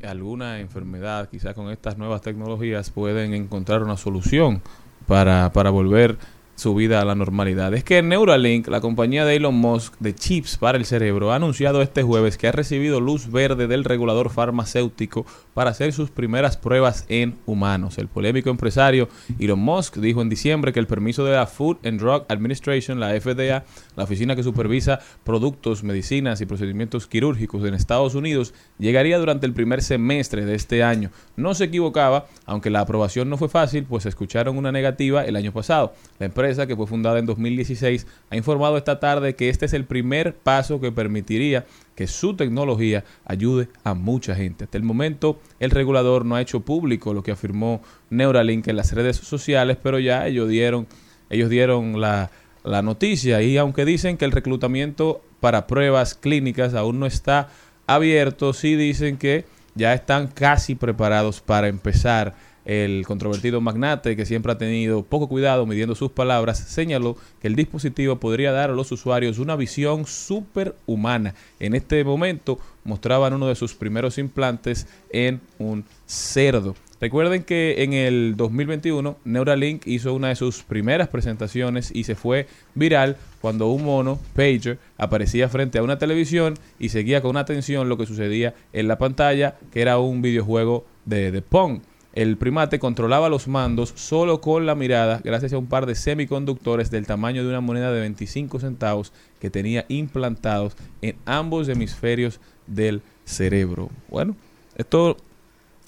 [0.04, 4.62] alguna enfermedad, quizás con estas nuevas tecnologías, pueden encontrar una solución
[5.08, 6.18] para, para volver
[6.64, 7.74] su vida a la normalidad.
[7.74, 11.82] Es que Neuralink, la compañía de Elon Musk de chips para el cerebro, ha anunciado
[11.82, 17.06] este jueves que ha recibido luz verde del regulador farmacéutico para hacer sus primeras pruebas
[17.10, 17.98] en humanos.
[17.98, 19.10] El polémico empresario
[19.40, 23.10] Elon Musk dijo en diciembre que el permiso de la Food and Drug Administration, la
[23.20, 23.66] FDA,
[23.98, 29.54] la oficina que supervisa productos, medicinas y procedimientos quirúrgicos en Estados Unidos, llegaría durante el
[29.54, 31.12] primer semestre de este año.
[31.36, 35.52] No se equivocaba, aunque la aprobación no fue fácil, pues escucharon una negativa el año
[35.52, 35.94] pasado.
[36.20, 39.86] La empresa, que fue fundada en 2016, ha informado esta tarde que este es el
[39.86, 41.66] primer paso que permitiría
[41.96, 44.64] que su tecnología ayude a mucha gente.
[44.64, 48.94] Hasta el momento, el regulador no ha hecho público lo que afirmó Neuralink en las
[48.94, 50.88] redes sociales, pero ya ellos dieron,
[51.30, 52.32] ellos dieron la,
[52.64, 57.50] la noticia y aunque dicen que el reclutamiento para pruebas clínicas aún no está
[57.88, 62.36] abierto, sí dicen que ya están casi preparados para empezar.
[62.66, 67.56] El controvertido magnate, que siempre ha tenido poco cuidado midiendo sus palabras, señaló que el
[67.56, 71.36] dispositivo podría dar a los usuarios una visión superhumana.
[71.60, 76.76] En este momento mostraban uno de sus primeros implantes en un cerdo.
[77.04, 82.48] Recuerden que en el 2021 Neuralink hizo una de sus primeras presentaciones y se fue
[82.76, 87.98] viral cuando un mono, Pager, aparecía frente a una televisión y seguía con atención lo
[87.98, 91.82] que sucedía en la pantalla, que era un videojuego de, de Pong.
[92.14, 96.92] El primate controlaba los mandos solo con la mirada gracias a un par de semiconductores
[96.92, 103.02] del tamaño de una moneda de 25 centavos que tenía implantados en ambos hemisferios del
[103.26, 103.90] cerebro.
[104.10, 104.36] Bueno,
[104.76, 105.18] esto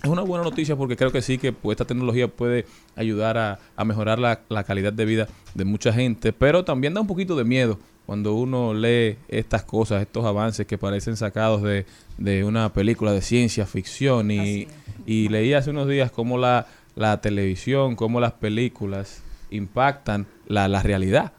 [0.01, 2.65] es una buena noticia porque creo que sí que pues, esta tecnología puede
[2.95, 7.35] ayudar a, mejorar la calidad de vida de mucha gente, pero también da un poquito
[7.35, 11.85] de miedo cuando uno lee estas cosas, estos avances que parecen sacados de,
[12.17, 14.67] de una película de ciencia ficción y,
[15.05, 20.81] y leí hace unos días cómo la, la televisión, cómo las películas impactan la, la
[20.83, 21.33] realidad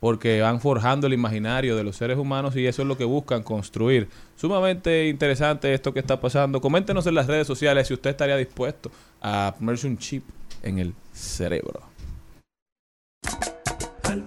[0.00, 3.42] porque van forjando el imaginario de los seres humanos y eso es lo que buscan
[3.42, 4.08] construir.
[4.34, 6.60] Sumamente interesante esto que está pasando.
[6.60, 10.24] Coméntenos en las redes sociales si usted estaría dispuesto a ponerse un chip
[10.62, 11.82] en el cerebro.
[14.04, 14.24] Al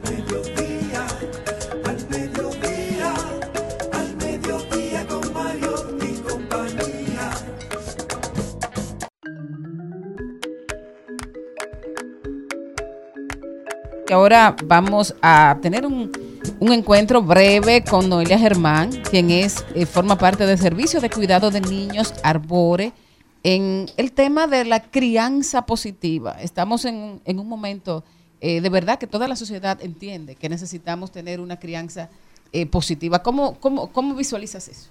[14.14, 16.12] Ahora vamos a tener un,
[16.60, 21.50] un encuentro breve con Noelia Germán, quien es eh, forma parte del Servicio de Cuidado
[21.50, 22.94] de Niños Arbore,
[23.42, 26.38] en el tema de la crianza positiva.
[26.40, 28.04] Estamos en, en un momento
[28.40, 32.10] eh, de verdad que toda la sociedad entiende que necesitamos tener una crianza
[32.52, 33.24] eh, positiva.
[33.24, 34.90] ¿Cómo, cómo, ¿Cómo visualizas eso?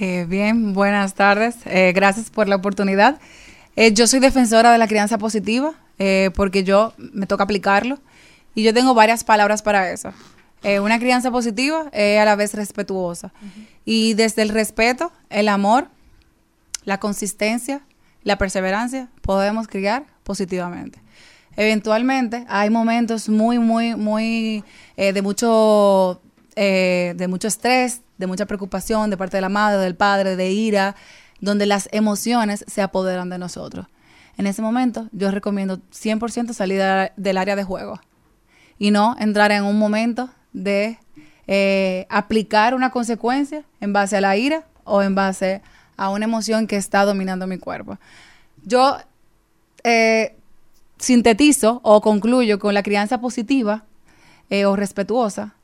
[0.00, 1.56] Bien, buenas tardes.
[1.64, 3.18] Gracias por la oportunidad.
[3.94, 5.74] Yo soy defensora de la crianza positiva
[6.36, 7.98] porque yo me toca aplicarlo
[8.58, 10.12] y yo tengo varias palabras para eso.
[10.64, 13.32] Eh, una crianza positiva es a la vez respetuosa
[13.84, 15.88] y desde el respeto, el amor,
[16.84, 17.82] la consistencia,
[18.24, 21.00] la perseverancia, podemos criar positivamente.
[21.56, 24.64] Eventualmente hay momentos muy, muy, muy
[24.96, 26.20] eh, de mucho
[26.56, 30.50] eh, de mucho estrés, de mucha preocupación de parte de la madre, del padre, de
[30.50, 30.96] ira,
[31.40, 33.86] donde las emociones se apoderan de nosotros.
[34.36, 38.00] En ese momento yo recomiendo 100% salir de- del área de juego
[38.78, 40.98] y no entrar en un momento de
[41.46, 45.62] eh, aplicar una consecuencia en base a la ira o en base
[45.96, 47.98] a una emoción que está dominando mi cuerpo.
[48.64, 48.98] Yo
[49.84, 50.36] eh,
[50.98, 53.84] sintetizo o concluyo con la crianza positiva
[54.50, 55.54] eh, o respetuosa,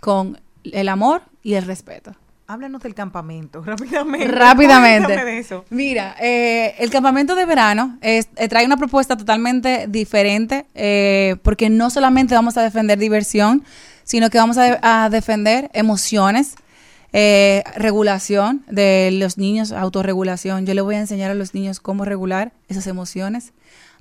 [0.00, 2.14] con el amor y el respeto.
[2.46, 4.28] Háblanos del campamento, rápidamente.
[4.28, 5.24] Rápidamente.
[5.24, 5.64] De eso.
[5.70, 11.70] Mira, eh, el campamento de verano es- eh, trae una propuesta totalmente diferente eh, porque
[11.70, 13.64] no solamente vamos a defender diversión,
[14.04, 16.56] sino que vamos a, de- a defender emociones,
[17.76, 20.66] regulación de los niños, autorregulación.
[20.66, 23.52] Yo le voy a enseñar a los niños cómo regular esas emociones.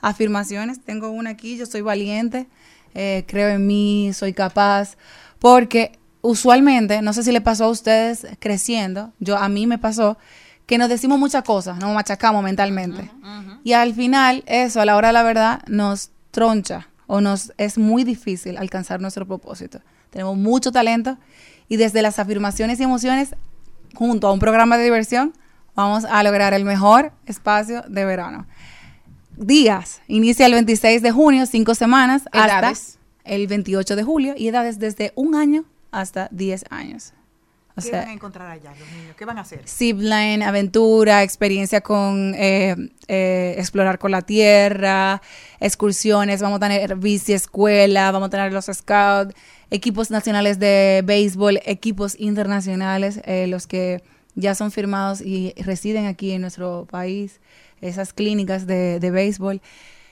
[0.01, 2.47] Afirmaciones, tengo una aquí, yo soy valiente,
[2.93, 4.97] creo en mí, soy capaz,
[5.39, 5.91] porque
[6.21, 10.17] usualmente, no sé si le pasó a ustedes creciendo, yo a mí me pasó
[10.65, 13.11] que nos decimos muchas cosas, nos machacamos mentalmente.
[13.63, 17.77] Y al final, eso a la hora de la verdad nos troncha o nos es
[17.77, 19.81] muy difícil alcanzar nuestro propósito.
[20.11, 21.17] Tenemos mucho talento
[21.67, 23.35] y desde las afirmaciones y emociones,
[23.95, 25.33] junto a un programa de diversión,
[25.75, 28.45] vamos a lograr el mejor espacio de verano.
[29.35, 32.79] Días, inicia el 26 de junio, cinco semanas, Edades.
[32.79, 37.13] hasta el 28 de julio y edades desde un año hasta 10 años.
[37.71, 39.15] O ¿Qué sea, van a encontrar allá los niños?
[39.15, 39.61] ¿Qué van a hacer?
[39.65, 42.75] zipline, aventura, experiencia con eh,
[43.07, 45.21] eh, explorar con la tierra,
[45.59, 49.33] excursiones, vamos a tener bici escuela, vamos a tener los scouts,
[49.69, 54.03] equipos nacionales de béisbol, equipos internacionales, eh, los que
[54.35, 57.39] ya son firmados y residen aquí en nuestro país,
[57.79, 59.61] esas clínicas de, de béisbol,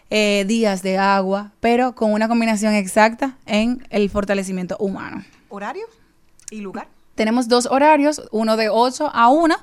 [0.09, 5.23] eh, días de agua, pero con una combinación exacta en el fortalecimiento humano.
[5.49, 5.85] ¿Horario
[6.51, 6.87] y lugar?
[7.15, 9.55] Tenemos dos horarios, uno de 8 a 1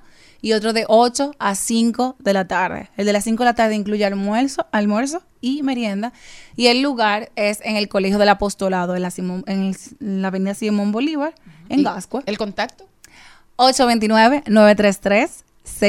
[0.42, 2.90] y otro de 8 a 5 de la tarde.
[2.96, 6.12] El de las 5 de la tarde incluye almuerzo, almuerzo y merienda.
[6.54, 10.20] Y el lugar es en el Colegio del Apostolado, en la, Simón- en el- en
[10.22, 11.34] la avenida Simón Bolívar,
[11.70, 12.22] en ¿Y Gascue.
[12.26, 12.86] ¿El contacto?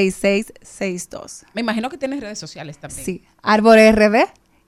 [0.08, 1.44] 829-933-6662.
[1.54, 3.04] Me imagino que tienes redes sociales también.
[3.06, 4.26] Sí, Árbol RD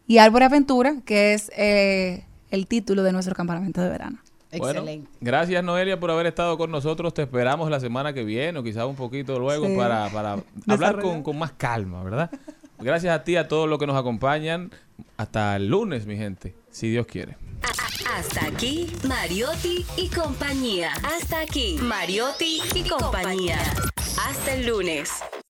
[0.07, 4.19] y Árbol Aventura, que es eh, el título de nuestro campamento de verano.
[4.57, 4.83] Bueno,
[5.21, 7.13] gracias Noelia por haber estado con nosotros.
[7.13, 9.75] Te esperamos la semana que viene o quizás un poquito luego Sí.
[9.75, 12.31] para, para hablar con, con más calma, ¿verdad?
[12.79, 14.71] Gracias a ti, a todos los que nos acompañan.
[15.17, 17.37] Hasta el lunes, mi gente, si Dios quiere.
[18.15, 20.91] Hasta aquí, Mariotti y compañía.
[21.03, 23.59] Hasta aquí, Mariotti y compañía.
[24.27, 25.09] Hasta el lunes.